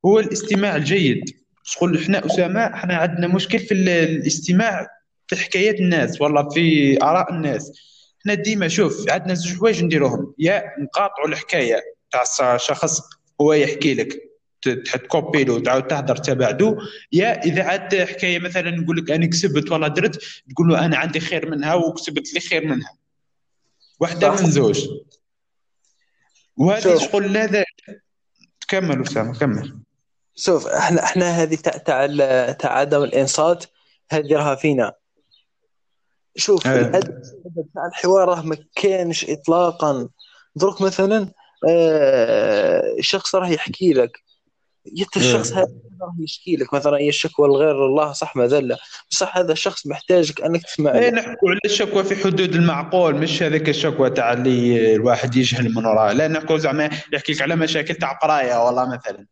[0.07, 1.46] هو الاستماع الجيد.
[1.69, 4.87] شغل إحنا أسامة إحنا عندنا مشكل في ال- الاستماع
[5.29, 7.73] في حكايات الناس والله في آراء الناس.
[8.21, 13.01] إحنا ديما شوف عندنا زوج حوايج نديروهم يا نقاطعوا الحكاية تاع شخص
[13.41, 14.09] هو يحكي لك
[14.63, 16.77] ت- تكوبي له تعاود تهدر تبعدو
[17.13, 20.23] يا إذا عاد حكاية مثلا نقول لك أنا كسبت ولا درت
[20.55, 22.91] تقول له أنا عندي خير منها وكسبت لي خير منها.
[24.01, 24.31] واحدة.
[24.31, 24.89] من زوج.
[26.83, 27.03] شوف.
[27.13, 27.65] شغل هذا
[28.69, 29.79] كمل أسامة كمل.
[30.39, 32.07] شوف إحنا إحنا هذه تاع تاع
[32.53, 33.65] تاع عدم الإنصات
[34.11, 34.93] هذه راها فينا.
[36.37, 36.67] شوف.
[36.67, 37.33] الهدف
[37.75, 40.09] تاع الحوار راه ما كانش اطلاقا.
[40.57, 41.33] دروك مثلا
[41.69, 44.19] آه، شخص راه يحكي لك.
[44.87, 45.59] يت الشخص إيه.
[45.59, 46.75] هذا راه يشكي لك.
[46.75, 48.77] مثلا هي الشكوى لغير الله صح ما ذله
[49.11, 51.11] بصح هذا الشخص محتاجك أنك تسمع له.
[51.11, 53.15] نحكوا على الشكوى في حدود المعقول.
[53.15, 57.57] مش هذيك الشكوى تاع اللي الواحد يجهل من وراها لا نحكوا زعما يحكي لك على
[57.57, 59.27] مشاكل تاع قراية والله مثلا.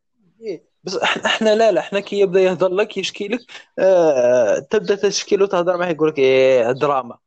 [0.84, 3.40] بس إحنا لا لا إحنا كي يبدأ يهضر لك يشكي لك
[3.78, 7.18] آه تبدأ تشكي له تهضر معه يقول لك إيه دراما.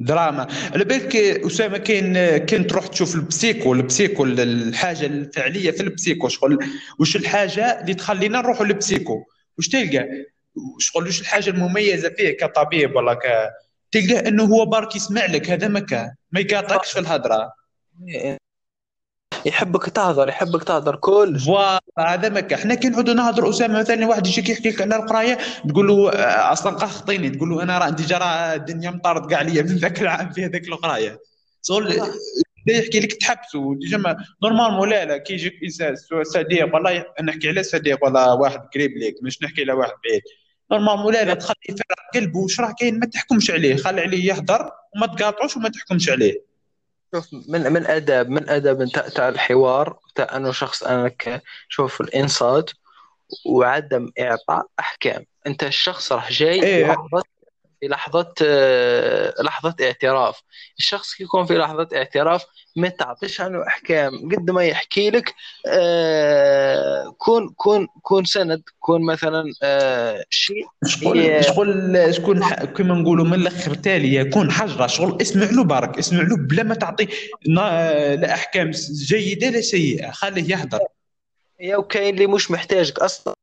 [0.00, 0.46] دراما.
[0.74, 6.58] على بالك أسامة كاين كاين تروح تشوف البسيكو البسيكو الحاجة الفعلية في البسيكو شغل
[7.00, 9.24] وش الحاجة اللي تخلينا نروحوا للبسيكو؟
[9.58, 10.08] وش تلقى؟
[10.78, 13.50] شغل وش الحاجة المميزة فيه كطبيب ولا ك
[13.92, 17.52] تلقى إنه هو برك يسمع لك هذا ما كان ما يقاطعكش في الهضرة.
[18.08, 18.38] إيه.
[19.46, 24.06] يحبك تهضر يحبك تهضر كل voilà هذا ما كان إحنا كي نعودوا نهضروا أسامة مثلا
[24.06, 25.38] واحد يجيك يحكي لك على القراية
[25.68, 29.62] تقول له آه، أصلا قخطيني تقول له أنا راه déjà راه الدنيا مطارد كاع عليا
[29.62, 31.18] من ذاك العام في هذاك القراية.
[31.62, 31.84] شغل
[32.66, 34.02] بدا يحكي لك تحبسوا déjà
[34.42, 35.16] normalement لا لا.
[35.18, 39.14] كي يجيك إنسان صديق والله نحكي على صديق ولا واحد قريب ليك.
[39.22, 40.22] مش نحكي على واحد بعيد.
[40.72, 41.34] normalement لا لا.
[41.34, 42.38] تخليه يفرق قلبه.
[42.38, 43.76] واش راه كاين؟ ما تحكمش عليه.
[43.76, 46.51] خلي عليه يهضر وما تقاطعوش وما تحكمش عليه.
[47.14, 52.70] شوف من من اداب من اداب تاع تاع الحوار تاع أنه شخص انك شوف الإنصات
[53.46, 56.96] وعدم إعطاء أحكام أنت الشخص راح جاي إيه.
[57.82, 60.42] في لحظة آه، لحظة اعتراف.
[60.78, 62.44] الشخص يكون في لحظة اعتراف
[62.76, 64.28] ما تعطيش عنه أحكام.
[64.32, 65.34] قد ما يحكي لك
[65.66, 73.34] آه، كون كون كون سند كون مثلا آه، شيء شغل شغل شكون كما نقولوا من
[73.34, 77.08] الأخر تالي يكون حجرة شغل اسمع له برك اسمع له بلا ما تعطي
[77.46, 80.78] لا أحكام جيدة لا سيئة خليه يهضر
[81.60, 83.34] يا وكاين اللي مش محتاجك أصلا.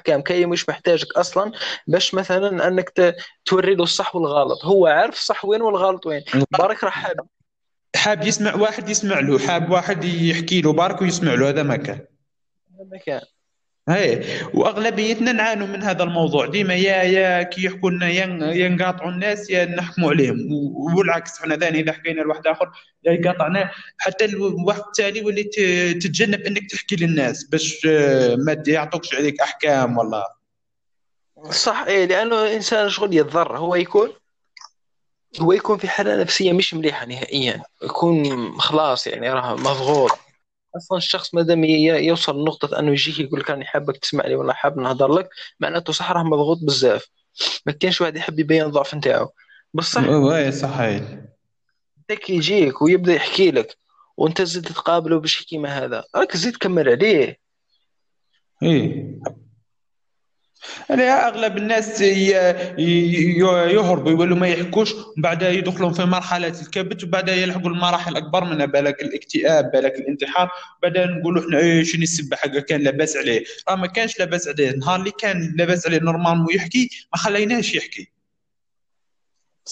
[0.00, 1.52] كاين مش محتاجك أصلا
[1.86, 3.14] باش مثلا أنك
[3.44, 4.64] توري له الصح والغلط.
[4.64, 6.24] هو عارف الصح وين والغلط وين.
[6.58, 7.26] برك راح حاب.
[7.96, 12.00] حاب يسمع واحد يسمع له حاب واحد يحكي له برك ويسمع له هذا ما كان.
[12.92, 13.20] مكان
[13.88, 14.24] هي
[14.54, 16.46] وأغلبيتنا نعانوا من هذا الموضوع.
[16.46, 20.36] ديما يا يا كي يحكوا لنا يا نقاطعوا الناس يا نحكموا عليهم.
[20.96, 22.70] والعكس حنا ثاني إذا حكينا لواحد آخر
[23.04, 23.12] يا
[23.98, 29.98] حتى الواحد التالي يولي ت- تتجنب إنك تحكي للناس باش آه، ما يعطوكش عليك أحكام
[29.98, 30.36] ولا
[31.50, 33.58] صح إيه لأنه انسان شغل يتضرر.
[33.58, 34.12] هو يكون
[35.40, 37.62] هو يكون في حالة نفسية مش مليحة نهائيا.
[37.82, 40.10] يكون خلاص يعني راه مضغوط.
[40.76, 44.52] أصلا الشخص ما دام يوصل لنقطة أنه يجيك يقول لك راني حابك تسمع لي ولا
[44.52, 45.28] حاب نهضر لك
[45.60, 47.06] معناته صح راه مضغوط بزاف.
[47.66, 49.32] ما كانش واحد يحب يبين الضعف نتاعو.
[49.74, 51.02] بصح وي صحيح.
[52.08, 53.76] داك يجيك ويبدأ يحكي لك
[54.16, 57.38] وأنت تزيد تقابله بشي كيما هذا راك تزيد تكمل عليه.
[58.62, 59.18] إيه.
[60.90, 62.00] أنا أغلب الناس
[62.80, 68.66] يهربوا يولوا ما يحكوش ومن بعد يدخلون في مرحلة الكبت وبعد يلحقوا المراحل الأكبر منها
[68.66, 70.50] بالك الاكتئاب بالك الانتحار
[70.82, 73.44] بعد نقولوا إحنا إيه شنو السبه حقه كان لاباس عليه.
[73.68, 78.19] راه ما كانش لاباس عليه النهار اللي كان لاباس عليه normalement يحكي ما خليناش يحكي.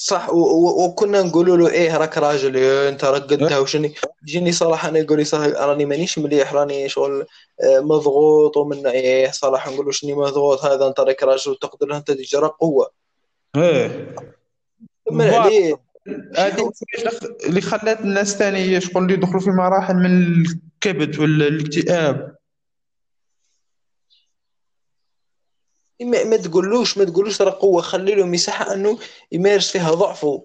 [0.01, 4.53] صح و- و- وكنا نقولوا له إيه راك راجل إيه أنت راك قدها وشني؟ يجيني
[4.53, 7.27] صراحة أنا يقول لي صح راني مانيش مليح راني شغل
[7.63, 12.11] آه، مضغوط ومن إيه صراحة نقول له شني مضغوط هذا أنت راك راجل وتقدر أنت
[12.11, 12.91] تجرى قوة.
[13.57, 14.15] إيه.
[15.09, 15.35] كمل.
[15.35, 15.75] عليه.
[16.37, 16.71] هذه
[17.47, 22.35] اللي خلات الناس ثاني شغل يدخلوا في مراحل من الكبت والاكتئاب
[26.03, 27.83] ما, ما تقولوش ما تقولوش ترى قوة.
[27.83, 28.99] خلي له مساحة أنه
[29.33, 30.45] يمارس فيها ضعفه.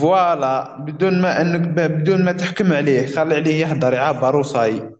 [0.00, 0.76] فوالا.
[0.80, 3.06] بدون ما أنك بدون ما تحكم عليه.
[3.06, 4.90] خلي عليه يهدر يعبر وصاي.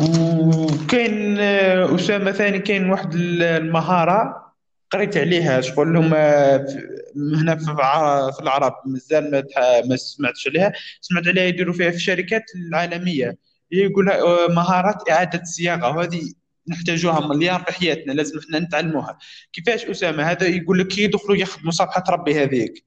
[0.00, 2.58] وكاين آه، أسامة ثاني.
[2.58, 4.42] كاين واحد المهارة.
[4.90, 5.60] قريت عليها.
[5.60, 8.74] شغل في- هنا في الع- في العرب.
[8.86, 9.42] مازال ما
[9.88, 10.72] ما سمعتش عليها.
[11.00, 13.36] سمعت عليها يديروا فيها في الشركات العالمية.
[13.72, 16.32] هي يقولها آه، مهارات إعادة الصياغة وهذه
[16.68, 19.18] نحتاجوها مليار في حياتنا لازم إحنا نتعلموها.
[19.52, 22.84] كيفاش أسامة؟ هذا يقول لك يدخلوا يخدموا صفحة ربي هذيك.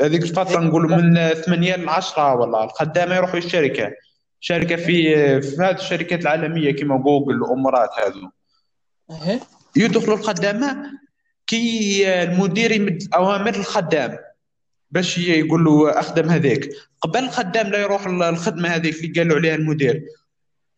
[0.00, 3.92] هذيك الفترة نقولوا من 8 ل 10 والله الخدامة يروحوا الشركة
[4.40, 8.30] شركة في في هذه الشركات العالمية كما جوجل وأمورات هذو.
[9.76, 10.76] يدخلوا الخدامة
[11.46, 14.18] كي المدير يمد أوامر للخدام
[14.90, 16.70] باش يقول له أخدم هذيك.
[17.00, 20.04] قبل الخدام لا يروح الخدمة هذيك اللي قالوا عليها المدير.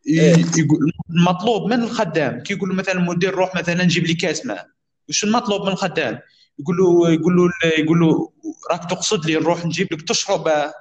[0.07, 2.43] يقول المطلوب من الخدام.
[2.43, 4.67] كي يقول مثلا المدير روح مثلا جيب لي كاس ماء
[5.09, 6.19] وش المطلوب من الخدام؟
[6.59, 8.33] يقول له يقول له يقول له
[8.71, 10.73] راك تقصد لي نروح نجيب لك تشرب.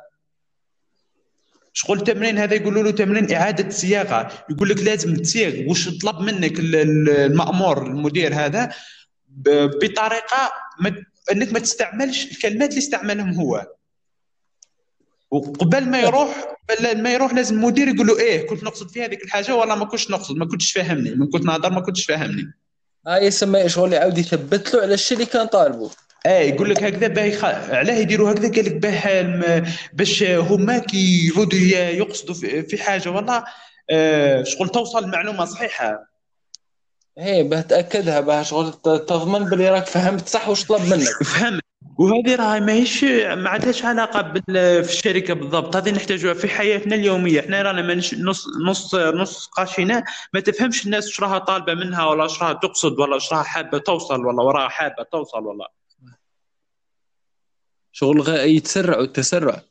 [1.74, 4.32] شغل التمرين هذا يقولوا له تمرين إعادة صياغة.
[4.50, 5.70] يقول لك لازم تصيغ.
[5.72, 8.72] وش طلب منك ال- ال- المأمور المدير هذا؟
[9.82, 10.52] بطريقة
[11.32, 13.68] إنك ما تستعملش الكلمات اللي استعملهم هو.
[15.32, 19.24] وقبل ما يروح قبل ما يروح لازم المدير يقول له إيه كنت نقصد في هذيك
[19.24, 22.54] الحاجة والله ما كنتش نقصد؟ ما كنتش فاهمني من كنت نهضر ما كنتش فاهمني.
[23.08, 25.90] هاي يسمى شغل يعاود يثبت له على الشيء اللي كان طالبه.
[26.26, 27.46] آه يقول لك هكذا باه يخ...
[27.46, 33.10] علاه يديروا هكذا قال لك باه باش هما كي يعودوا يقصدوا في حاجة.
[33.10, 33.44] والله
[33.90, 36.10] آه شغل توصل المعلومه صحيحة.
[37.18, 41.24] هي باه تأكدها باه شغل تضمن بلي راك فهمت صح واش طلب منك.
[41.34, 41.60] فهم
[42.00, 44.84] وهذه راه ماهيش ما عندهاش علاقة بال...
[44.84, 45.76] في الشركة بالضبط.
[45.76, 47.40] هذه نحتاجوها في حياتنا اليومية.
[47.40, 48.14] إحنا رانا ما نش...
[48.14, 50.04] نص نص نص قاشينا
[50.34, 53.78] ما تفهمش الناس إيش راها طالبة منها ولا إيش راها تقصد ولا إيش راها حابة
[53.78, 55.66] توصل ولا وراها حابة توصل والله
[57.92, 58.44] شغل غ...
[58.44, 59.62] يتسرع والتسرع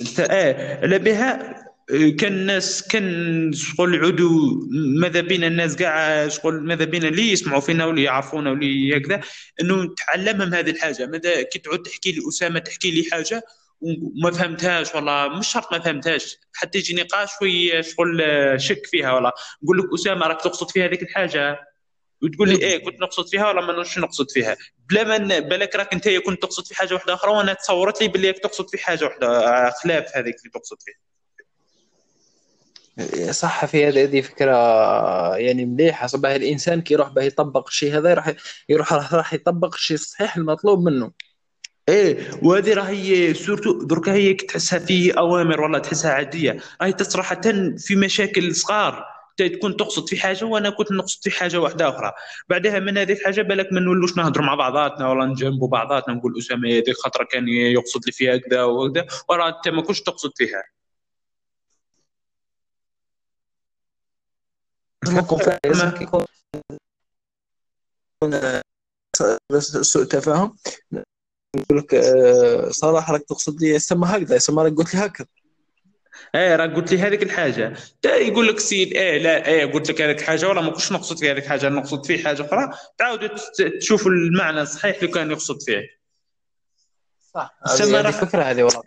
[0.00, 4.56] انت آه على بها كان الناس كان شغل يعودوا
[5.00, 9.20] ماذا بينا الناس كاع شغل ماذا بينا اللي يسمعوا فينا واللي يعرفونا واللي هكذا
[9.60, 11.06] إنه تعلمهم هذه الحاجة.
[11.06, 13.42] ماذا كي تعود تحكي لي أسامة تحكي لي حاجة
[13.80, 19.12] وما فهمتهاش ولا مش شرط ما فهمتهاش حتى يجي نقاش شوي شغل آه، شك فيها
[19.12, 19.32] ولا
[19.62, 21.58] نقول لك أسامة راك تقصد في هذيك الحاجة؟
[22.22, 24.56] وتقول لي إيه كنت نقصد فيها ولا ما نش نقصد فيها.
[24.90, 28.32] بلا ما بالك راك انت كنت تقصد في حاجة واحدة أخرى وأنا تصورت لي باللي
[28.32, 31.08] تقصد في حاجة واحدة آه، خلاف هذيك اللي تقصد فيها.
[33.30, 34.56] صح في هذه هذه فكرة
[35.36, 36.06] يعني مليحة.
[36.06, 38.34] صباح الإنسان كي يروح به يطبق الشيء هذا راح
[38.68, 41.12] يروح راح يطبق الشيء الصحيح المطلوب منه.
[41.88, 46.56] إيه وهذه راهي سورتو دركا هي تحسها في أوامر ولا تحسها عادية.
[46.82, 47.40] راهي تصراحه
[47.78, 49.04] في مشاكل صغار.
[49.36, 52.12] تكون تقصد في حاجة وأنا كنت نقصد في حاجة واحدة أخرى.
[52.48, 56.68] بعدها من هذيك الحاجة بالك ما نولوش نهضروا مع بعضاتنا ولا نجنبوا بعضاتنا نقول أسامة
[56.68, 60.77] هذيك خطرة كان يقصد لي فيها كذا وكذا وراه أنت ما كنتش تقصد فيها.
[66.02, 66.24] يكون
[69.60, 70.56] سوء تفاهم.
[71.56, 72.00] يقول لك
[72.70, 75.26] صراحة راك تقصد لي يسمى هكذا يسمى راك قلت لي هكذا.
[76.34, 77.76] إيه راك قلت لي هذيك الحاجة.
[78.02, 81.18] تا يقول لك سيد إيه لا إيه قلت لك هذيك حاجة ولا ما كنتش نقصد
[81.18, 82.70] في هذيك الحاجة نقصد في حاجة أخرى.
[82.98, 83.28] تعاودوا
[83.80, 85.98] تشوفوا المعنى الصحيح اللي كان يقصد فيه.
[87.34, 87.58] صح.
[87.66, 88.82] هذه فكرة هذه والله.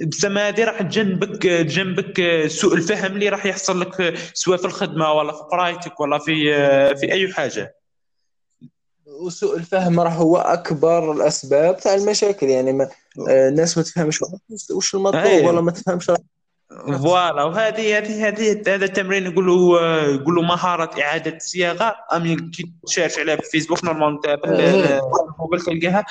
[0.00, 5.32] بسما هذه راح تجنبك تجنبك سوء الفهم اللي راح يحصل لك سواء في الخدمة ولا
[5.32, 6.34] في قرايتك ولا في
[6.96, 7.76] في أي حاجة.
[9.06, 12.88] وسوء الفهم راح هو أكبر الأسباب تاع المشاكل يعني ما
[13.28, 14.20] الناس ما تفهمش
[14.70, 15.48] وش المطلوب أيوه.
[15.48, 16.10] ولا ما تفهمش
[16.86, 21.96] voilà وهذه هذه هذه هذا التمرين يقولوا يقولوا مهارة إعادة الصياغة.
[22.12, 24.20] امي كي تشارج عليها في فيسبوك normal
[25.38, 26.04] جوجل تلقاها.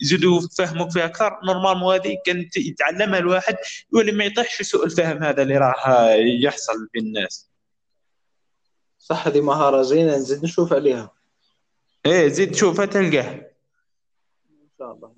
[0.00, 1.38] يزيدوا يفهموك فيها أكثر.
[1.44, 3.56] normal هذه كانت يتعلمها الواحد
[3.94, 5.88] يولي ما يطيحش في سوء الفهم هذا اللي راح
[6.42, 7.50] يحصل بين الناس.
[8.98, 11.10] صح هذه مهارة زينة نزيد نشوف عليها.
[12.06, 15.17] إيه زيد شوفها تلقاه إن شاء الله.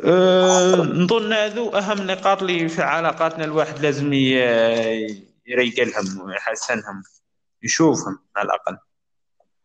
[0.00, 4.12] أه نظن هذو أهم نقاط اللي في علاقاتنا الواحد لازم
[5.46, 7.02] يريقلهم ويحسنهم
[7.62, 8.76] يشوفهم على الأقل.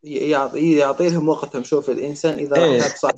[0.03, 1.64] يعطي يعطي لهم وقتهم.
[1.64, 2.80] شوف الإنسان إذا إيه.
[2.80, 3.11] صح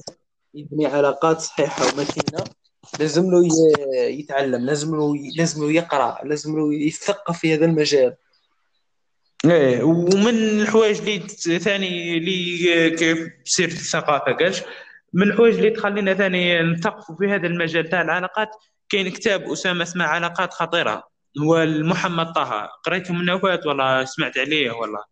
[0.54, 2.44] يبني علاقات صحيحة ومتينة
[3.00, 3.48] لازم له
[3.94, 8.16] يتعلم لازم له لازم له يقرأ لازم له يثقف في هذا المجال.
[9.46, 14.62] إيه ومن الحوايج اللي ثاني اللي كيف سيره الثقافه كاش
[15.14, 18.50] من الحوايج اللي تخلينا ثاني نثقفوا في هذا المجال تاع العلاقات.
[18.90, 21.04] كاين كتاب أسامة اسمه علاقات خطيرة
[21.40, 22.70] هو محمد طه.
[22.86, 25.06] قريته من نوفات ولا سمعت عليه ولا؟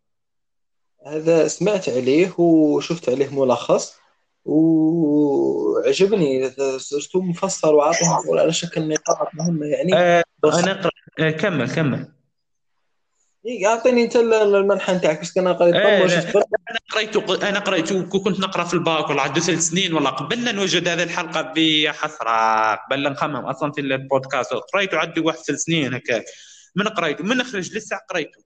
[1.08, 4.00] هذا سمعت عليه وشفت عليه ملخص
[4.46, 6.52] وعجبني.
[6.78, 9.96] شفتو مفصل وعاطي على شكل نقاط مهمة يعني.
[9.96, 12.08] آه أنا قرأ آه كمل كمل.
[13.66, 19.10] اعطيني أنت المنحة نتاعك بس أنا قريت أنا قريت أنا قريت كنت نقرأ في الباك
[19.10, 24.54] ولا عنده ثلاث سنين ولا قبلنا نوجد هذه الحلقة بحسره قبل نخمم أصلا في البودكاست.
[24.54, 26.26] قريته عندي واحد ثلاث سنين هكاك
[26.76, 28.44] من قريته من خرج لسه قريته.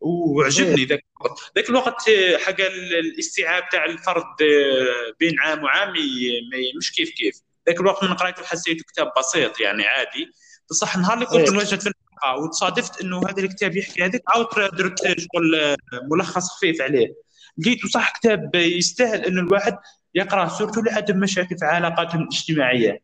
[0.00, 1.40] وعجبني ذاك الوقت.
[1.56, 4.24] ذاك الوقت حق الاستيعاب تاع الفرد
[5.20, 5.92] بين عام وعام
[6.78, 7.40] مش كيف كيف.
[7.68, 10.32] ذاك الوقت من قريته حسيته كتاب بسيط يعني عادي.
[10.70, 11.86] بصح النهار اللي كنت نوجد في
[12.38, 14.22] وتصادفت إنه هذا الكتاب يحكي هذيك.
[14.28, 15.76] عاود درت شغل
[16.10, 17.14] ملخص خفيف عليه.
[17.58, 19.78] لقيته صح كتاب يستاهل إنه الواحد
[20.14, 23.02] يقرأ سورته لعدم مشاكل في علاقاتهم الاجتماعيه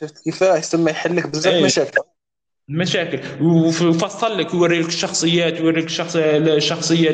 [0.00, 1.64] شفت كيف يسمى يحل لك بزاف.
[1.64, 2.02] مشاكل.
[2.72, 7.10] مشاكل وفصل لك يوري لك الشخصيات يوري لك الشخص الشخصية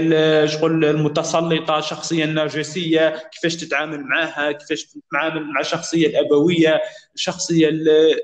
[0.46, 6.80] شغل المتسلطة الشخصيه النرجسية كيفاش تتعامل معها كيفاش تتعامل مع الشخصيه الأبوية
[7.14, 7.70] الشخصيه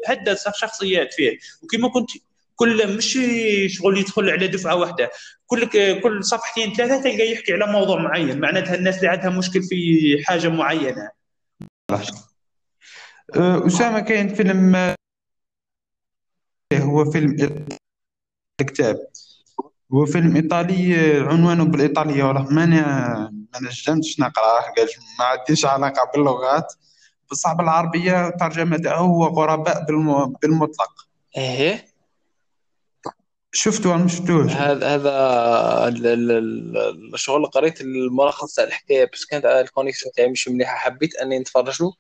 [0.06, 1.39] هدا شخصيات فيه.
[1.62, 2.11] وكما كنت
[2.56, 3.19] كل مش
[3.66, 5.11] شغل يدخل على دفعة واحدة.
[5.47, 5.66] كل
[6.01, 8.40] كل صفحتين ثلاثة تلقى يحكي على موضوع معين.
[8.40, 11.11] معناتها الناس اللي عندها مشكل في حاجة معينة.
[13.36, 14.94] أه، أسامة كاين فيلم
[16.78, 17.66] هو فيلم
[18.60, 19.06] الكتاب.
[19.92, 22.66] هو فيلم إيطالي عنوانه بالإيطالية والله ما
[23.55, 24.74] ما نجمتش نقرأه
[25.18, 26.72] ما عنديش علاقة باللغات.
[27.30, 29.84] بصح بالعربيه ترجمه هو غرباء
[30.42, 31.09] بالمطلق.
[31.36, 31.94] إيه؟
[33.52, 35.88] شفته ولا ما شفتوش؟ هذا هذا
[37.14, 40.76] الشغل قريت الملخص تاع الحكاية بس كانت الكونيكسيون تاعي مش مليحة.
[40.76, 41.92] حبيت إني نتفرج له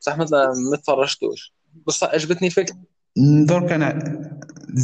[0.00, 1.54] بصح ما تفرجتوش.
[1.86, 2.76] بصح عجبتني الفكرة.
[3.16, 3.98] درك أنا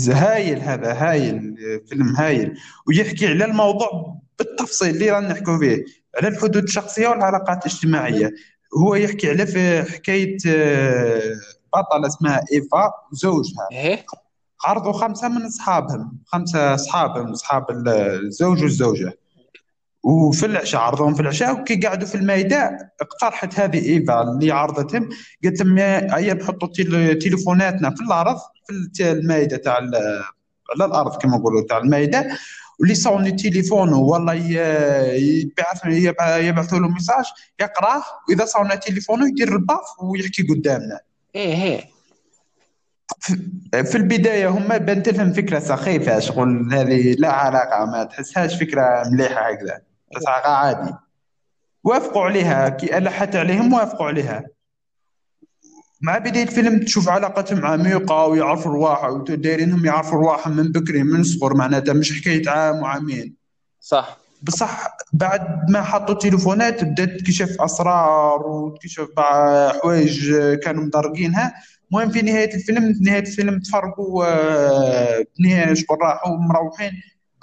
[0.08, 1.56] هايل هذا هايل
[1.88, 2.54] فيلم هايل.
[2.86, 5.84] ويحكي على الموضوع بالتفصيل اللي رانا نحكوا فيه
[6.16, 8.34] على الحدود الشخصية والعلاقات الاجتماعية.
[8.78, 11.34] هو يحكي على في حكاية آه،
[11.74, 13.68] بطلة اسمها إيفا وزوجها.
[13.72, 14.06] إيه؟
[14.64, 19.17] عرضوا خمسة من أصحابهم خمسة أصحابهم أصحاب الزوج والزوجة.
[20.08, 25.08] وفي العشاء عرضهم في العشاء وكي قعدوا في المايدة اقترحت هذه إيفا اللي عرضتهم.
[25.44, 26.68] قالت لهم يا هيا نحطوا
[27.14, 28.36] تليفوناتنا في الأرض
[28.94, 32.28] في المايدة تاع على الأرض كما نقولوا تاع المايدة
[32.80, 37.24] واللي صوني تليفونه والله يبعث يبع- يبعثوا له ميساج
[37.60, 41.00] يقرأه وإذا صونا تليفونه يدير الباف ويحكي قدامنا.
[41.34, 41.84] إيه إيه.
[43.84, 49.50] في البداية هما بنت لهم فكرة سخيفة شغل هذه لا علاقة ما تحسهاش فكرة مليحة
[49.50, 49.87] هكذا.
[50.12, 50.94] تحسها عادي.
[51.84, 52.68] وافقوا عليها.
[52.68, 54.44] كي ألحت عليهم وافقوا عليها.
[56.00, 61.54] مع بداية الفيلم تشوف علاقتهم عميقة ويعرفوا رواحهم ودايرينهم يعرفوا رواحهم من بكري من صغر
[61.54, 63.34] معناتها مش حكاية عام وعامين.
[63.80, 64.18] صح.
[64.42, 71.54] بصح بعد ما حطوا تليفونات بدأت تكشف أسرار وتكشف بعض حوايج كانوا مدرقينها
[71.90, 76.92] المهم في نهاية الفيلم نهاية الفيلم تفرقوا آه، بنهايه شغل راحوا مروحين.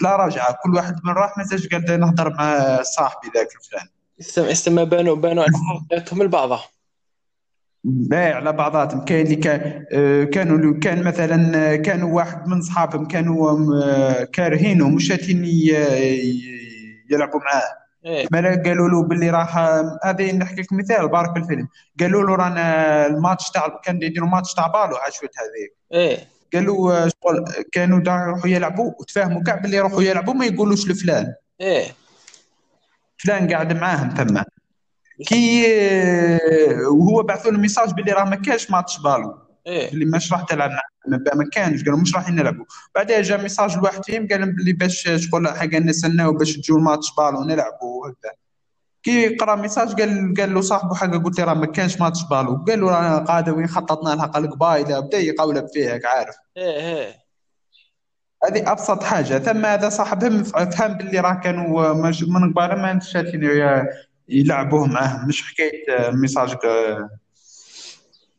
[0.02, 3.88] بلا رجعه كل واحد من راح مازالش قال نهضر مع صاحبي ذاك الفلان.
[4.20, 5.44] استمع استمع بانوا بانوا
[5.92, 6.64] علاقتهم لبعضها
[7.84, 9.06] بايع على بعضاتهم.
[9.06, 14.90] كاين اللي كان آه، كانوا كان مثلا آه، كانوا واحد من صحابهم كانوا آه، كارهينه
[14.90, 15.10] مش
[17.10, 17.86] يلعبوا معاه.
[18.06, 18.28] إيه.
[18.32, 19.58] مالا قالوا له باللي راح
[20.06, 21.68] هذه نحكي لك مثال بارك في الفيلم.
[22.00, 25.78] قالوا له رانا الماتش تاع كان يديروا ماتش تاع بالو عشوت هذيك.
[25.94, 26.35] إيه.
[26.56, 31.34] قالوا آه، شغل كانوا دا يروحوا يلعبوا وتفاهموا كاع باللي يروحوا يلعبوا ما يقولوش لفلان.
[31.62, 31.86] إيه.
[33.18, 34.42] فلان قاعد معاهم ثم
[35.28, 39.38] كي آه، وهو بعثوا له message باللي راه ما كانش match ballon.
[39.68, 39.92] إيه.
[39.92, 40.72] اللي مش راح تلعب
[41.08, 42.66] ما كانش قالوا مش راح نلعبوا.
[42.96, 46.83] بعدها جا message لواحد فيهم قال لهم باللي باش شغل حاجة نستناو باش تجوا ال
[46.83, 48.45] match ballon نلعبوا وهكذا.
[49.06, 52.64] كي قرا message قال قال له صاحبه حاجة قلت له راه ما كانش match ballon.
[52.68, 56.36] قال له راه قاعدة وين خططنا لها؟ قال قبايله بدا يقولب فيها عارف.
[56.58, 56.64] إيه
[56.98, 57.16] إيه.
[58.46, 59.38] هذه أبسط حاجة.
[59.40, 63.44] ثم هذا صاحبهم فهم باللي راه كانوا مش- من قبل ما شاتين
[64.30, 66.56] يلعبوه معاه مش حكاية ميساج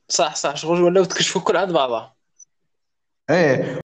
[0.09, 0.56] صح صح.
[0.56, 2.14] شغل ولاو تكشفوا كل عند بعضها.
[3.30, 3.80] إيه.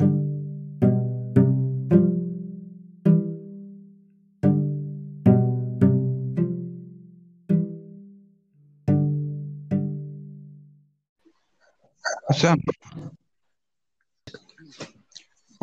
[12.29, 12.57] حسام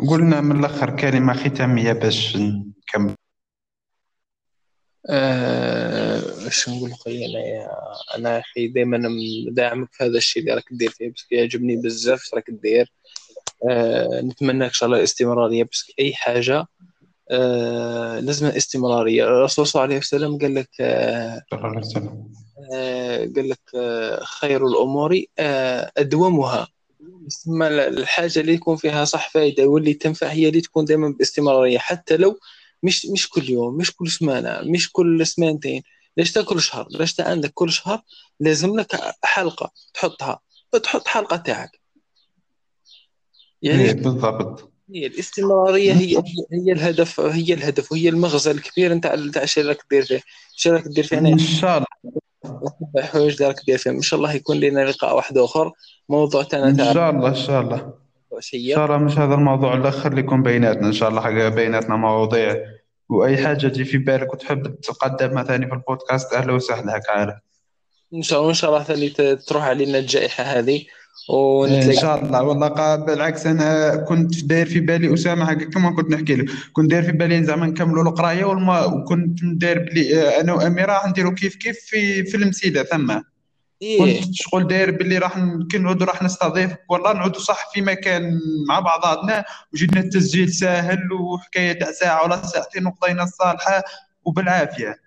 [0.09, 3.15] قلنا من الآخر كلمة ختامية باش نكمل.
[5.09, 7.69] آه، إيش نقول خويا أنا يا
[8.17, 8.99] أنا أخي دائما
[9.51, 12.91] داعمك في هذا الشيء اللي راك دير فيه بس يعجبني بزاف اش راك دير.
[13.69, 16.67] آه، نتمنى إن شاء الله الاستمراريه بس أي حاجة آه،
[18.19, 19.23] لازم استمرارية.
[19.23, 21.41] الرسول صلى الله عليه وسلم قال لك آه،
[22.73, 26.67] آه، قال لك آه، خير الأمور آه، أدومها.
[27.45, 31.77] ثم الحاجة اللي يكون فيها صح فائده واللي تنفع هي اللي تكون دائما باستمرارية.
[31.77, 32.39] حتى لو
[32.83, 35.83] مش مش كل يوم مش كل سمانة مش كل سمانتين
[36.17, 38.01] ليش كل شهر ليش عندك كل شهر
[38.39, 40.39] لازم لك حلقة تحطها
[40.83, 41.79] تحط حلقة تاعك.
[43.61, 44.76] يعني بالضبط.
[44.95, 46.23] هي الاستمرارية هي
[46.53, 50.21] هي الهدف هي الهدف وهي المغزى الكبير نتاع نتاع الشيء اللي راك دير فيه.
[50.55, 51.87] الشيء اللي راك دير فيه إن شاء الله.
[52.97, 53.95] الحوايج اللي راك دير فيهم.
[53.95, 55.71] إن شاء الله يكون لنا لقاء واحد آخر.
[56.09, 57.93] موضوع تاعنا إن شاء الله إن شاء الله.
[58.33, 60.87] إن شاء الله مش هذا الموضوع الأخر اللي يكون بيناتنا.
[60.87, 62.55] إن شاء الله حاجة بيناتنا مواضيع.
[63.09, 67.11] وأي حاجة تجي في بالك وتحب تقدمها ثاني في البودكاست أهلا وسهلا هكا.
[67.11, 67.35] عارف
[68.13, 70.85] إن شاء الله إن شاء الله ثاني تروح علينا الجائحة هذه.
[71.29, 72.43] إن ونتلاقى شاء الله.
[72.43, 77.03] والله بالعكس أنا كنت داير في بالي أسامة هكا كما كنت نحكي لك كنت داير
[77.03, 81.55] في بالي زعما نكملوا القراية والما وكنت داير بلي آه، أنا وأميرة راح نديروا كيف
[81.55, 83.21] كيف في في المسيده ثم.
[83.81, 84.21] إيه.
[84.21, 85.33] كنت شغل داير باللي راح
[85.71, 86.79] كي نعودوا راح نستضيفك.
[86.89, 88.39] والله نعودوا صح في مكان
[88.69, 89.45] مع بعضاتنا.
[89.73, 93.83] وجدنا التسجيل ساهل وحكاية تاع ساعة ولا ساعتين وقضينا الصالحة
[94.25, 95.06] وبالعافية.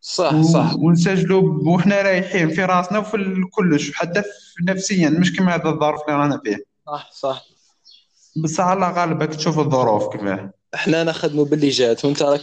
[0.00, 0.74] صح صح.
[0.74, 4.22] ونسجلوا وحنا رايحين في راسنا وفي كلش حتى
[4.62, 6.64] نفسيا مش كما هذا الظرف اللي رانا فيه.
[6.86, 7.44] صح صح.
[8.44, 10.50] بس على غالبك تشوف الظروف كيفاه.
[10.74, 12.40] إحنا نخدموا باللي جات وانت راك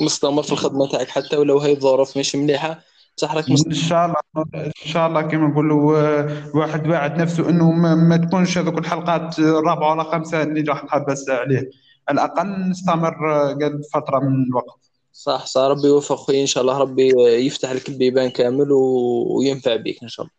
[0.00, 2.80] مستمر في الخدمة تاعك حتى ولو هاي الظروف مش مليحة
[3.16, 3.44] بصح راك.
[3.50, 4.16] إن شاء الله
[4.54, 9.92] إن شاء الله كما نقولوا الواحد واعد نفسه إنه ما, ما تكونش هذوك الحلقات الرابعه
[9.92, 11.70] ولا خمسة اللي راح نحبس عليه.
[12.08, 13.14] على الأقل نستمر
[13.52, 14.85] قد فترة من الوقت.
[15.16, 15.60] صح صح.
[15.60, 17.08] ربي يوفق خويا إن شاء الله ربي
[17.46, 18.72] يفتح لك البيبان كامل.
[18.72, 20.34] وينفع بك إن شاء الله.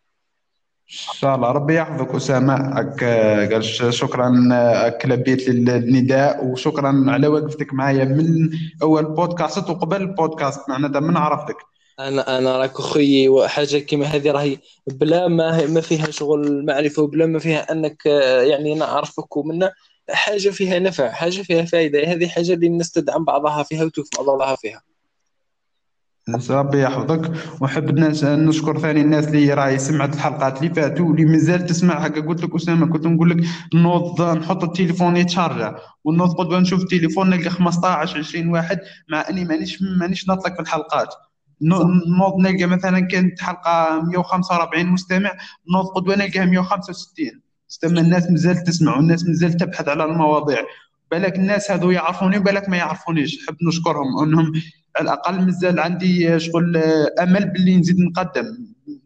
[0.89, 1.51] إن شاء الله.
[1.51, 2.79] ربي يحفظك أسامة.
[2.79, 3.03] أك
[3.53, 4.49] قال شكرا
[4.87, 8.49] أك لبيت للنداء وشكرا على وقفتك معايا من
[8.81, 11.57] أول بودكاست وقبل البودكاست معناتها من عرفتك.
[11.99, 17.25] أنا أنا راك أخوي وحاجة كيما هذه راهي بلا ما ما فيها شغل معرفه وبلا
[17.25, 19.73] ما فيها أنك آه، يعني نعرفك ومنا
[20.11, 24.55] حاجة فيها نفع حاجة فيها فائده هذه حاجة اللي الناس تدعم بعضها فيها وتوفق بعضها
[24.55, 24.81] فيها.
[26.49, 27.31] ربي يحفظك.
[27.61, 32.21] ونحب الناس نشكر ثاني الناس اللي راهي سمعت الحلقات اللي فاتوا واللي مازال تسمع هكا
[32.21, 33.37] قلت لك أسامة كنت نقول لك
[33.73, 38.79] نوض نحط التليفون يتشارجا ونوض قدوه نشوف التليفون نلقى 15 20 واحد.
[39.09, 41.13] مع إني مانيش مانيش نطلق في الحلقات.
[41.61, 45.31] نوض نلقى مثلا كانت حلقة 145 مستمع.
[45.73, 50.65] نوض قدوة نلقاها 165 مستمع الناس مازال تسمع والناس مازال تبحث على المواضيع.
[51.11, 53.43] بالك الناس هذو يعرفوني وبالك ما يعرفونيش.
[53.43, 54.53] نحب نشكرهم انهم
[54.95, 56.77] على الأقل مازال عندي شغل
[57.19, 58.45] أمل باللي نزيد نقدم.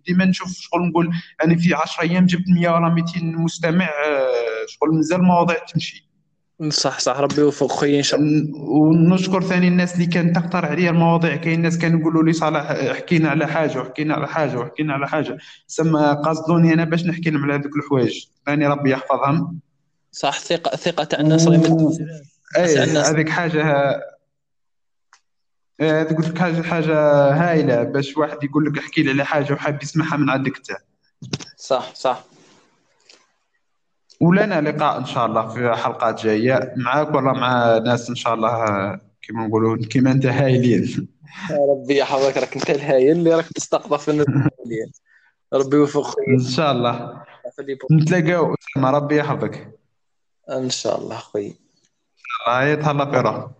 [0.07, 1.11] ديما نشوف شغل نقول
[1.43, 3.89] أنا في 10 أيام جبت 100 ولا 200 مستمع
[4.67, 6.10] شغل مازال المواضيع تمشي.
[6.69, 8.59] صح صح ربي يوفق خويا إن شاء الله.
[8.59, 11.35] ونشكر ثاني الناس اللي كانت تقترح عليا المواضيع.
[11.35, 15.37] كاين ناس كانوا يقولوا لي صالح حكينا على حاجة وحكينا على حاجة وحكينا على حاجة.
[15.67, 18.25] سما قصدوني أنا باش نحكي لهم على هذوك الحوايج.
[18.45, 19.59] ثاني ربي يحفظهم.
[20.11, 21.97] صح ثقة ثقة تاع الناس راهي
[22.57, 23.63] أي هذيك حاجة
[25.81, 26.95] هذه قلت لك حاجة حاجة
[27.33, 30.77] هايلة باش واحد يقول لك احكي لي على حاجة وحاب يسمعها من عندك انت
[31.57, 32.30] صح صح.
[34.21, 38.65] ولنا لقاء إن شاء الله في حلقات جاية معاك ولا مع ناس إن شاء الله
[39.21, 41.07] كما نقولوا كما أنت هايلين.
[41.69, 44.27] ربي يحفظك راك أنت الهايل اللي راك تستقطف الناس
[45.53, 47.23] ربي يوفق إن شاء الله.
[47.91, 48.55] نتلاقاو.
[48.77, 49.79] ربي يحفظك.
[50.51, 51.53] إن شاء الله خويا
[52.47, 53.51] الله يتهلا في روح صح